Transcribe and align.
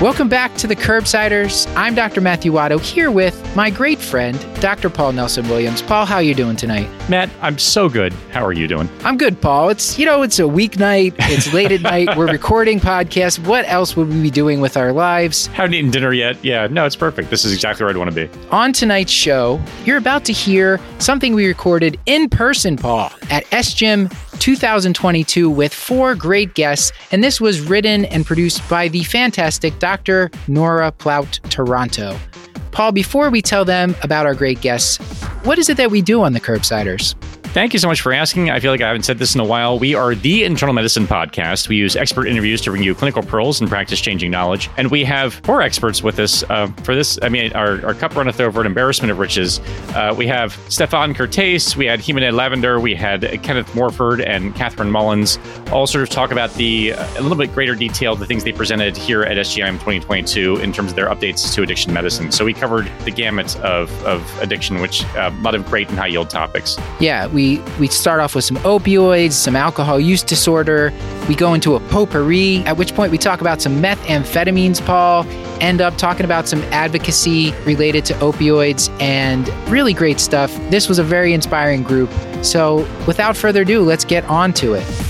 Welcome 0.00 0.30
back 0.30 0.54
to 0.54 0.66
the 0.66 0.74
Curbsiders. 0.74 1.70
I'm 1.76 1.94
Dr. 1.94 2.22
Matthew 2.22 2.52
Watto 2.52 2.80
here 2.80 3.10
with 3.10 3.54
my 3.54 3.68
great 3.68 3.98
friend, 3.98 4.38
Dr. 4.58 4.88
Paul 4.88 5.12
Nelson 5.12 5.46
Williams. 5.46 5.82
Paul, 5.82 6.06
how 6.06 6.14
are 6.14 6.22
you 6.22 6.34
doing 6.34 6.56
tonight? 6.56 6.88
Matt, 7.10 7.28
I'm 7.42 7.58
so 7.58 7.86
good. 7.90 8.14
How 8.30 8.42
are 8.42 8.54
you 8.54 8.66
doing? 8.66 8.88
I'm 9.04 9.18
good, 9.18 9.38
Paul. 9.42 9.68
It's 9.68 9.98
you 9.98 10.06
know, 10.06 10.22
it's 10.22 10.38
a 10.38 10.44
weeknight, 10.44 11.16
it's 11.18 11.52
late 11.52 11.70
at 11.70 11.82
night, 11.82 12.16
we're 12.16 12.28
recording 12.32 12.80
podcasts. 12.80 13.46
What 13.46 13.68
else 13.68 13.94
would 13.94 14.08
we 14.08 14.22
be 14.22 14.30
doing 14.30 14.62
with 14.62 14.78
our 14.78 14.90
lives? 14.90 15.48
Haven't 15.48 15.74
eaten 15.74 15.90
dinner 15.90 16.14
yet. 16.14 16.42
Yeah, 16.42 16.66
no, 16.68 16.86
it's 16.86 16.96
perfect. 16.96 17.28
This 17.28 17.44
is 17.44 17.52
exactly 17.52 17.84
where 17.84 17.90
I'd 17.90 17.98
want 17.98 18.10
to 18.10 18.26
be. 18.26 18.48
On 18.48 18.72
tonight's 18.72 19.12
show, 19.12 19.60
you're 19.84 19.98
about 19.98 20.24
to 20.24 20.32
hear 20.32 20.80
something 20.98 21.34
we 21.34 21.46
recorded 21.46 22.00
in 22.06 22.30
person, 22.30 22.78
Paul, 22.78 23.12
at 23.28 23.44
SGIM 23.50 24.10
2022 24.40 25.48
with 25.48 25.72
four 25.72 26.14
great 26.14 26.54
guests, 26.54 26.92
and 27.12 27.22
this 27.22 27.40
was 27.40 27.60
written 27.60 28.06
and 28.06 28.26
produced 28.26 28.66
by 28.68 28.88
the 28.88 29.04
fantastic 29.04 29.78
Dr. 29.78 30.30
Nora 30.48 30.90
Plaut 30.90 31.38
Taranto. 31.50 32.18
Paul, 32.72 32.92
before 32.92 33.30
we 33.30 33.42
tell 33.42 33.64
them 33.64 33.94
about 34.02 34.26
our 34.26 34.34
great 34.34 34.60
guests, 34.60 34.96
what 35.44 35.58
is 35.58 35.68
it 35.68 35.76
that 35.76 35.90
we 35.90 36.02
do 36.02 36.22
on 36.22 36.32
the 36.32 36.40
Curbsiders? 36.40 37.14
Thank 37.52 37.72
you 37.72 37.80
so 37.80 37.88
much 37.88 38.00
for 38.00 38.12
asking. 38.12 38.48
I 38.48 38.60
feel 38.60 38.70
like 38.70 38.80
I 38.80 38.86
haven't 38.86 39.02
said 39.02 39.18
this 39.18 39.34
in 39.34 39.40
a 39.40 39.44
while. 39.44 39.76
We 39.76 39.92
are 39.96 40.14
the 40.14 40.44
internal 40.44 40.72
medicine 40.72 41.04
podcast. 41.04 41.68
We 41.68 41.74
use 41.74 41.96
expert 41.96 42.28
interviews 42.28 42.60
to 42.60 42.70
bring 42.70 42.84
you 42.84 42.94
clinical 42.94 43.24
pearls 43.24 43.60
and 43.60 43.68
practice 43.68 44.00
changing 44.00 44.30
knowledge. 44.30 44.70
And 44.76 44.88
we 44.88 45.02
have 45.02 45.34
four 45.34 45.60
experts 45.60 46.00
with 46.00 46.20
us 46.20 46.44
uh, 46.48 46.68
for 46.84 46.94
this. 46.94 47.18
I 47.22 47.28
mean, 47.28 47.52
our, 47.54 47.84
our 47.84 47.92
cup 47.92 48.14
runneth 48.14 48.38
over 48.38 48.60
an 48.60 48.68
embarrassment 48.68 49.10
of 49.10 49.18
riches. 49.18 49.58
Uh, 49.96 50.14
we 50.16 50.28
have 50.28 50.52
Stefan 50.68 51.12
Kertesz, 51.12 51.74
we 51.74 51.86
had 51.86 51.98
Ximena 51.98 52.32
Levander, 52.32 52.80
we 52.80 52.94
had 52.94 53.42
Kenneth 53.42 53.74
Morford 53.74 54.20
and 54.20 54.54
Katherine 54.54 54.92
Mullins, 54.92 55.36
all 55.72 55.88
sort 55.88 56.04
of 56.04 56.08
talk 56.08 56.30
about 56.30 56.54
the 56.54 56.92
uh, 56.92 57.04
a 57.18 57.20
little 57.20 57.36
bit 57.36 57.52
greater 57.52 57.74
detail 57.74 58.14
the 58.14 58.26
things 58.26 58.44
they 58.44 58.52
presented 58.52 58.96
here 58.96 59.24
at 59.24 59.36
SGIM 59.36 59.72
2022 59.72 60.58
in 60.58 60.72
terms 60.72 60.90
of 60.90 60.96
their 60.96 61.08
updates 61.08 61.52
to 61.54 61.64
addiction 61.64 61.92
medicine. 61.92 62.30
So 62.30 62.44
we 62.44 62.54
covered 62.54 62.88
the 63.04 63.10
gamut 63.10 63.56
of, 63.56 63.90
of 64.04 64.22
addiction, 64.40 64.80
which 64.80 65.04
uh, 65.16 65.32
a 65.36 65.42
lot 65.42 65.56
of 65.56 65.66
great 65.66 65.88
and 65.88 65.98
high 65.98 66.06
yield 66.06 66.30
topics. 66.30 66.76
Yeah, 67.00 67.26
we 67.26 67.39
we 67.40 67.58
we 67.78 67.86
start 67.86 68.20
off 68.20 68.34
with 68.34 68.44
some 68.44 68.58
opioids, 68.58 69.32
some 69.32 69.56
alcohol 69.56 69.98
use 69.98 70.22
disorder. 70.22 70.92
We 71.28 71.34
go 71.34 71.54
into 71.54 71.74
a 71.74 71.80
potpourri, 71.80 72.58
at 72.66 72.76
which 72.76 72.94
point 72.94 73.10
we 73.12 73.18
talk 73.18 73.40
about 73.40 73.62
some 73.62 73.80
methamphetamines, 73.80 74.84
Paul, 74.84 75.24
end 75.60 75.80
up 75.80 75.96
talking 75.96 76.24
about 76.24 76.48
some 76.48 76.62
advocacy 76.64 77.52
related 77.64 78.04
to 78.06 78.14
opioids 78.14 78.90
and 79.00 79.48
really 79.70 79.94
great 79.94 80.20
stuff. 80.20 80.54
This 80.70 80.88
was 80.88 80.98
a 80.98 81.04
very 81.04 81.32
inspiring 81.32 81.82
group. 81.82 82.10
So, 82.42 82.86
without 83.06 83.36
further 83.36 83.62
ado, 83.62 83.82
let's 83.82 84.04
get 84.04 84.24
on 84.24 84.52
to 84.54 84.74
it. 84.74 85.09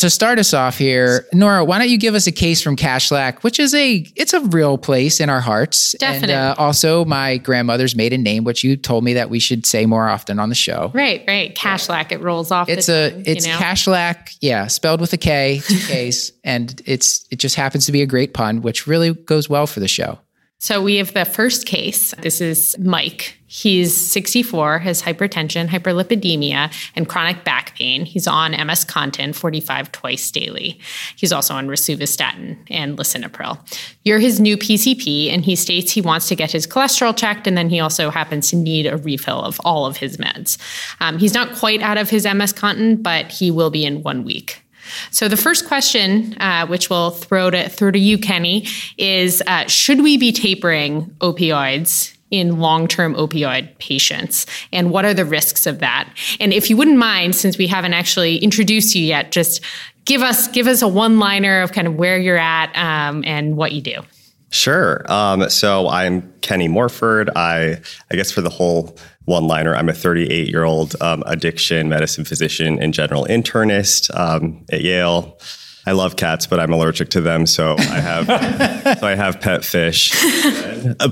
To 0.00 0.08
start 0.08 0.38
us 0.38 0.54
off 0.54 0.78
here, 0.78 1.26
Nora, 1.34 1.62
why 1.62 1.78
don't 1.78 1.90
you 1.90 1.98
give 1.98 2.14
us 2.14 2.26
a 2.26 2.32
case 2.32 2.62
from 2.62 2.74
Kashlak, 2.74 3.42
which 3.42 3.60
is 3.60 3.74
a 3.74 3.96
it's 4.16 4.32
a 4.32 4.40
real 4.40 4.78
place 4.78 5.20
in 5.20 5.28
our 5.28 5.42
hearts, 5.42 5.94
Definitely. 5.98 6.32
and 6.32 6.52
uh, 6.52 6.54
also 6.56 7.04
my 7.04 7.36
grandmother's 7.36 7.94
maiden 7.94 8.22
name, 8.22 8.44
which 8.44 8.64
you 8.64 8.78
told 8.78 9.04
me 9.04 9.12
that 9.12 9.28
we 9.28 9.38
should 9.38 9.66
say 9.66 9.84
more 9.84 10.08
often 10.08 10.38
on 10.38 10.48
the 10.48 10.54
show. 10.54 10.90
Right, 10.94 11.22
right. 11.28 11.54
Kashlak, 11.54 12.12
it 12.12 12.22
rolls 12.22 12.50
off. 12.50 12.70
It's 12.70 12.86
the 12.86 12.92
a 12.92 13.10
tongue, 13.10 13.22
it's 13.26 13.46
you 13.46 13.52
know? 13.52 13.58
Kashlak, 13.58 14.38
yeah, 14.40 14.68
spelled 14.68 15.02
with 15.02 15.12
a 15.12 15.18
K, 15.18 15.60
two 15.62 15.78
K's, 15.80 16.32
and 16.44 16.80
it's 16.86 17.26
it 17.30 17.36
just 17.36 17.56
happens 17.56 17.84
to 17.84 17.92
be 17.92 18.00
a 18.00 18.06
great 18.06 18.32
pun, 18.32 18.62
which 18.62 18.86
really 18.86 19.12
goes 19.12 19.50
well 19.50 19.66
for 19.66 19.80
the 19.80 19.88
show. 19.88 20.18
So 20.62 20.82
we 20.82 20.96
have 20.96 21.14
the 21.14 21.24
first 21.24 21.64
case. 21.64 22.14
This 22.18 22.42
is 22.42 22.76
Mike. 22.78 23.38
He's 23.46 23.96
64, 23.96 24.80
has 24.80 25.00
hypertension, 25.00 25.66
hyperlipidemia, 25.68 26.70
and 26.94 27.08
chronic 27.08 27.44
back 27.44 27.74
pain. 27.76 28.04
He's 28.04 28.26
on 28.26 28.50
MS 28.52 28.84
Contin 28.84 29.34
45 29.34 29.90
twice 29.90 30.30
daily. 30.30 30.78
He's 31.16 31.32
also 31.32 31.54
on 31.54 31.66
rosuvastatin 31.66 32.58
and 32.68 32.98
lisinopril. 32.98 33.58
You're 34.04 34.18
his 34.18 34.38
new 34.38 34.58
PCP, 34.58 35.32
and 35.32 35.46
he 35.46 35.56
states 35.56 35.92
he 35.92 36.02
wants 36.02 36.28
to 36.28 36.36
get 36.36 36.52
his 36.52 36.66
cholesterol 36.66 37.16
checked, 37.16 37.46
and 37.46 37.56
then 37.56 37.70
he 37.70 37.80
also 37.80 38.10
happens 38.10 38.50
to 38.50 38.56
need 38.56 38.86
a 38.86 38.98
refill 38.98 39.40
of 39.40 39.58
all 39.64 39.86
of 39.86 39.96
his 39.96 40.18
meds. 40.18 40.58
Um, 41.00 41.16
he's 41.16 41.32
not 41.32 41.56
quite 41.56 41.80
out 41.80 41.96
of 41.96 42.10
his 42.10 42.26
MS 42.26 42.52
Contin, 42.52 43.02
but 43.02 43.32
he 43.32 43.50
will 43.50 43.70
be 43.70 43.86
in 43.86 44.02
one 44.02 44.24
week. 44.24 44.62
So 45.10 45.28
the 45.28 45.36
first 45.36 45.66
question, 45.66 46.36
uh, 46.40 46.66
which 46.66 46.90
we'll 46.90 47.10
throw 47.10 47.50
to 47.50 47.68
throw 47.68 47.90
to 47.90 47.98
you, 47.98 48.18
Kenny, 48.18 48.66
is: 48.98 49.42
uh, 49.46 49.66
Should 49.66 50.02
we 50.02 50.16
be 50.16 50.32
tapering 50.32 51.06
opioids? 51.20 52.16
In 52.30 52.60
long 52.60 52.86
term 52.86 53.16
opioid 53.16 53.76
patients, 53.78 54.46
and 54.72 54.92
what 54.92 55.04
are 55.04 55.12
the 55.12 55.24
risks 55.24 55.66
of 55.66 55.80
that? 55.80 56.08
And 56.38 56.52
if 56.52 56.70
you 56.70 56.76
wouldn't 56.76 56.96
mind, 56.96 57.34
since 57.34 57.58
we 57.58 57.66
haven't 57.66 57.92
actually 57.92 58.36
introduced 58.36 58.94
you 58.94 59.04
yet, 59.04 59.32
just 59.32 59.60
give 60.04 60.22
us 60.22 60.46
give 60.46 60.68
us 60.68 60.80
a 60.80 60.86
one 60.86 61.18
liner 61.18 61.60
of 61.60 61.72
kind 61.72 61.88
of 61.88 61.96
where 61.96 62.18
you're 62.18 62.38
at 62.38 62.70
um, 62.76 63.24
and 63.26 63.56
what 63.56 63.72
you 63.72 63.80
do. 63.80 64.02
Sure. 64.50 65.04
Um, 65.10 65.48
so 65.48 65.88
I'm 65.88 66.32
Kenny 66.40 66.66
Morford. 66.66 67.30
I, 67.36 67.80
I 68.10 68.16
guess 68.16 68.32
for 68.32 68.40
the 68.40 68.50
whole 68.50 68.96
one 69.30 69.46
liner, 69.46 69.74
I'm 69.74 69.88
a 69.88 69.94
38 69.94 70.48
year 70.48 70.64
old 70.64 71.00
um, 71.00 71.22
addiction 71.26 71.88
medicine 71.88 72.24
physician 72.24 72.82
and 72.82 72.92
general 72.92 73.24
internist 73.26 74.14
um, 74.18 74.66
at 74.70 74.82
Yale. 74.82 75.38
I 75.86 75.92
love 75.92 76.16
cats, 76.16 76.46
but 76.46 76.60
I'm 76.60 76.72
allergic 76.74 77.08
to 77.10 77.22
them, 77.22 77.46
so 77.46 77.74
I 77.78 78.00
have 78.00 78.26
so 78.98 79.06
I 79.06 79.14
have 79.14 79.40
pet 79.40 79.64
fish. 79.64 80.12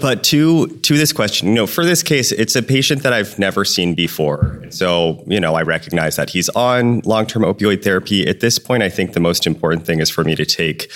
but 0.01 0.23
to 0.25 0.67
to 0.67 0.97
this 0.97 1.12
question, 1.12 1.49
you 1.49 1.55
know, 1.55 1.67
for 1.67 1.84
this 1.87 2.03
case, 2.03 2.33
it's 2.33 2.55
a 2.55 2.62
patient 2.62 3.03
that 3.03 3.15
I've 3.15 3.39
never 3.39 3.65
seen 3.65 3.95
before. 3.95 4.62
So, 4.69 5.25
you 5.27 5.41
know, 5.41 5.55
I 5.55 5.62
recognize 5.62 6.17
that 6.17 6.28
he's 6.31 6.51
on 6.51 7.01
long-term 7.07 7.45
opioid 7.45 7.83
therapy. 7.83 8.28
At 8.28 8.41
this 8.41 8.59
point, 8.59 8.83
I 8.83 8.91
think 8.91 9.15
the 9.15 9.21
most 9.21 9.47
important 9.47 9.87
thing 9.87 10.01
is 10.01 10.11
for 10.11 10.23
me 10.23 10.34
to 10.34 10.45
take 10.45 10.93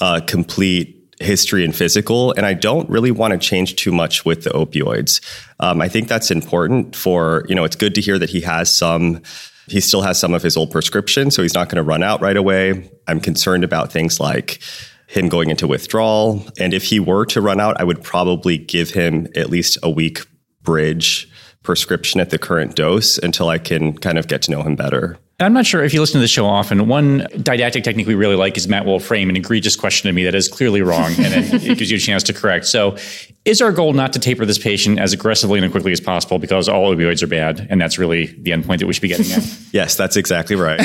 a 0.00 0.20
complete 0.20 1.03
history 1.20 1.64
and 1.64 1.74
physical, 1.74 2.32
and 2.32 2.44
I 2.44 2.54
don't 2.54 2.88
really 2.88 3.10
want 3.10 3.32
to 3.32 3.38
change 3.38 3.76
too 3.76 3.92
much 3.92 4.24
with 4.24 4.44
the 4.44 4.50
opioids. 4.50 5.20
Um, 5.60 5.80
I 5.80 5.88
think 5.88 6.08
that's 6.08 6.30
important 6.30 6.96
for 6.96 7.44
you 7.48 7.54
know. 7.54 7.64
It's 7.64 7.76
good 7.76 7.94
to 7.94 8.00
hear 8.00 8.18
that 8.18 8.30
he 8.30 8.40
has 8.42 8.74
some 8.74 9.22
he 9.66 9.80
still 9.80 10.02
has 10.02 10.18
some 10.18 10.34
of 10.34 10.42
his 10.42 10.56
old 10.56 10.70
prescription, 10.70 11.30
so 11.30 11.42
he's 11.42 11.54
not 11.54 11.68
going 11.68 11.76
to 11.76 11.82
run 11.82 12.02
out 12.02 12.20
right 12.20 12.36
away. 12.36 12.90
I'm 13.06 13.20
concerned 13.20 13.64
about 13.64 13.92
things 13.92 14.20
like 14.20 14.60
him 15.06 15.28
going 15.28 15.50
into 15.50 15.66
withdrawal. 15.66 16.44
And 16.58 16.74
if 16.74 16.84
he 16.84 17.00
were 17.00 17.24
to 17.26 17.40
run 17.40 17.60
out, 17.60 17.80
I 17.80 17.84
would 17.84 18.02
probably 18.02 18.58
give 18.58 18.90
him 18.90 19.28
at 19.36 19.50
least 19.50 19.78
a 19.82 19.90
week 19.90 20.20
bridge 20.62 21.28
prescription 21.64 22.20
at 22.20 22.30
the 22.30 22.38
current 22.38 22.76
dose 22.76 23.18
until 23.18 23.48
I 23.48 23.58
can 23.58 23.98
kind 23.98 24.18
of 24.18 24.28
get 24.28 24.42
to 24.42 24.52
know 24.52 24.62
him 24.62 24.76
better. 24.76 25.18
I'm 25.40 25.52
not 25.52 25.66
sure 25.66 25.82
if 25.82 25.92
you 25.92 26.00
listen 26.00 26.14
to 26.14 26.20
the 26.20 26.28
show 26.28 26.46
often. 26.46 26.86
One 26.86 27.26
didactic 27.42 27.82
technique 27.82 28.06
we 28.06 28.14
really 28.14 28.36
like 28.36 28.56
is 28.56 28.68
Matt 28.68 28.86
will 28.86 29.00
frame 29.00 29.28
an 29.28 29.36
egregious 29.36 29.74
question 29.74 30.08
to 30.08 30.12
me 30.12 30.22
that 30.24 30.34
is 30.34 30.46
clearly 30.46 30.80
wrong, 30.80 31.10
and 31.18 31.32
then 31.32 31.54
it 31.60 31.76
gives 31.76 31.90
you 31.90 31.96
a 31.96 32.00
chance 32.00 32.22
to 32.24 32.32
correct. 32.32 32.66
So, 32.66 32.96
is 33.44 33.60
our 33.60 33.72
goal 33.72 33.94
not 33.94 34.12
to 34.12 34.20
taper 34.20 34.46
this 34.46 34.58
patient 34.58 35.00
as 35.00 35.12
aggressively 35.12 35.58
and 35.58 35.66
as 35.66 35.72
quickly 35.72 35.90
as 35.90 36.00
possible 36.00 36.38
because 36.38 36.68
all 36.68 36.94
opioids 36.94 37.20
are 37.20 37.26
bad, 37.26 37.66
and 37.68 37.80
that's 37.80 37.98
really 37.98 38.26
the 38.26 38.52
endpoint 38.52 38.78
that 38.78 38.86
we 38.86 38.92
should 38.92 39.02
be 39.02 39.08
getting 39.08 39.30
at? 39.32 39.58
yes, 39.72 39.96
that's 39.96 40.16
exactly 40.16 40.54
right. 40.54 40.80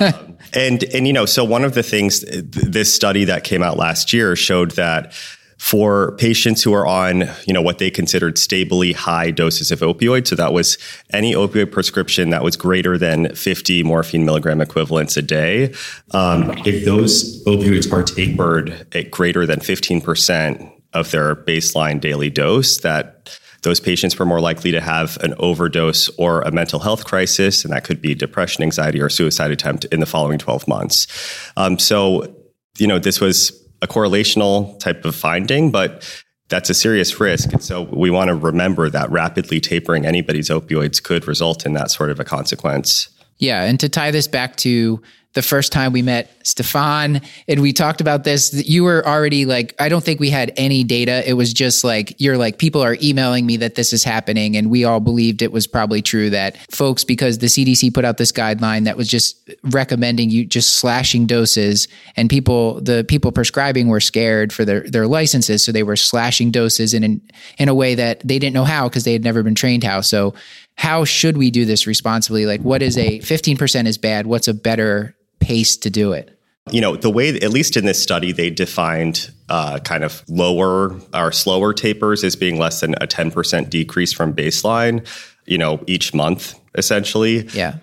um, 0.00 0.38
and 0.52 0.84
and 0.94 1.08
you 1.08 1.12
know, 1.12 1.26
so 1.26 1.42
one 1.42 1.64
of 1.64 1.74
the 1.74 1.82
things 1.82 2.24
this 2.30 2.94
study 2.94 3.24
that 3.24 3.42
came 3.42 3.64
out 3.64 3.76
last 3.76 4.12
year 4.12 4.36
showed 4.36 4.72
that 4.72 5.12
for 5.58 6.12
patients 6.12 6.62
who 6.62 6.72
are 6.72 6.86
on, 6.86 7.24
you 7.46 7.52
know, 7.52 7.60
what 7.60 7.78
they 7.78 7.90
considered 7.90 8.38
stably 8.38 8.92
high 8.92 9.30
doses 9.30 9.70
of 9.70 9.80
opioids. 9.80 10.28
So 10.28 10.36
that 10.36 10.52
was 10.52 10.78
any 11.12 11.34
opioid 11.34 11.72
prescription 11.72 12.30
that 12.30 12.44
was 12.44 12.56
greater 12.56 12.96
than 12.96 13.34
50 13.34 13.82
morphine 13.82 14.24
milligram 14.24 14.60
equivalents 14.60 15.16
a 15.16 15.22
day. 15.22 15.74
Um, 16.12 16.52
if 16.64 16.84
those 16.84 17.44
opioids 17.44 17.92
are 17.92 18.04
tapered 18.04 18.86
at 18.94 19.10
greater 19.10 19.46
than 19.46 19.58
15% 19.58 20.72
of 20.94 21.10
their 21.10 21.34
baseline 21.34 22.00
daily 22.00 22.30
dose, 22.30 22.78
that 22.78 23.38
those 23.62 23.80
patients 23.80 24.16
were 24.16 24.24
more 24.24 24.40
likely 24.40 24.70
to 24.70 24.80
have 24.80 25.18
an 25.22 25.34
overdose 25.38 26.08
or 26.10 26.42
a 26.42 26.52
mental 26.52 26.78
health 26.78 27.04
crisis, 27.04 27.64
and 27.64 27.72
that 27.72 27.82
could 27.82 28.00
be 28.00 28.14
depression, 28.14 28.62
anxiety, 28.62 29.00
or 29.00 29.08
suicide 29.08 29.50
attempt 29.50 29.84
in 29.86 29.98
the 29.98 30.06
following 30.06 30.38
12 30.38 30.68
months. 30.68 31.08
Um, 31.56 31.78
so, 31.78 32.32
you 32.78 32.86
know, 32.86 33.00
this 33.00 33.20
was 33.20 33.67
a 33.82 33.86
correlational 33.86 34.78
type 34.78 35.04
of 35.04 35.14
finding, 35.14 35.70
but 35.70 36.24
that's 36.48 36.70
a 36.70 36.74
serious 36.74 37.20
risk. 37.20 37.52
And 37.52 37.62
so 37.62 37.82
we 37.82 38.10
want 38.10 38.28
to 38.28 38.34
remember 38.34 38.88
that 38.90 39.10
rapidly 39.10 39.60
tapering 39.60 40.06
anybody's 40.06 40.48
opioids 40.48 41.02
could 41.02 41.28
result 41.28 41.66
in 41.66 41.74
that 41.74 41.90
sort 41.90 42.10
of 42.10 42.18
a 42.18 42.24
consequence. 42.24 43.08
Yeah, 43.38 43.64
and 43.64 43.78
to 43.80 43.88
tie 43.88 44.10
this 44.10 44.26
back 44.26 44.56
to 44.56 45.00
the 45.34 45.42
first 45.42 45.72
time 45.72 45.92
we 45.92 46.02
met 46.02 46.34
Stefan 46.42 47.20
and 47.46 47.60
we 47.60 47.72
talked 47.72 48.00
about 48.00 48.24
this, 48.24 48.52
you 48.66 48.82
were 48.82 49.06
already 49.06 49.44
like, 49.44 49.74
I 49.78 49.88
don't 49.88 50.02
think 50.02 50.18
we 50.18 50.30
had 50.30 50.52
any 50.56 50.82
data. 50.82 51.22
It 51.28 51.34
was 51.34 51.52
just 51.52 51.84
like, 51.84 52.14
you're 52.18 52.38
like, 52.38 52.58
people 52.58 52.82
are 52.82 52.96
emailing 53.02 53.44
me 53.44 53.58
that 53.58 53.74
this 53.74 53.92
is 53.92 54.02
happening. 54.02 54.56
And 54.56 54.70
we 54.70 54.84
all 54.84 55.00
believed 55.00 55.42
it 55.42 55.52
was 55.52 55.66
probably 55.66 56.00
true 56.00 56.30
that 56.30 56.56
folks, 56.72 57.04
because 57.04 57.38
the 57.38 57.46
CDC 57.46 57.92
put 57.92 58.04
out 58.04 58.16
this 58.16 58.32
guideline 58.32 58.84
that 58.84 58.96
was 58.96 59.06
just 59.06 59.48
recommending 59.64 60.30
you 60.30 60.44
just 60.44 60.78
slashing 60.78 61.26
doses 61.26 61.86
and 62.16 62.30
people, 62.30 62.80
the 62.80 63.04
people 63.06 63.30
prescribing 63.30 63.86
were 63.86 64.00
scared 64.00 64.52
for 64.52 64.64
their, 64.64 64.80
their 64.80 65.06
licenses. 65.06 65.62
So 65.62 65.70
they 65.70 65.82
were 65.82 65.96
slashing 65.96 66.50
doses 66.50 66.94
in, 66.94 67.04
in, 67.04 67.20
in 67.58 67.68
a 67.68 67.74
way 67.74 67.94
that 67.94 68.20
they 68.26 68.38
didn't 68.38 68.54
know 68.54 68.64
how 68.64 68.88
because 68.88 69.04
they 69.04 69.12
had 69.12 69.22
never 69.22 69.42
been 69.42 69.54
trained 69.54 69.84
how. 69.84 70.00
So 70.00 70.34
how 70.78 71.04
should 71.04 71.36
we 71.36 71.50
do 71.50 71.64
this 71.64 71.88
responsibly? 71.88 72.46
Like, 72.46 72.60
what 72.60 72.82
is 72.82 72.96
a 72.96 73.18
15% 73.18 73.86
is 73.86 73.98
bad? 73.98 74.28
What's 74.28 74.46
a 74.46 74.54
better 74.54 75.16
pace 75.40 75.76
to 75.78 75.90
do 75.90 76.12
it? 76.12 76.38
You 76.70 76.80
know, 76.80 76.94
the 76.94 77.10
way, 77.10 77.30
at 77.30 77.50
least 77.50 77.76
in 77.76 77.84
this 77.84 78.00
study, 78.00 78.30
they 78.30 78.48
defined 78.48 79.32
uh, 79.48 79.80
kind 79.80 80.04
of 80.04 80.22
lower 80.28 80.94
or 81.12 81.32
slower 81.32 81.72
tapers 81.74 82.22
as 82.22 82.36
being 82.36 82.58
less 82.60 82.80
than 82.80 82.94
a 83.00 83.08
10% 83.08 83.68
decrease 83.68 84.12
from 84.12 84.32
baseline, 84.32 85.04
you 85.46 85.58
know, 85.58 85.82
each 85.88 86.14
month, 86.14 86.54
essentially. 86.76 87.48
Yeah. 87.48 87.78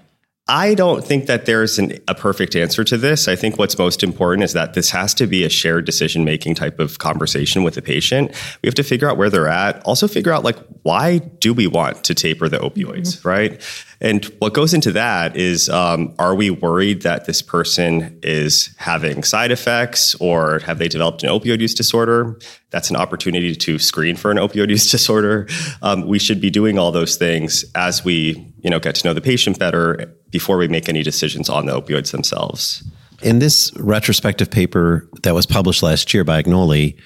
I 0.48 0.76
don't 0.76 1.04
think 1.04 1.26
that 1.26 1.48
there's 1.48 1.80
an, 1.80 1.98
a 2.08 2.14
perfect 2.14 2.56
answer 2.56 2.84
to 2.84 2.98
this. 2.98 3.28
I 3.28 3.36
think 3.36 3.58
what's 3.58 3.80
most 3.80 4.04
important 4.04 4.44
is 4.44 4.54
that 4.54 4.76
this 4.76 4.92
has 4.92 5.16
to 5.16 5.26
be 5.26 5.44
a 5.44 5.50
shared 5.50 5.86
decision 5.86 6.24
making 6.24 6.54
type 6.54 6.80
of 6.80 7.00
conversation 7.00 7.64
with 7.64 7.74
the 7.74 7.82
patient. 7.82 8.30
We 8.62 8.68
have 8.68 8.76
to 8.76 8.84
figure 8.84 9.10
out 9.10 9.18
where 9.18 9.32
they're 9.32 9.48
at. 9.48 9.82
Also, 9.86 10.08
figure 10.08 10.32
out 10.32 10.44
like 10.44 10.58
why 10.84 11.18
do 11.18 11.52
we 11.52 11.66
want 11.66 12.04
to 12.04 12.14
taper 12.14 12.48
the 12.48 12.60
opioids, 12.60 13.18
mm-hmm. 13.18 13.28
right? 13.28 13.86
And 14.00 14.24
what 14.38 14.54
goes 14.54 14.76
into 14.76 14.92
that 14.92 15.36
is 15.36 15.68
um, 15.68 16.14
are 16.20 16.36
we 16.36 16.52
worried 16.52 17.02
that 17.02 17.26
this 17.26 17.42
person 17.42 18.20
is 18.22 18.76
having 18.78 19.24
side 19.24 19.52
effects 19.52 20.14
or 20.16 20.60
have 20.60 20.78
they 20.78 20.88
developed 20.88 21.24
an 21.24 21.30
opioid 21.30 21.60
use 21.60 21.74
disorder? 21.74 22.38
That's 22.70 22.92
an 22.92 22.98
opportunity 22.98 23.56
to 23.56 23.80
screen 23.80 24.16
for 24.16 24.30
an 24.30 24.38
opioid 24.38 24.70
use 24.70 24.92
disorder. 24.92 25.48
Um, 25.82 26.06
we 26.06 26.20
should 26.20 26.40
be 26.40 26.52
doing 26.52 26.78
all 26.78 26.92
those 26.92 27.16
things 27.16 27.66
as 27.74 28.06
we 28.06 28.54
you 28.60 28.70
know 28.70 28.80
get 28.80 28.94
to 28.96 29.08
know 29.08 29.14
the 29.16 29.22
patient 29.22 29.58
better 29.58 30.14
before 30.36 30.58
we 30.58 30.68
make 30.68 30.90
any 30.90 31.02
decisions 31.02 31.50
on 31.50 31.66
the 31.66 31.72
opioids 31.72 32.12
themselves. 32.12 32.84
In 33.24 33.40
this 33.40 33.72
retrospective 33.78 34.52
paper 34.52 35.08
that 35.24 35.34
was 35.34 35.46
published 35.46 35.82
last 35.82 36.14
year 36.14 36.26
by 36.26 36.44
Agnoli, 36.44 37.00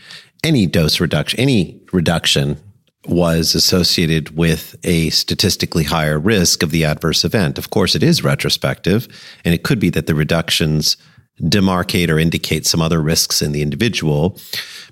any 0.44 0.66
dose 0.66 1.00
reduction, 1.00 1.40
any 1.40 1.80
reduction 1.94 2.58
was 3.06 3.54
associated 3.54 4.36
with 4.36 4.76
a 4.84 5.12
statistically 5.12 5.84
higher 5.84 6.18
risk 6.18 6.64
of 6.64 6.72
the 6.72 6.84
adverse 6.84 7.24
event. 7.24 7.60
Of 7.60 7.70
course, 7.70 7.94
it 7.94 8.02
is 8.02 8.24
retrospective, 8.24 9.08
and 9.46 9.54
it 9.54 9.62
could 9.62 9.80
be 9.80 9.92
that 9.92 10.08
the 10.08 10.16
reductions 10.16 10.98
demarcate 11.40 12.10
or 12.10 12.18
indicate 12.18 12.66
some 12.66 12.82
other 12.82 13.00
risks 13.00 13.44
in 13.44 13.52
the 13.52 13.62
individual. 13.62 14.40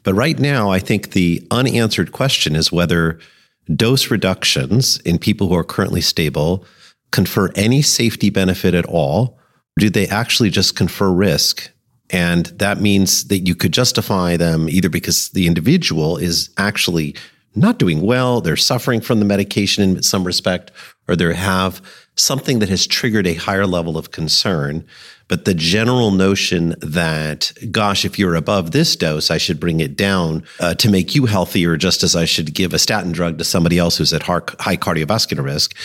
But 0.04 0.14
right 0.14 0.38
now, 0.38 0.70
I 0.70 0.78
think 0.78 1.14
the 1.14 1.42
unanswered 1.50 2.12
question 2.12 2.56
is 2.56 2.72
whether 2.72 3.20
dose 3.76 4.12
reductions 4.12 5.00
in 5.00 5.18
people 5.18 5.48
who 5.48 5.56
are 5.56 5.64
currently 5.64 6.02
stable 6.02 6.68
confer 7.12 7.52
any 7.56 7.82
safety 7.82 8.30
benefit 8.30 8.74
at 8.74 8.86
all. 8.86 9.40
Do 9.80 9.90
they 9.90 10.08
actually 10.08 10.50
just 10.50 10.76
confer 10.76 11.12
risk? 11.12 11.72
And 12.10 12.48
that 12.48 12.80
means 12.80 13.28
that 13.28 13.40
you 13.40 13.56
could 13.56 13.74
justify 13.74 14.38
them 14.38 14.70
either 14.70 14.90
because 14.90 15.30
the 15.30 15.48
individual 15.48 16.18
is 16.18 16.50
actually 16.58 17.16
not 17.56 17.80
doing 17.80 18.02
well, 18.02 18.40
they're 18.40 18.56
suffering 18.56 19.02
from 19.02 19.20
the 19.20 19.26
medication 19.26 19.84
in 19.84 20.04
some 20.04 20.24
respect, 20.24 20.72
or 21.08 21.16
they 21.16 21.34
have 21.34 21.82
something 22.16 22.60
that 22.60 22.70
has 22.70 22.88
triggered 22.88 23.28
a 23.28 23.34
higher 23.34 23.66
level 23.66 23.98
of 23.98 24.12
concern. 24.12 24.86
But 25.28 25.46
the 25.46 25.54
general 25.54 26.12
notion 26.12 26.76
that, 26.80 27.52
gosh, 27.72 28.06
if 28.06 28.18
you're 28.18 28.36
above 28.36 28.72
this 28.72 28.96
dose, 28.96 29.30
I 29.30 29.38
should 29.38 29.60
bring 29.60 29.80
it 29.80 29.98
down 29.98 30.44
uh, 30.60 30.76
to 30.76 30.90
make 30.90 31.16
you 31.16 31.26
healthier, 31.26 31.76
just 31.76 32.04
as 32.04 32.16
I 32.16 32.26
should 32.26 32.54
give 32.54 32.74
a 32.74 32.80
statin 32.80 33.12
drug 33.12 33.38
to 33.40 33.44
somebody 33.44 33.78
else 33.78 33.98
who's 33.98 34.14
at 34.14 34.24
high 34.24 34.78
cardiovascular 34.78 35.44
risk, 35.44 35.76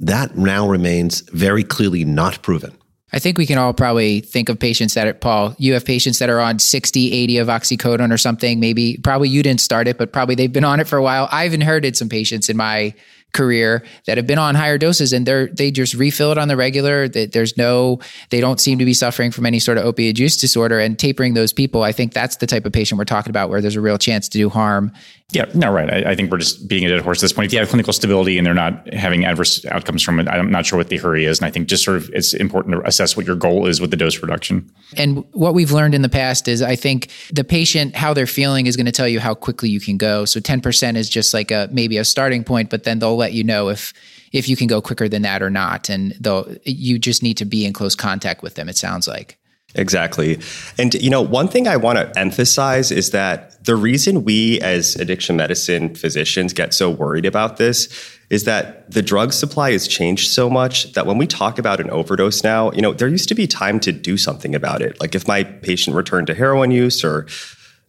that 0.00 0.36
now 0.36 0.68
remains 0.68 1.20
very 1.30 1.62
clearly 1.62 2.04
not 2.04 2.42
proven. 2.42 2.76
I 3.14 3.18
think 3.18 3.36
we 3.36 3.44
can 3.44 3.58
all 3.58 3.74
probably 3.74 4.20
think 4.20 4.48
of 4.48 4.58
patients 4.58 4.94
that 4.94 5.06
are, 5.06 5.12
Paul, 5.12 5.54
you 5.58 5.74
have 5.74 5.84
patients 5.84 6.18
that 6.18 6.30
are 6.30 6.40
on 6.40 6.58
60, 6.58 7.12
80 7.12 7.38
of 7.38 7.48
oxycodone 7.48 8.12
or 8.12 8.16
something. 8.16 8.58
Maybe, 8.58 8.96
probably 8.96 9.28
you 9.28 9.42
didn't 9.42 9.60
start 9.60 9.86
it, 9.86 9.98
but 9.98 10.12
probably 10.12 10.34
they've 10.34 10.52
been 10.52 10.64
on 10.64 10.80
it 10.80 10.88
for 10.88 10.96
a 10.96 11.02
while. 11.02 11.28
I've 11.30 11.52
inherited 11.52 11.94
some 11.94 12.08
patients 12.08 12.48
in 12.48 12.56
my 12.56 12.94
career 13.32 13.82
that 14.06 14.18
have 14.18 14.26
been 14.26 14.38
on 14.38 14.54
higher 14.54 14.76
doses 14.76 15.12
and 15.12 15.26
they're 15.26 15.46
they 15.46 15.70
just 15.70 15.94
refill 15.94 16.32
it 16.32 16.38
on 16.38 16.48
the 16.48 16.56
regular 16.56 17.08
that 17.08 17.32
there's 17.32 17.56
no 17.56 17.98
they 18.30 18.40
don't 18.40 18.60
seem 18.60 18.78
to 18.78 18.84
be 18.84 18.92
suffering 18.92 19.30
from 19.30 19.46
any 19.46 19.58
sort 19.58 19.78
of 19.78 19.84
opioid 19.84 20.18
use 20.18 20.36
disorder 20.36 20.78
and 20.78 20.98
tapering 20.98 21.32
those 21.32 21.50
people 21.50 21.82
i 21.82 21.92
think 21.92 22.12
that's 22.12 22.36
the 22.36 22.46
type 22.46 22.66
of 22.66 22.72
patient 22.72 22.98
we're 22.98 23.04
talking 23.06 23.30
about 23.30 23.48
where 23.48 23.62
there's 23.62 23.76
a 23.76 23.80
real 23.80 23.96
chance 23.96 24.28
to 24.28 24.36
do 24.36 24.50
harm 24.50 24.92
yeah 25.32 25.46
no 25.54 25.70
right. 25.70 25.90
I, 26.06 26.12
I 26.12 26.14
think 26.14 26.30
we're 26.30 26.38
just 26.38 26.68
being 26.68 26.84
a 26.84 26.88
dead 26.88 27.00
horse 27.00 27.18
at 27.18 27.22
this 27.22 27.32
point. 27.32 27.46
If 27.46 27.52
you 27.52 27.58
have 27.58 27.68
clinical 27.68 27.92
stability 27.92 28.38
and 28.38 28.46
they're 28.46 28.54
not 28.54 28.92
having 28.92 29.24
adverse 29.24 29.64
outcomes 29.66 30.02
from 30.02 30.20
it 30.20 30.28
i'm 30.28 30.50
not 30.50 30.66
sure 30.66 30.76
what 30.76 30.88
the 30.88 30.98
hurry 30.98 31.24
is. 31.24 31.38
And 31.38 31.46
i 31.46 31.50
think 31.50 31.68
just 31.68 31.84
sort 31.84 31.96
of 31.96 32.10
it's 32.12 32.34
important 32.34 32.74
to 32.74 32.86
assess 32.86 33.16
what 33.16 33.26
your 33.26 33.36
goal 33.36 33.66
is 33.66 33.80
with 33.80 33.90
the 33.90 33.96
dose 33.96 34.20
reduction. 34.22 34.70
And 34.96 35.24
what 35.32 35.54
we've 35.54 35.72
learned 35.72 35.94
in 35.94 36.02
the 36.02 36.08
past 36.08 36.48
is 36.48 36.62
i 36.62 36.76
think 36.76 37.10
the 37.32 37.44
patient 37.44 37.96
how 37.96 38.14
they're 38.14 38.26
feeling 38.26 38.66
is 38.66 38.76
going 38.76 38.86
to 38.86 38.92
tell 38.92 39.08
you 39.08 39.20
how 39.20 39.34
quickly 39.34 39.68
you 39.68 39.80
can 39.80 39.96
go. 39.96 40.24
So 40.24 40.40
10% 40.40 40.96
is 40.96 41.08
just 41.08 41.34
like 41.34 41.50
a 41.50 41.68
maybe 41.72 41.98
a 41.98 42.04
starting 42.04 42.44
point 42.44 42.70
but 42.70 42.84
then 42.84 42.98
they'll 42.98 43.16
let 43.16 43.32
you 43.32 43.44
know 43.44 43.68
if 43.68 43.92
if 44.32 44.48
you 44.48 44.56
can 44.56 44.66
go 44.66 44.80
quicker 44.80 45.08
than 45.08 45.22
that 45.22 45.42
or 45.42 45.50
not. 45.50 45.88
And 45.88 46.16
though 46.18 46.56
you 46.64 46.98
just 46.98 47.22
need 47.22 47.36
to 47.36 47.44
be 47.44 47.64
in 47.64 47.72
close 47.72 47.94
contact 47.94 48.42
with 48.42 48.54
them, 48.54 48.68
it 48.68 48.76
sounds 48.76 49.06
like. 49.06 49.38
Exactly. 49.74 50.38
And, 50.78 50.92
you 50.94 51.08
know, 51.08 51.22
one 51.22 51.48
thing 51.48 51.66
I 51.66 51.76
want 51.76 51.98
to 51.98 52.18
emphasize 52.18 52.90
is 52.90 53.10
that 53.10 53.64
the 53.64 53.74
reason 53.74 54.24
we 54.24 54.60
as 54.60 54.96
addiction 54.96 55.36
medicine 55.36 55.94
physicians 55.94 56.52
get 56.52 56.74
so 56.74 56.90
worried 56.90 57.24
about 57.24 57.56
this 57.56 57.88
is 58.28 58.44
that 58.44 58.90
the 58.90 59.02
drug 59.02 59.32
supply 59.32 59.72
has 59.72 59.86
changed 59.86 60.30
so 60.30 60.50
much 60.50 60.92
that 60.92 61.06
when 61.06 61.18
we 61.18 61.26
talk 61.26 61.58
about 61.58 61.80
an 61.80 61.90
overdose 61.90 62.42
now, 62.42 62.70
you 62.72 62.82
know, 62.82 62.92
there 62.92 63.08
used 63.08 63.28
to 63.28 63.34
be 63.34 63.46
time 63.46 63.78
to 63.80 63.92
do 63.92 64.16
something 64.16 64.54
about 64.54 64.82
it. 64.82 64.98
Like 65.00 65.14
if 65.14 65.26
my 65.28 65.44
patient 65.44 65.96
returned 65.96 66.26
to 66.28 66.34
heroin 66.34 66.70
use 66.70 67.04
or, 67.04 67.26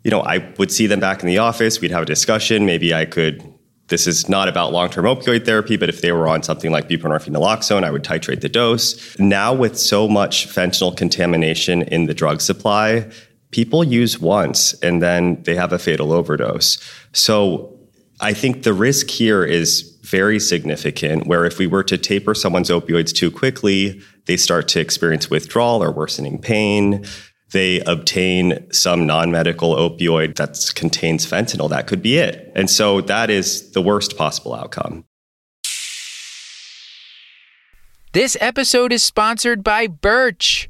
you 0.04 0.12
know, 0.12 0.22
I 0.22 0.54
would 0.58 0.72
see 0.72 0.88
them 0.88 1.00
back 1.00 1.22
in 1.22 1.28
the 1.28 1.38
office, 1.38 1.80
we'd 1.80 1.92
have 1.92 2.04
a 2.04 2.06
discussion. 2.06 2.66
Maybe 2.66 2.94
I 2.94 3.06
could 3.06 3.53
this 3.94 4.08
is 4.08 4.28
not 4.28 4.48
about 4.48 4.74
long-term 4.74 5.06
opioid 5.06 5.46
therapy, 5.46 5.78
but 5.78 5.88
if 5.88 6.02
they 6.02 6.12
were 6.12 6.28
on 6.28 6.42
something 6.42 6.72
like 6.72 6.90
buprenorphine 6.90 7.36
naloxone, 7.36 7.84
I 7.84 7.92
would 7.92 8.04
titrate 8.04 8.42
the 8.42 8.50
dose. 8.50 9.20
Now 9.20 9.54
with 9.54 9.78
so 9.78 10.08
much 10.08 10.48
fentanyl 10.48 10.98
contamination 10.98 11.84
in 11.84 12.08
the 12.08 12.16
drug 12.16 12.42
supply, 12.42 13.08
people 13.52 13.84
use 13.84 14.18
once 14.18 14.74
and 14.82 15.00
then 15.00 15.44
they 15.44 15.54
have 15.54 15.72
a 15.72 15.78
fatal 15.78 16.12
overdose. 16.12 16.80
So 17.14 17.78
I 18.20 18.34
think 18.34 18.64
the 18.64 18.74
risk 18.74 19.12
here 19.12 19.46
is 19.46 19.96
very 20.02 20.40
significant 20.40 21.28
where 21.28 21.46
if 21.46 21.60
we 21.60 21.68
were 21.68 21.84
to 21.84 21.98
taper 22.00 22.34
someone's 22.34 22.72
opioids 22.72 23.14
too 23.14 23.30
quickly, 23.30 24.02
they 24.26 24.38
start 24.38 24.68
to 24.70 24.80
experience 24.80 25.30
withdrawal 25.30 25.84
or 25.84 25.92
worsening 25.92 26.42
pain 26.42 27.06
they 27.54 27.80
obtain 27.82 28.70
some 28.72 29.06
non-medical 29.06 29.76
opioid 29.76 30.36
that 30.36 30.72
contains 30.76 31.26
fentanyl, 31.26 31.70
that 31.70 31.88
could 31.88 32.02
be 32.02 32.18
it. 32.18 32.52
And 32.56 32.70
so 32.70 33.00
that 33.02 33.30
is 33.30 33.72
the 33.72 33.82
worst 33.82 34.18
possible 34.18 34.54
outcome. 34.54 35.06
This 38.12 38.36
episode 38.42 38.92
is 38.92 39.02
sponsored 39.02 39.64
by 39.64 39.88
Birch. 39.88 40.70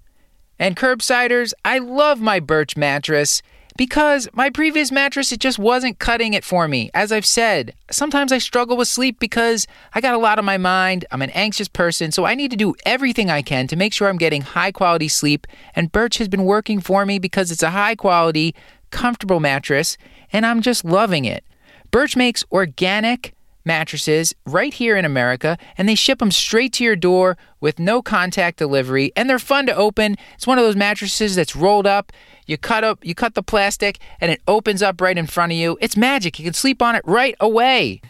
And 0.59 0.77
curbsiders, 0.77 1.51
I 1.65 1.79
love 1.79 2.21
my 2.21 2.39
Birch 2.39 2.77
mattress 2.77 3.41
because 3.77 4.27
my 4.33 4.49
previous 4.49 4.91
mattress 4.91 5.31
it 5.31 5.39
just 5.39 5.59
wasn't 5.59 5.99
cutting 5.99 6.33
it 6.33 6.43
for 6.43 6.67
me. 6.67 6.89
As 6.93 7.11
I've 7.11 7.25
said, 7.25 7.73
sometimes 7.89 8.31
I 8.31 8.37
struggle 8.37 8.77
with 8.77 8.87
sleep 8.87 9.19
because 9.19 9.67
I 9.93 10.01
got 10.01 10.13
a 10.13 10.19
lot 10.19 10.39
on 10.39 10.45
my 10.45 10.57
mind. 10.57 11.05
I'm 11.11 11.21
an 11.21 11.31
anxious 11.31 11.67
person, 11.67 12.11
so 12.11 12.25
I 12.25 12.35
need 12.35 12.51
to 12.51 12.57
do 12.57 12.75
everything 12.85 13.29
I 13.29 13.41
can 13.41 13.67
to 13.67 13.75
make 13.75 13.93
sure 13.93 14.09
I'm 14.09 14.17
getting 14.17 14.41
high 14.41 14.71
quality 14.71 15.07
sleep, 15.07 15.47
and 15.75 15.91
Birch 15.91 16.17
has 16.17 16.27
been 16.27 16.45
working 16.45 16.79
for 16.79 17.05
me 17.05 17.19
because 17.19 17.51
it's 17.51 17.63
a 17.63 17.71
high 17.71 17.95
quality, 17.95 18.55
comfortable 18.91 19.39
mattress, 19.39 19.97
and 20.31 20.45
I'm 20.45 20.61
just 20.61 20.85
loving 20.85 21.25
it. 21.25 21.43
Birch 21.91 22.15
makes 22.15 22.43
organic 22.51 23.33
mattresses 23.65 24.33
right 24.45 24.73
here 24.73 24.97
in 24.97 25.05
America, 25.05 25.57
and 25.77 25.87
they 25.87 25.95
ship 25.95 26.19
them 26.19 26.31
straight 26.31 26.73
to 26.73 26.83
your 26.83 26.95
door 26.95 27.37
with 27.59 27.79
no 27.79 28.01
contact 28.01 28.57
delivery, 28.57 29.11
and 29.15 29.29
they're 29.29 29.39
fun 29.39 29.65
to 29.65 29.75
open. 29.75 30.17
It's 30.35 30.47
one 30.47 30.57
of 30.57 30.65
those 30.65 30.75
mattresses 30.75 31.35
that's 31.35 31.55
rolled 31.55 31.87
up. 31.87 32.11
You 32.45 32.57
cut 32.57 32.83
up, 32.83 33.03
you 33.03 33.15
cut 33.15 33.35
the 33.35 33.43
plastic, 33.43 33.99
and 34.19 34.31
it 34.31 34.41
opens 34.47 34.81
up 34.81 35.01
right 35.01 35.17
in 35.17 35.27
front 35.27 35.51
of 35.51 35.57
you. 35.57 35.77
It's 35.81 35.97
magic. 35.97 36.39
You 36.39 36.45
can 36.45 36.53
sleep 36.53 36.81
on 36.81 36.95
it 36.95 37.01
right 37.05 37.35
away. 37.39 38.01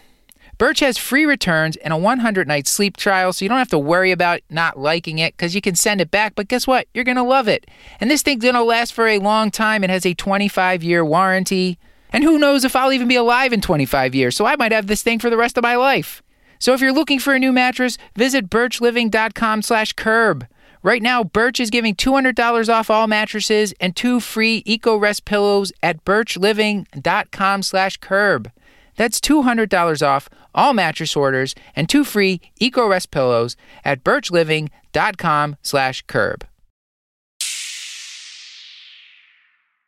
Birch 0.57 0.81
has 0.81 0.97
free 0.97 1.25
returns 1.25 1.75
and 1.77 1.91
a 1.91 1.97
100 1.97 2.47
night 2.47 2.67
sleep 2.67 2.95
trial, 2.95 3.33
so 3.33 3.43
you 3.43 3.49
don't 3.49 3.57
have 3.57 3.69
to 3.69 3.79
worry 3.79 4.11
about 4.11 4.41
not 4.49 4.77
liking 4.77 5.19
it 5.19 5.35
because 5.35 5.55
you 5.55 5.61
can 5.61 5.75
send 5.75 5.99
it 5.99 6.11
back. 6.11 6.35
But 6.35 6.47
guess 6.47 6.67
what? 6.67 6.87
You're 6.93 7.03
going 7.03 7.17
to 7.17 7.23
love 7.23 7.47
it. 7.47 7.67
And 7.99 8.09
this 8.09 8.21
thing's 8.21 8.43
going 8.43 8.53
to 8.55 8.63
last 8.63 8.93
for 8.93 9.07
a 9.07 9.19
long 9.19 9.51
time. 9.51 9.83
It 9.83 9.89
has 9.89 10.05
a 10.05 10.13
25 10.13 10.83
year 10.83 11.03
warranty. 11.03 11.77
And 12.11 12.23
who 12.23 12.37
knows 12.37 12.63
if 12.63 12.75
I'll 12.75 12.93
even 12.93 13.07
be 13.07 13.15
alive 13.15 13.53
in 13.53 13.61
25 13.61 14.13
years, 14.13 14.35
so 14.35 14.45
I 14.45 14.55
might 14.55 14.71
have 14.71 14.85
this 14.85 15.01
thing 15.01 15.17
for 15.17 15.31
the 15.31 15.37
rest 15.37 15.57
of 15.57 15.63
my 15.63 15.75
life. 15.75 16.21
So 16.59 16.73
if 16.73 16.79
you're 16.79 16.93
looking 16.93 17.19
for 17.19 17.33
a 17.33 17.39
new 17.39 17.51
mattress, 17.51 17.97
visit 18.15 18.49
birchliving.com 18.49 19.63
slash 19.63 19.93
curb. 19.93 20.47
Right 20.83 21.01
now, 21.01 21.23
Birch 21.23 21.61
is 21.61 21.69
giving 21.69 21.95
$200 21.95 22.67
off 22.67 22.89
all 22.89 23.07
mattresses 23.07 23.73
and 23.79 23.95
two 23.95 24.19
free 24.19 24.61
EcoRest 24.63 25.23
pillows 25.23 25.71
at 25.81 26.03
birchliving.com 26.03 27.63
slash 27.63 27.97
curb. 27.97 28.51
That's 28.97 29.21
$200 29.21 30.05
off 30.05 30.29
all 30.53 30.73
mattress 30.73 31.15
orders 31.15 31.55
and 31.73 31.87
two 31.87 32.03
free 32.03 32.41
EcoRest 32.59 33.11
pillows 33.11 33.55
at 33.85 34.03
birchliving.com 34.03 35.55
slash 35.61 36.03
curb. 36.05 36.45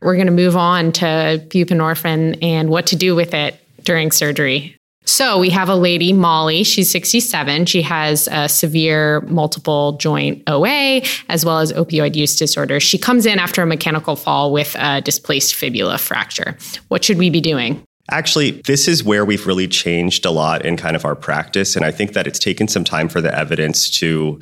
We're 0.01 0.15
going 0.15 0.27
to 0.27 0.33
move 0.33 0.55
on 0.55 0.93
to 0.93 1.45
buprenorphine 1.49 2.41
and 2.41 2.69
what 2.69 2.87
to 2.87 2.95
do 2.95 3.15
with 3.15 3.33
it 3.33 3.59
during 3.83 4.11
surgery. 4.11 4.77
So 5.05 5.37
we 5.39 5.49
have 5.51 5.69
a 5.69 5.75
lady, 5.75 6.13
Molly. 6.13 6.63
She's 6.63 6.89
67. 6.89 7.67
She 7.67 7.81
has 7.83 8.27
a 8.31 8.49
severe 8.49 9.21
multiple 9.21 9.93
joint 9.93 10.43
OA 10.47 11.01
as 11.29 11.45
well 11.45 11.59
as 11.59 11.71
opioid 11.73 12.15
use 12.15 12.37
disorder. 12.37 12.79
She 12.79 12.97
comes 12.97 13.25
in 13.25 13.39
after 13.39 13.61
a 13.61 13.65
mechanical 13.65 14.15
fall 14.15 14.51
with 14.51 14.75
a 14.79 15.01
displaced 15.01 15.55
fibula 15.55 15.97
fracture. 15.97 16.57
What 16.87 17.03
should 17.03 17.17
we 17.17 17.29
be 17.29 17.41
doing? 17.41 17.83
Actually, 18.11 18.51
this 18.65 18.87
is 18.87 19.03
where 19.03 19.25
we've 19.25 19.47
really 19.47 19.67
changed 19.67 20.25
a 20.25 20.31
lot 20.31 20.63
in 20.65 20.77
kind 20.77 20.95
of 20.95 21.05
our 21.05 21.15
practice. 21.15 21.75
And 21.75 21.83
I 21.83 21.91
think 21.91 22.13
that 22.13 22.27
it's 22.27 22.37
taken 22.37 22.67
some 22.67 22.83
time 22.83 23.09
for 23.09 23.19
the 23.19 23.35
evidence 23.35 23.89
to 23.99 24.39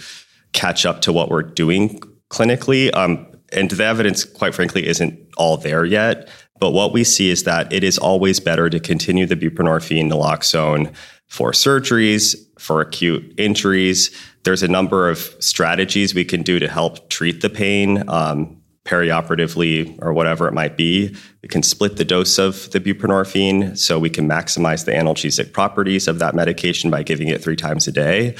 catch 0.51 0.85
up 0.85 1.01
to 1.01 1.13
what 1.13 1.29
we're 1.29 1.43
doing 1.43 1.99
clinically. 2.29 2.93
Um, 2.95 3.27
and 3.53 3.69
the 3.69 3.85
evidence, 3.85 4.25
quite 4.25 4.55
frankly, 4.55 4.87
isn't 4.87 5.17
all 5.37 5.57
there 5.57 5.85
yet. 5.85 6.27
But 6.63 6.71
what 6.71 6.93
we 6.93 7.03
see 7.03 7.29
is 7.29 7.43
that 7.43 7.73
it 7.73 7.83
is 7.83 7.97
always 7.97 8.39
better 8.39 8.69
to 8.69 8.79
continue 8.79 9.25
the 9.25 9.35
buprenorphine 9.35 10.09
naloxone 10.09 10.95
for 11.27 11.51
surgeries, 11.51 12.37
for 12.57 12.79
acute 12.79 13.33
injuries. 13.37 14.11
There's 14.45 14.63
a 14.63 14.69
number 14.69 15.09
of 15.09 15.17
strategies 15.39 16.15
we 16.15 16.23
can 16.23 16.41
do 16.41 16.59
to 16.59 16.69
help 16.69 17.09
treat 17.09 17.41
the 17.41 17.49
pain. 17.49 18.07
Um, 18.07 18.61
perioperatively 18.85 19.97
or 20.01 20.13
whatever 20.13 20.47
it 20.47 20.53
might 20.53 20.77
be. 20.77 21.13
We 21.41 21.49
can 21.49 21.63
split 21.63 21.97
the 21.97 22.05
dose 22.05 22.37
of 22.37 22.71
the 22.71 22.79
buprenorphine 22.79 23.77
so 23.77 23.99
we 23.99 24.09
can 24.09 24.27
maximize 24.27 24.85
the 24.85 24.91
analgesic 24.91 25.51
properties 25.51 26.07
of 26.07 26.19
that 26.19 26.33
medication 26.33 26.89
by 26.89 27.03
giving 27.03 27.27
it 27.27 27.41
three 27.41 27.55
times 27.57 27.87
a 27.89 27.91
day. 27.91 28.35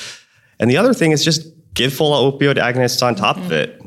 And 0.60 0.70
the 0.70 0.77
other 0.77 0.94
thing 0.94 1.12
is 1.12 1.25
just 1.25 1.48
give 1.74 1.94
full 1.94 2.12
opioid 2.32 2.56
agonists 2.56 3.01
on 3.06 3.15
top 3.15 3.36
mm-hmm. 3.36 3.46
of 3.46 3.51
it. 3.51 3.82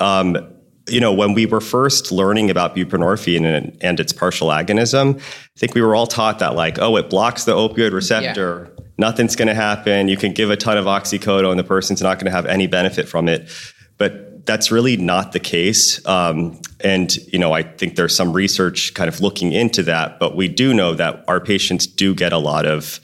Um, 0.00 0.51
you 0.88 1.00
know, 1.00 1.12
when 1.12 1.34
we 1.34 1.46
were 1.46 1.60
first 1.60 2.10
learning 2.10 2.50
about 2.50 2.74
buprenorphine 2.74 3.44
and, 3.44 3.76
and, 3.80 4.00
its 4.00 4.12
partial 4.12 4.48
agonism, 4.48 5.18
I 5.18 5.58
think 5.58 5.74
we 5.74 5.82
were 5.82 5.94
all 5.94 6.06
taught 6.06 6.40
that, 6.40 6.54
like, 6.54 6.78
oh, 6.78 6.96
it 6.96 7.08
blocks 7.08 7.44
the 7.44 7.54
opioid 7.54 7.92
receptor. 7.92 8.68
Yeah. 8.68 8.84
Nothing's 8.98 9.36
going 9.36 9.48
to 9.48 9.54
happen. 9.54 10.08
You 10.08 10.16
can 10.16 10.32
give 10.32 10.50
a 10.50 10.56
ton 10.56 10.78
of 10.78 10.86
oxycodone, 10.86 11.56
the 11.56 11.64
person's 11.64 12.02
not 12.02 12.18
going 12.18 12.26
to 12.26 12.32
have 12.32 12.46
any 12.46 12.66
benefit 12.66 13.08
from 13.08 13.28
it. 13.28 13.48
But 13.96 14.44
that's 14.44 14.72
really 14.72 14.96
not 14.96 15.32
the 15.32 15.40
case. 15.40 16.04
Um, 16.06 16.60
and, 16.80 17.14
you 17.16 17.38
know, 17.38 17.52
I 17.52 17.62
think 17.62 17.96
there's 17.96 18.16
some 18.16 18.32
research 18.32 18.94
kind 18.94 19.08
of 19.08 19.20
looking 19.20 19.52
into 19.52 19.84
that. 19.84 20.18
But 20.18 20.34
we 20.36 20.48
do 20.48 20.74
know 20.74 20.94
that 20.94 21.24
our 21.28 21.40
patients 21.40 21.86
do 21.86 22.14
get 22.14 22.32
a 22.32 22.38
lot 22.38 22.66
of 22.66 23.00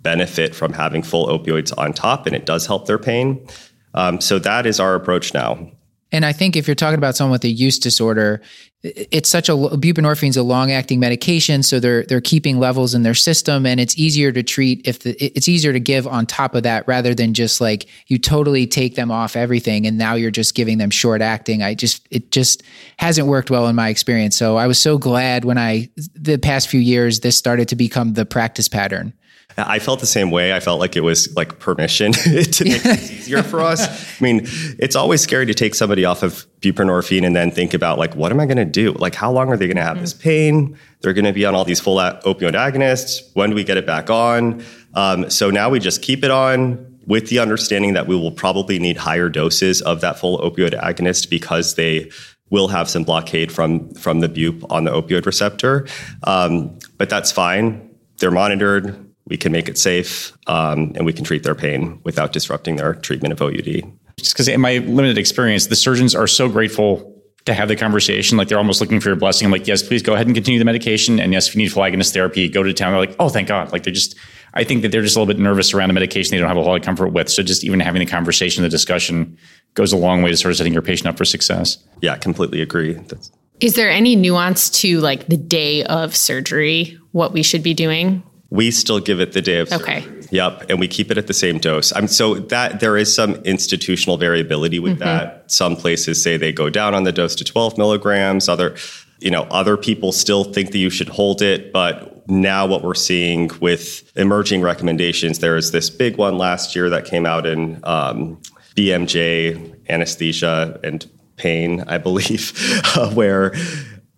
benefit 0.00 0.54
from 0.54 0.72
having 0.72 1.02
full 1.02 1.26
opioids 1.26 1.72
on 1.78 1.92
top, 1.92 2.26
and 2.26 2.34
it 2.34 2.46
does 2.46 2.66
help 2.66 2.86
their 2.86 2.98
pain. 2.98 3.46
Um, 3.94 4.20
so 4.20 4.38
that 4.40 4.66
is 4.66 4.80
our 4.80 4.94
approach 4.94 5.34
now. 5.34 5.70
And 6.12 6.24
I 6.24 6.32
think 6.32 6.56
if 6.56 6.66
you're 6.66 6.74
talking 6.74 6.98
about 6.98 7.16
someone 7.16 7.32
with 7.32 7.44
a 7.44 7.48
use 7.48 7.78
disorder, 7.78 8.42
it's 8.82 9.28
such 9.28 9.50
a 9.50 9.52
buprenorphine 9.52 10.30
is 10.30 10.38
a 10.38 10.42
long 10.42 10.72
acting 10.72 11.00
medication, 11.00 11.62
so 11.62 11.78
they're 11.80 12.02
they're 12.04 12.22
keeping 12.22 12.58
levels 12.58 12.94
in 12.94 13.02
their 13.02 13.14
system, 13.14 13.66
and 13.66 13.78
it's 13.78 13.98
easier 13.98 14.32
to 14.32 14.42
treat 14.42 14.80
if 14.88 15.00
the 15.00 15.12
it's 15.22 15.48
easier 15.48 15.74
to 15.74 15.80
give 15.80 16.06
on 16.06 16.24
top 16.24 16.54
of 16.54 16.62
that 16.62 16.88
rather 16.88 17.14
than 17.14 17.34
just 17.34 17.60
like 17.60 17.86
you 18.06 18.18
totally 18.18 18.66
take 18.66 18.94
them 18.94 19.10
off 19.10 19.36
everything, 19.36 19.86
and 19.86 19.98
now 19.98 20.14
you're 20.14 20.30
just 20.30 20.54
giving 20.54 20.78
them 20.78 20.88
short 20.88 21.20
acting. 21.20 21.62
I 21.62 21.74
just 21.74 22.08
it 22.10 22.30
just 22.30 22.62
hasn't 22.96 23.28
worked 23.28 23.50
well 23.50 23.68
in 23.68 23.76
my 23.76 23.90
experience. 23.90 24.34
So 24.34 24.56
I 24.56 24.66
was 24.66 24.78
so 24.78 24.96
glad 24.96 25.44
when 25.44 25.58
I 25.58 25.90
the 26.14 26.38
past 26.38 26.68
few 26.68 26.80
years 26.80 27.20
this 27.20 27.36
started 27.36 27.68
to 27.68 27.76
become 27.76 28.14
the 28.14 28.24
practice 28.24 28.68
pattern. 28.68 29.12
I 29.56 29.78
felt 29.78 30.00
the 30.00 30.06
same 30.06 30.30
way. 30.30 30.54
I 30.54 30.60
felt 30.60 30.80
like 30.80 30.96
it 30.96 31.00
was 31.00 31.34
like 31.36 31.58
permission 31.58 32.12
to 32.12 32.64
make 32.64 32.84
it 32.84 33.02
easier 33.10 33.42
for 33.42 33.60
us. 33.60 33.86
I 34.20 34.24
mean, 34.24 34.42
it's 34.78 34.96
always 34.96 35.20
scary 35.20 35.46
to 35.46 35.54
take 35.54 35.74
somebody 35.74 36.04
off 36.04 36.22
of 36.22 36.46
buprenorphine 36.60 37.26
and 37.26 37.34
then 37.34 37.50
think 37.50 37.74
about 37.74 37.98
like, 37.98 38.14
what 38.14 38.32
am 38.32 38.40
I 38.40 38.46
going 38.46 38.56
to 38.56 38.64
do? 38.64 38.92
Like, 38.92 39.14
how 39.14 39.30
long 39.30 39.48
are 39.48 39.56
they 39.56 39.66
going 39.66 39.76
to 39.76 39.82
have 39.82 39.94
mm-hmm. 39.94 40.02
this 40.02 40.14
pain? 40.14 40.78
They're 41.00 41.12
going 41.12 41.24
to 41.24 41.32
be 41.32 41.44
on 41.44 41.54
all 41.54 41.64
these 41.64 41.80
full 41.80 41.96
opioid 41.96 42.52
agonists. 42.52 43.30
When 43.34 43.50
do 43.50 43.56
we 43.56 43.64
get 43.64 43.76
it 43.76 43.86
back 43.86 44.10
on? 44.10 44.62
Um, 44.94 45.30
so 45.30 45.50
now 45.50 45.70
we 45.70 45.80
just 45.80 46.02
keep 46.02 46.24
it 46.24 46.30
on 46.30 46.98
with 47.06 47.28
the 47.28 47.38
understanding 47.38 47.94
that 47.94 48.06
we 48.06 48.14
will 48.14 48.32
probably 48.32 48.78
need 48.78 48.96
higher 48.96 49.28
doses 49.28 49.82
of 49.82 50.00
that 50.00 50.18
full 50.18 50.38
opioid 50.38 50.78
agonist 50.80 51.30
because 51.30 51.74
they 51.74 52.10
will 52.50 52.68
have 52.68 52.88
some 52.90 53.04
blockade 53.04 53.50
from 53.50 53.92
from 53.94 54.20
the 54.20 54.28
bup 54.28 54.70
on 54.70 54.84
the 54.84 54.90
opioid 54.90 55.24
receptor. 55.24 55.86
Um, 56.24 56.78
but 56.98 57.08
that's 57.08 57.32
fine. 57.32 57.90
They're 58.18 58.30
monitored 58.30 59.09
we 59.26 59.36
can 59.36 59.52
make 59.52 59.68
it 59.68 59.78
safe 59.78 60.32
um, 60.46 60.92
and 60.96 61.06
we 61.06 61.12
can 61.12 61.24
treat 61.24 61.42
their 61.42 61.54
pain 61.54 62.00
without 62.04 62.32
disrupting 62.32 62.76
their 62.76 62.94
treatment 62.94 63.32
of 63.32 63.40
OUD. 63.42 63.82
Just 64.16 64.34
because 64.34 64.48
in 64.48 64.60
my 64.60 64.78
limited 64.78 65.18
experience, 65.18 65.66
the 65.68 65.76
surgeons 65.76 66.14
are 66.14 66.26
so 66.26 66.48
grateful 66.48 67.16
to 67.46 67.54
have 67.54 67.68
the 67.68 67.76
conversation. 67.76 68.36
Like 68.36 68.48
they're 68.48 68.58
almost 68.58 68.80
looking 68.80 69.00
for 69.00 69.08
your 69.08 69.16
blessing. 69.16 69.46
I'm 69.46 69.52
like, 69.52 69.66
yes, 69.66 69.82
please 69.82 70.02
go 70.02 70.12
ahead 70.14 70.26
and 70.26 70.34
continue 70.34 70.58
the 70.58 70.64
medication. 70.64 71.18
And 71.18 71.32
yes, 71.32 71.48
if 71.48 71.54
you 71.54 71.62
need 71.62 71.72
full 71.72 71.82
agonist 71.82 72.12
therapy, 72.12 72.48
go 72.48 72.62
to 72.62 72.72
town. 72.74 72.92
They're 72.92 73.00
like, 73.00 73.16
oh, 73.18 73.28
thank 73.30 73.48
God. 73.48 73.72
Like 73.72 73.82
they're 73.84 73.94
just, 73.94 74.14
I 74.52 74.64
think 74.64 74.82
that 74.82 74.92
they're 74.92 75.00
just 75.02 75.16
a 75.16 75.20
little 75.20 75.32
bit 75.32 75.40
nervous 75.40 75.72
around 75.72 75.88
a 75.90 75.92
medication 75.94 76.32
they 76.32 76.38
don't 76.38 76.48
have 76.48 76.56
a 76.58 76.60
whole 76.62 76.72
lot 76.72 76.80
of 76.80 76.84
comfort 76.84 77.08
with. 77.08 77.30
So 77.30 77.42
just 77.42 77.64
even 77.64 77.80
having 77.80 78.00
the 78.00 78.06
conversation, 78.06 78.62
the 78.62 78.68
discussion 78.68 79.38
goes 79.74 79.92
a 79.92 79.96
long 79.96 80.22
way 80.22 80.30
to 80.30 80.36
sort 80.36 80.50
of 80.50 80.58
setting 80.58 80.72
your 80.72 80.82
patient 80.82 81.06
up 81.06 81.16
for 81.16 81.24
success. 81.24 81.78
Yeah, 82.02 82.16
completely 82.16 82.60
agree. 82.60 82.94
That's- 82.94 83.30
Is 83.60 83.74
there 83.74 83.90
any 83.90 84.16
nuance 84.16 84.68
to 84.80 85.00
like 85.00 85.28
the 85.28 85.36
day 85.38 85.84
of 85.84 86.14
surgery, 86.14 86.98
what 87.12 87.32
we 87.32 87.42
should 87.42 87.62
be 87.62 87.72
doing? 87.74 88.22
We 88.50 88.70
still 88.72 88.98
give 89.00 89.20
it 89.20 89.32
the 89.32 89.40
day 89.40 89.58
of 89.58 89.72
okay. 89.72 90.02
surgery. 90.02 90.20
Yep, 90.32 90.66
and 90.68 90.78
we 90.78 90.88
keep 90.88 91.10
it 91.10 91.18
at 91.18 91.26
the 91.26 91.34
same 91.34 91.58
dose. 91.58 91.92
I'm 91.92 92.06
so 92.06 92.34
that 92.34 92.80
there 92.80 92.96
is 92.96 93.14
some 93.14 93.34
institutional 93.36 94.16
variability 94.16 94.78
with 94.78 94.94
mm-hmm. 94.94 95.04
that. 95.04 95.50
Some 95.50 95.76
places 95.76 96.22
say 96.22 96.36
they 96.36 96.52
go 96.52 96.70
down 96.70 96.94
on 96.94 97.04
the 97.04 97.12
dose 97.12 97.34
to 97.36 97.44
12 97.44 97.78
milligrams. 97.78 98.48
Other, 98.48 98.76
you 99.18 99.30
know, 99.30 99.42
other 99.50 99.76
people 99.76 100.12
still 100.12 100.44
think 100.44 100.70
that 100.72 100.78
you 100.78 100.90
should 100.90 101.08
hold 101.08 101.42
it. 101.42 101.72
But 101.72 102.28
now 102.28 102.66
what 102.66 102.82
we're 102.82 102.94
seeing 102.94 103.50
with 103.60 104.10
emerging 104.16 104.62
recommendations, 104.62 105.40
there 105.40 105.56
is 105.56 105.72
this 105.72 105.90
big 105.90 106.16
one 106.16 106.38
last 106.38 106.76
year 106.76 106.88
that 106.90 107.04
came 107.04 107.26
out 107.26 107.46
in 107.46 107.80
um, 107.84 108.40
BMJ 108.76 109.88
anesthesia 109.88 110.78
and 110.84 111.08
pain, 111.36 111.82
I 111.88 111.98
believe, 111.98 112.52
uh, 112.96 113.10
where 113.14 113.52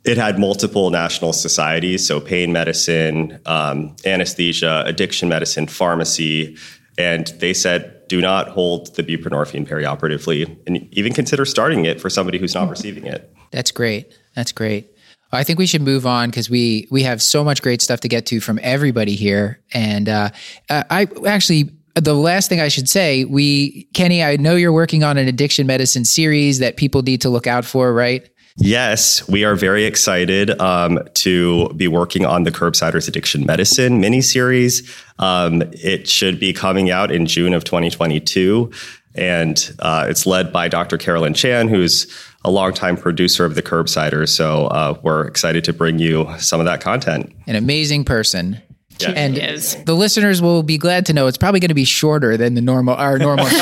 it 0.04 0.16
had 0.16 0.38
multiple 0.38 0.90
national 0.90 1.32
societies, 1.32 2.06
so 2.06 2.20
pain 2.20 2.52
medicine, 2.52 3.40
um, 3.46 3.94
anesthesia, 4.04 4.82
addiction 4.86 5.28
medicine, 5.28 5.66
pharmacy, 5.66 6.56
and 6.98 7.28
they 7.38 7.54
said 7.54 7.98
do 8.08 8.20
not 8.20 8.48
hold 8.48 8.94
the 8.96 9.02
buprenorphine 9.02 9.66
perioperatively, 9.66 10.58
and 10.66 10.86
even 10.92 11.14
consider 11.14 11.44
starting 11.44 11.86
it 11.86 12.00
for 12.00 12.10
somebody 12.10 12.38
who's 12.38 12.54
not 12.54 12.68
receiving 12.68 13.06
it. 13.06 13.32
That's 13.52 13.70
great. 13.70 14.18
That's 14.34 14.52
great. 14.52 14.90
I 15.34 15.44
think 15.44 15.58
we 15.58 15.66
should 15.66 15.80
move 15.80 16.06
on 16.06 16.28
because 16.28 16.50
we 16.50 16.86
we 16.90 17.04
have 17.04 17.22
so 17.22 17.42
much 17.42 17.62
great 17.62 17.80
stuff 17.80 18.00
to 18.00 18.08
get 18.08 18.26
to 18.26 18.40
from 18.40 18.58
everybody 18.62 19.14
here, 19.14 19.60
and 19.72 20.08
uh, 20.08 20.30
I 20.68 21.08
actually 21.26 21.70
the 21.94 22.14
last 22.14 22.48
thing 22.48 22.60
I 22.60 22.68
should 22.68 22.88
say, 22.88 23.24
we 23.24 23.84
Kenny, 23.94 24.22
I 24.22 24.36
know 24.36 24.56
you're 24.56 24.72
working 24.72 25.04
on 25.04 25.16
an 25.16 25.28
addiction 25.28 25.66
medicine 25.66 26.04
series 26.04 26.58
that 26.58 26.76
people 26.76 27.02
need 27.02 27.20
to 27.22 27.30
look 27.30 27.46
out 27.46 27.64
for, 27.64 27.92
right? 27.92 28.28
Yes, 28.56 29.26
we 29.28 29.44
are 29.44 29.54
very 29.54 29.84
excited 29.84 30.50
um, 30.60 30.98
to 31.14 31.68
be 31.70 31.88
working 31.88 32.26
on 32.26 32.44
the 32.44 32.50
Curbsiders 32.50 33.08
Addiction 33.08 33.46
Medicine 33.46 34.00
miniseries. 34.00 34.88
Um, 35.18 35.62
it 35.72 36.08
should 36.08 36.38
be 36.38 36.52
coming 36.52 36.90
out 36.90 37.10
in 37.10 37.26
June 37.26 37.54
of 37.54 37.64
2022. 37.64 38.70
And 39.14 39.74
uh, 39.78 40.06
it's 40.08 40.26
led 40.26 40.52
by 40.52 40.68
Dr. 40.68 40.96
Carolyn 40.96 41.34
Chan, 41.34 41.68
who's 41.68 42.06
a 42.44 42.50
longtime 42.50 42.96
producer 42.96 43.44
of 43.44 43.54
the 43.54 43.62
Curbsiders. 43.62 44.30
So 44.30 44.66
uh, 44.68 44.98
we're 45.02 45.26
excited 45.26 45.64
to 45.64 45.72
bring 45.72 45.98
you 45.98 46.28
some 46.38 46.60
of 46.60 46.66
that 46.66 46.80
content. 46.80 47.32
An 47.46 47.56
amazing 47.56 48.04
person. 48.04 48.60
Yeah. 48.98 49.10
And 49.10 49.36
the 49.86 49.94
listeners 49.94 50.40
will 50.40 50.62
be 50.62 50.78
glad 50.78 51.06
to 51.06 51.12
know 51.12 51.26
it's 51.26 51.38
probably 51.38 51.60
going 51.60 51.70
to 51.70 51.74
be 51.74 51.84
shorter 51.84 52.36
than 52.36 52.54
the 52.54 52.60
normal 52.60 52.94
our 52.94 53.18
normal 53.18 53.46
show. 53.48 53.56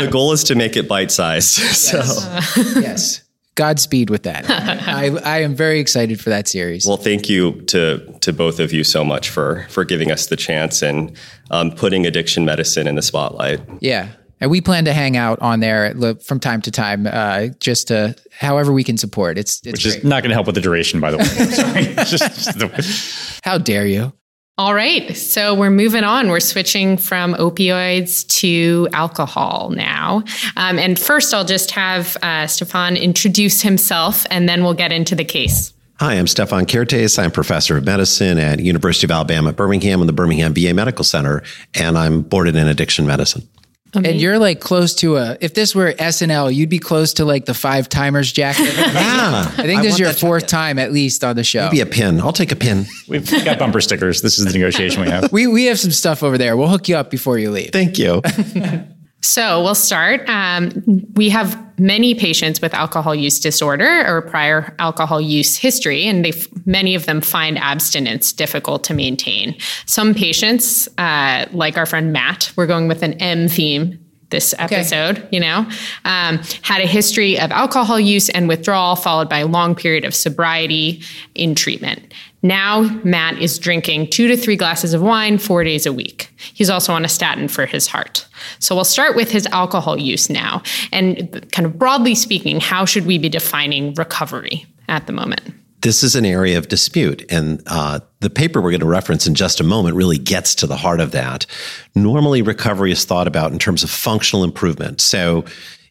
the 0.00 0.08
goal 0.10 0.32
is 0.32 0.44
to 0.44 0.54
make 0.54 0.76
it 0.76 0.88
bite 0.88 1.10
sized. 1.10 1.58
Yes. 1.58 1.92
So 2.62 2.80
yes. 2.80 3.22
Godspeed 3.54 4.08
with 4.08 4.22
that. 4.22 4.46
I, 4.48 5.08
I 5.24 5.38
am 5.40 5.54
very 5.54 5.78
excited 5.78 6.20
for 6.20 6.30
that 6.30 6.48
series. 6.48 6.86
Well, 6.86 6.96
thank 6.96 7.28
you 7.28 7.60
to 7.62 7.98
to 8.20 8.32
both 8.32 8.60
of 8.60 8.72
you 8.72 8.84
so 8.84 9.04
much 9.04 9.28
for 9.28 9.66
for 9.68 9.84
giving 9.84 10.10
us 10.10 10.26
the 10.26 10.36
chance 10.36 10.82
and 10.82 11.16
um, 11.50 11.70
putting 11.70 12.06
addiction 12.06 12.44
medicine 12.44 12.86
in 12.86 12.94
the 12.94 13.02
spotlight. 13.02 13.60
Yeah, 13.80 14.08
and 14.42 14.50
we 14.50 14.60
plan 14.60 14.86
to 14.86 14.92
hang 14.92 15.16
out 15.16 15.40
on 15.40 15.60
there 15.60 15.94
from 16.20 16.40
time 16.40 16.60
to 16.62 16.72
time, 16.72 17.06
uh, 17.06 17.46
just 17.60 17.88
to 17.88 18.16
however 18.32 18.72
we 18.72 18.82
can 18.82 18.98
support. 18.98 19.38
It's, 19.38 19.60
it's 19.64 19.72
which 19.72 19.82
great. 19.84 19.98
is 19.98 20.04
not 20.04 20.24
going 20.24 20.30
to 20.30 20.34
help 20.34 20.46
with 20.46 20.56
the 20.56 20.60
duration, 20.60 20.98
by 20.98 21.12
the 21.12 21.18
way. 21.18 21.24
Sorry, 21.24 21.84
just, 21.94 22.18
just 22.18 22.58
the... 22.58 23.40
how 23.44 23.58
dare 23.58 23.86
you? 23.86 24.12
All 24.58 24.74
right. 24.74 25.16
So 25.16 25.54
we're 25.54 25.70
moving 25.70 26.04
on. 26.04 26.28
We're 26.28 26.38
switching 26.38 26.98
from 26.98 27.32
opioids 27.34 28.26
to 28.40 28.86
alcohol 28.92 29.70
now. 29.70 30.24
Um, 30.58 30.78
and 30.78 30.98
first, 30.98 31.32
I'll 31.32 31.46
just 31.46 31.70
have 31.70 32.18
uh, 32.22 32.46
Stefan 32.46 32.98
introduce 32.98 33.62
himself 33.62 34.26
and 34.30 34.46
then 34.46 34.62
we'll 34.62 34.74
get 34.74 34.92
into 34.92 35.14
the 35.14 35.24
case. 35.24 35.72
Hi, 36.00 36.14
I'm 36.14 36.26
Stefan 36.26 36.66
Kertész. 36.66 37.18
I'm 37.18 37.30
professor 37.30 37.78
of 37.78 37.84
medicine 37.84 38.36
at 38.36 38.60
University 38.60 39.06
of 39.06 39.10
Alabama 39.10 39.50
at 39.50 39.56
Birmingham 39.56 40.00
and 40.00 40.08
the 40.08 40.12
Birmingham 40.12 40.52
VA 40.52 40.74
Medical 40.74 41.04
Center, 41.04 41.44
and 41.74 41.96
I'm 41.96 42.22
boarded 42.22 42.56
in 42.56 42.66
addiction 42.66 43.06
medicine. 43.06 43.48
And 43.94 44.20
you're 44.20 44.38
like 44.38 44.60
close 44.60 44.94
to 44.96 45.16
a. 45.16 45.36
If 45.40 45.54
this 45.54 45.74
were 45.74 45.92
SNL, 45.92 46.54
you'd 46.54 46.68
be 46.70 46.78
close 46.78 47.14
to 47.14 47.24
like 47.24 47.44
the 47.44 47.54
five 47.54 47.88
timers 47.88 48.32
jacket. 48.32 48.72
Yeah, 48.92 49.44
I 49.58 49.62
think 49.62 49.82
this 49.82 49.94
is 49.94 50.00
your 50.00 50.12
fourth 50.12 50.46
time 50.46 50.78
at 50.78 50.92
least 50.92 51.24
on 51.24 51.36
the 51.36 51.44
show. 51.44 51.64
Maybe 51.66 51.80
a 51.80 51.86
pin. 51.86 52.20
I'll 52.20 52.32
take 52.32 52.52
a 52.52 52.56
pin. 52.56 52.86
We've 53.08 53.28
got 53.44 53.58
bumper 53.58 53.80
stickers. 53.80 54.22
This 54.22 54.38
is 54.38 54.44
the 54.44 54.52
negotiation 54.52 55.02
we 55.02 55.08
have. 55.08 55.30
we 55.32 55.46
we 55.46 55.64
have 55.66 55.78
some 55.78 55.90
stuff 55.90 56.22
over 56.22 56.38
there. 56.38 56.56
We'll 56.56 56.68
hook 56.68 56.88
you 56.88 56.96
up 56.96 57.10
before 57.10 57.38
you 57.38 57.50
leave. 57.50 57.70
Thank 57.72 57.98
you. 57.98 58.22
So 59.22 59.62
we'll 59.62 59.76
start. 59.76 60.28
Um, 60.28 61.04
we 61.14 61.28
have 61.28 61.56
many 61.78 62.14
patients 62.14 62.60
with 62.60 62.74
alcohol 62.74 63.14
use 63.14 63.38
disorder 63.38 64.04
or 64.06 64.22
prior 64.22 64.74
alcohol 64.78 65.20
use 65.20 65.56
history, 65.56 66.04
and 66.06 66.24
they 66.24 66.32
many 66.66 66.94
of 66.94 67.06
them 67.06 67.20
find 67.20 67.56
abstinence 67.58 68.32
difficult 68.32 68.84
to 68.84 68.94
maintain. 68.94 69.56
Some 69.86 70.14
patients, 70.14 70.88
uh, 70.98 71.46
like 71.52 71.78
our 71.78 71.86
friend 71.86 72.12
Matt, 72.12 72.52
we're 72.56 72.66
going 72.66 72.88
with 72.88 73.02
an 73.02 73.14
M 73.14 73.48
theme 73.48 73.98
this 74.30 74.54
episode, 74.58 75.18
okay. 75.18 75.28
you 75.30 75.38
know, 75.38 75.58
um, 76.04 76.40
had 76.62 76.80
a 76.80 76.86
history 76.86 77.38
of 77.38 77.52
alcohol 77.52 78.00
use 78.00 78.28
and 78.30 78.48
withdrawal, 78.48 78.96
followed 78.96 79.28
by 79.28 79.38
a 79.38 79.46
long 79.46 79.74
period 79.74 80.04
of 80.04 80.14
sobriety 80.14 81.02
in 81.34 81.54
treatment. 81.54 82.12
Now, 82.42 82.82
Matt 83.04 83.38
is 83.38 83.58
drinking 83.58 84.10
two 84.10 84.26
to 84.26 84.36
three 84.36 84.56
glasses 84.56 84.94
of 84.94 85.00
wine 85.00 85.38
four 85.38 85.62
days 85.62 85.86
a 85.86 85.92
week. 85.92 86.28
He's 86.36 86.70
also 86.70 86.92
on 86.92 87.04
a 87.04 87.08
statin 87.08 87.46
for 87.46 87.66
his 87.66 87.86
heart. 87.86 88.26
So 88.58 88.74
we'll 88.74 88.84
start 88.84 89.14
with 89.14 89.30
his 89.30 89.46
alcohol 89.46 89.96
use 89.96 90.28
now. 90.28 90.62
And 90.90 91.48
kind 91.52 91.66
of 91.66 91.78
broadly 91.78 92.16
speaking, 92.16 92.58
how 92.58 92.84
should 92.84 93.06
we 93.06 93.16
be 93.16 93.28
defining 93.28 93.94
recovery 93.94 94.66
at 94.88 95.06
the 95.06 95.12
moment? 95.12 95.54
This 95.82 96.02
is 96.02 96.14
an 96.14 96.24
area 96.24 96.58
of 96.58 96.68
dispute. 96.68 97.24
And 97.30 97.62
uh, 97.66 98.00
the 98.20 98.30
paper 98.30 98.60
we're 98.60 98.70
going 98.70 98.80
to 98.80 98.86
reference 98.86 99.26
in 99.26 99.34
just 99.34 99.60
a 99.60 99.64
moment 99.64 99.96
really 99.96 100.18
gets 100.18 100.54
to 100.56 100.66
the 100.66 100.76
heart 100.76 101.00
of 101.00 101.12
that. 101.12 101.46
Normally, 101.94 102.42
recovery 102.42 102.92
is 102.92 103.04
thought 103.04 103.26
about 103.26 103.52
in 103.52 103.58
terms 103.58 103.82
of 103.82 103.90
functional 103.90 104.44
improvement. 104.44 105.00
So, 105.00 105.44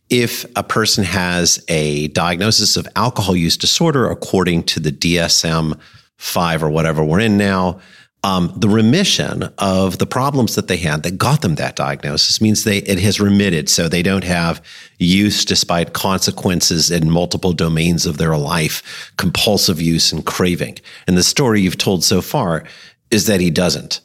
if 0.09 0.45
a 0.57 0.63
person 0.63 1.05
has 1.05 1.63
a 1.69 2.09
diagnosis 2.09 2.75
of 2.75 2.85
alcohol 2.97 3.33
use 3.33 3.55
disorder 3.55 4.09
according 4.09 4.63
to 4.63 4.81
the 4.81 4.91
DSM 4.91 5.79
five 6.21 6.63
or 6.63 6.69
whatever 6.69 7.03
we're 7.03 7.19
in 7.19 7.35
now, 7.35 7.81
um, 8.23 8.53
the 8.55 8.69
remission 8.69 9.49
of 9.57 9.97
the 9.97 10.05
problems 10.05 10.53
that 10.53 10.67
they 10.67 10.77
had 10.77 11.01
that 11.01 11.17
got 11.17 11.41
them 11.41 11.55
that 11.55 11.75
diagnosis 11.75 12.39
means 12.39 12.63
they 12.63 12.77
it 12.77 12.99
has 12.99 13.19
remitted, 13.19 13.67
so 13.67 13.89
they 13.89 14.03
don't 14.03 14.23
have 14.23 14.63
use 14.99 15.43
despite 15.43 15.93
consequences 15.93 16.91
in 16.91 17.09
multiple 17.09 17.53
domains 17.53 18.05
of 18.05 18.17
their 18.17 18.37
life, 18.37 19.11
compulsive 19.17 19.81
use 19.81 20.11
and 20.11 20.23
craving. 20.23 20.77
And 21.07 21.17
the 21.17 21.23
story 21.23 21.61
you've 21.61 21.79
told 21.79 22.03
so 22.03 22.21
far 22.21 22.63
is 23.09 23.25
that 23.25 23.41
he 23.41 23.49
doesn't. 23.49 24.01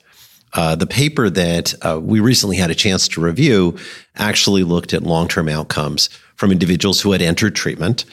Uh, 0.55 0.75
the 0.75 0.87
paper 0.87 1.29
that 1.29 1.75
uh, 1.85 2.01
we 2.01 2.19
recently 2.19 2.57
had 2.57 2.71
a 2.71 2.75
chance 2.75 3.09
to 3.09 3.21
review 3.21 3.77
actually 4.17 4.65
looked 4.65 4.95
at 4.95 5.03
long 5.03 5.29
term 5.29 5.51
outcomes 5.51 6.09
from 6.37 6.51
individuals 6.51 7.03
who 7.03 7.13
had 7.13 7.21
entered 7.21 7.55
treatment 7.55 8.07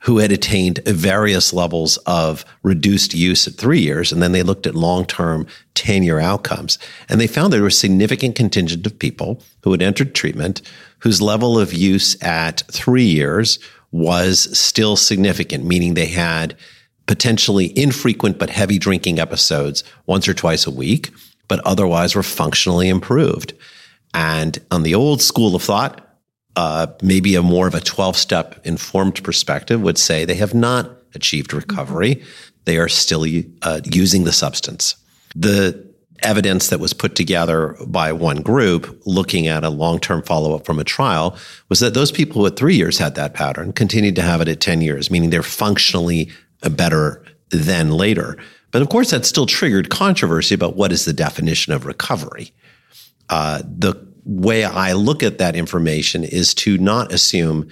who 0.00 0.18
had 0.18 0.32
attained 0.32 0.80
various 0.86 1.52
levels 1.52 1.98
of 1.98 2.44
reduced 2.62 3.14
use 3.14 3.46
at 3.46 3.54
three 3.54 3.80
years. 3.80 4.12
And 4.12 4.22
then 4.22 4.32
they 4.32 4.42
looked 4.42 4.66
at 4.66 4.74
long 4.74 5.04
term 5.04 5.46
10 5.74 6.02
year 6.02 6.18
outcomes. 6.18 6.78
And 7.08 7.20
they 7.20 7.26
found 7.26 7.52
there 7.52 7.62
was 7.62 7.74
a 7.74 7.78
significant 7.78 8.34
contingent 8.34 8.86
of 8.86 8.98
people 8.98 9.42
who 9.62 9.72
had 9.72 9.82
entered 9.82 10.14
treatment 10.14 10.62
whose 11.00 11.22
level 11.22 11.58
of 11.58 11.72
use 11.72 12.22
at 12.22 12.62
three 12.70 13.04
years 13.04 13.58
was 13.90 14.56
still 14.58 14.96
significant, 14.96 15.64
meaning 15.64 15.94
they 15.94 16.06
had 16.06 16.56
potentially 17.06 17.76
infrequent 17.76 18.38
but 18.38 18.50
heavy 18.50 18.78
drinking 18.78 19.18
episodes 19.18 19.82
once 20.06 20.28
or 20.28 20.34
twice 20.34 20.66
a 20.66 20.70
week, 20.70 21.10
but 21.48 21.60
otherwise 21.66 22.14
were 22.14 22.22
functionally 22.22 22.88
improved. 22.88 23.52
And 24.14 24.58
on 24.70 24.82
the 24.82 24.94
old 24.94 25.20
school 25.20 25.56
of 25.56 25.62
thought, 25.62 26.09
uh, 26.56 26.88
maybe 27.02 27.34
a 27.34 27.42
more 27.42 27.66
of 27.66 27.74
a 27.74 27.80
12 27.80 28.16
step 28.16 28.60
informed 28.64 29.22
perspective 29.22 29.80
would 29.80 29.98
say 29.98 30.24
they 30.24 30.34
have 30.34 30.54
not 30.54 30.90
achieved 31.14 31.52
recovery. 31.52 32.22
They 32.64 32.78
are 32.78 32.88
still 32.88 33.24
uh, 33.62 33.80
using 33.84 34.24
the 34.24 34.32
substance. 34.32 34.96
The 35.34 35.88
evidence 36.22 36.68
that 36.68 36.80
was 36.80 36.92
put 36.92 37.14
together 37.14 37.76
by 37.86 38.12
one 38.12 38.42
group 38.42 39.00
looking 39.06 39.46
at 39.46 39.64
a 39.64 39.70
long 39.70 39.98
term 39.98 40.22
follow 40.22 40.54
up 40.54 40.66
from 40.66 40.78
a 40.78 40.84
trial 40.84 41.36
was 41.68 41.80
that 41.80 41.94
those 41.94 42.12
people 42.12 42.40
who 42.40 42.46
at 42.46 42.56
three 42.56 42.76
years 42.76 42.98
had 42.98 43.14
that 43.14 43.32
pattern 43.32 43.72
continued 43.72 44.16
to 44.16 44.22
have 44.22 44.40
it 44.40 44.48
at 44.48 44.60
10 44.60 44.82
years, 44.82 45.10
meaning 45.10 45.30
they're 45.30 45.42
functionally 45.42 46.30
better 46.62 47.24
than 47.50 47.90
later. 47.90 48.36
But 48.70 48.82
of 48.82 48.88
course, 48.88 49.10
that 49.10 49.24
still 49.24 49.46
triggered 49.46 49.90
controversy 49.90 50.54
about 50.54 50.76
what 50.76 50.92
is 50.92 51.04
the 51.04 51.12
definition 51.12 51.72
of 51.72 51.86
recovery. 51.86 52.52
Uh, 53.28 53.62
the 53.64 53.94
way 54.24 54.64
I 54.64 54.92
look 54.92 55.22
at 55.22 55.38
that 55.38 55.56
information 55.56 56.24
is 56.24 56.54
to 56.54 56.78
not 56.78 57.12
assume 57.12 57.68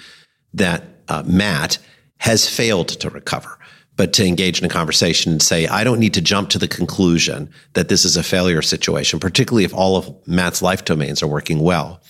that 0.55 0.85
uh, 1.09 1.23
Matt 1.27 1.79
has 2.19 2.49
failed 2.49 2.89
to 2.89 3.11
recover, 3.11 3.59
but 3.97 4.13
to 4.15 4.27
engage 4.27 4.61
in 4.61 4.67
a 4.67 4.69
conversation 4.69 5.33
and 5.33 5.43
say, 5.43 5.67
I 5.67 5.85
don't 5.85 6.01
need 6.01 6.15
to 6.15 6.21
jump 6.21 6.51
to 6.51 6.59
the 6.59 6.69
conclusion 6.69 7.51
that 7.75 7.89
this 7.89 8.05
is 8.05 8.17
a 8.17 8.23
failure 8.23 8.63
situation, 8.63 9.21
particularly 9.21 9.65
if 9.65 9.75
all 9.75 9.97
of 9.97 10.27
Matt's 10.27 10.63
life 10.63 10.85
domains 10.85 11.23
are 11.23 11.29
working 11.29 11.61
well. 11.61 12.01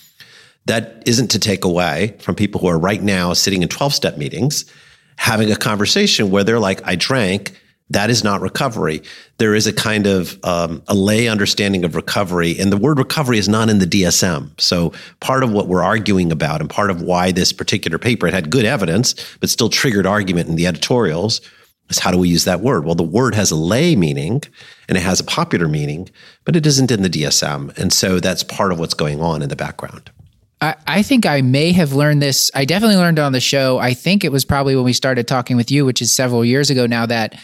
That 0.65 1.03
isn't 1.05 1.29
to 1.29 1.39
take 1.39 1.63
away 1.63 2.15
from 2.19 2.35
people 2.35 2.61
who 2.61 2.67
are 2.67 2.79
right 2.79 3.01
now 3.01 3.33
sitting 3.33 3.61
in 3.61 3.69
12 3.69 3.93
step 3.93 4.17
meetings 4.17 4.65
having 5.19 5.51
a 5.51 5.55
conversation 5.55 6.31
where 6.31 6.45
they're 6.45 6.61
like, 6.61 6.81
I 6.87 6.95
drank 6.95 7.59
that 7.89 8.09
is 8.09 8.23
not 8.23 8.41
recovery. 8.41 9.01
There 9.37 9.55
is 9.55 9.65
a 9.65 9.73
kind 9.73 10.05
of 10.05 10.37
um, 10.43 10.83
a 10.87 10.93
lay 10.93 11.27
understanding 11.27 11.83
of 11.83 11.95
recovery, 11.95 12.59
and 12.59 12.71
the 12.71 12.77
word 12.77 12.99
recovery 12.99 13.37
is 13.37 13.49
not 13.49 13.69
in 13.69 13.79
the 13.79 13.85
DSM. 13.85 14.59
So 14.59 14.93
part 15.19 15.43
of 15.43 15.51
what 15.51 15.67
we're 15.67 15.83
arguing 15.83 16.31
about, 16.31 16.61
and 16.61 16.69
part 16.69 16.91
of 16.91 17.01
why 17.01 17.31
this 17.31 17.51
particular 17.51 17.97
paper 17.97 18.27
it 18.27 18.33
had 18.33 18.49
good 18.49 18.65
evidence, 18.65 19.15
but 19.39 19.49
still 19.49 19.69
triggered 19.69 20.05
argument 20.05 20.49
in 20.49 20.55
the 20.55 20.67
editorials, 20.67 21.41
is 21.89 21.99
how 21.99 22.11
do 22.11 22.19
we 22.19 22.29
use 22.29 22.43
that 22.45 22.61
word? 22.61 22.85
Well, 22.85 22.95
the 22.95 23.03
word 23.03 23.33
has 23.33 23.49
a 23.49 23.55
lay 23.55 23.95
meaning 23.95 24.43
and 24.87 24.97
it 24.97 25.01
has 25.01 25.19
a 25.19 25.23
popular 25.23 25.67
meaning, 25.67 26.09
but 26.45 26.55
it 26.55 26.67
isn't 26.67 26.91
in 26.91 27.01
the 27.01 27.09
DSM, 27.09 27.75
and 27.77 27.91
so 27.91 28.19
that's 28.19 28.43
part 28.43 28.71
of 28.71 28.79
what's 28.79 28.93
going 28.93 29.21
on 29.21 29.41
in 29.41 29.49
the 29.49 29.55
background. 29.55 30.11
I, 30.61 31.03
think 31.03 31.25
I 31.25 31.39
may 31.39 31.71
have 31.71 31.93
learned 31.93 32.21
this. 32.21 32.51
I 32.53 32.65
definitely 32.65 32.97
learned 32.97 33.17
it 33.17 33.21
on 33.21 33.31
the 33.31 33.39
show. 33.39 33.77
I 33.77 33.93
think 33.93 34.25
it 34.25 34.31
was 34.33 34.43
probably 34.43 34.75
when 34.75 34.83
we 34.83 34.91
started 34.91 35.25
talking 35.25 35.55
with 35.55 35.71
you, 35.71 35.85
which 35.85 36.01
is 36.01 36.13
several 36.13 36.43
years 36.43 36.69
ago 36.69 36.85
now. 36.85 37.05
That 37.05 37.39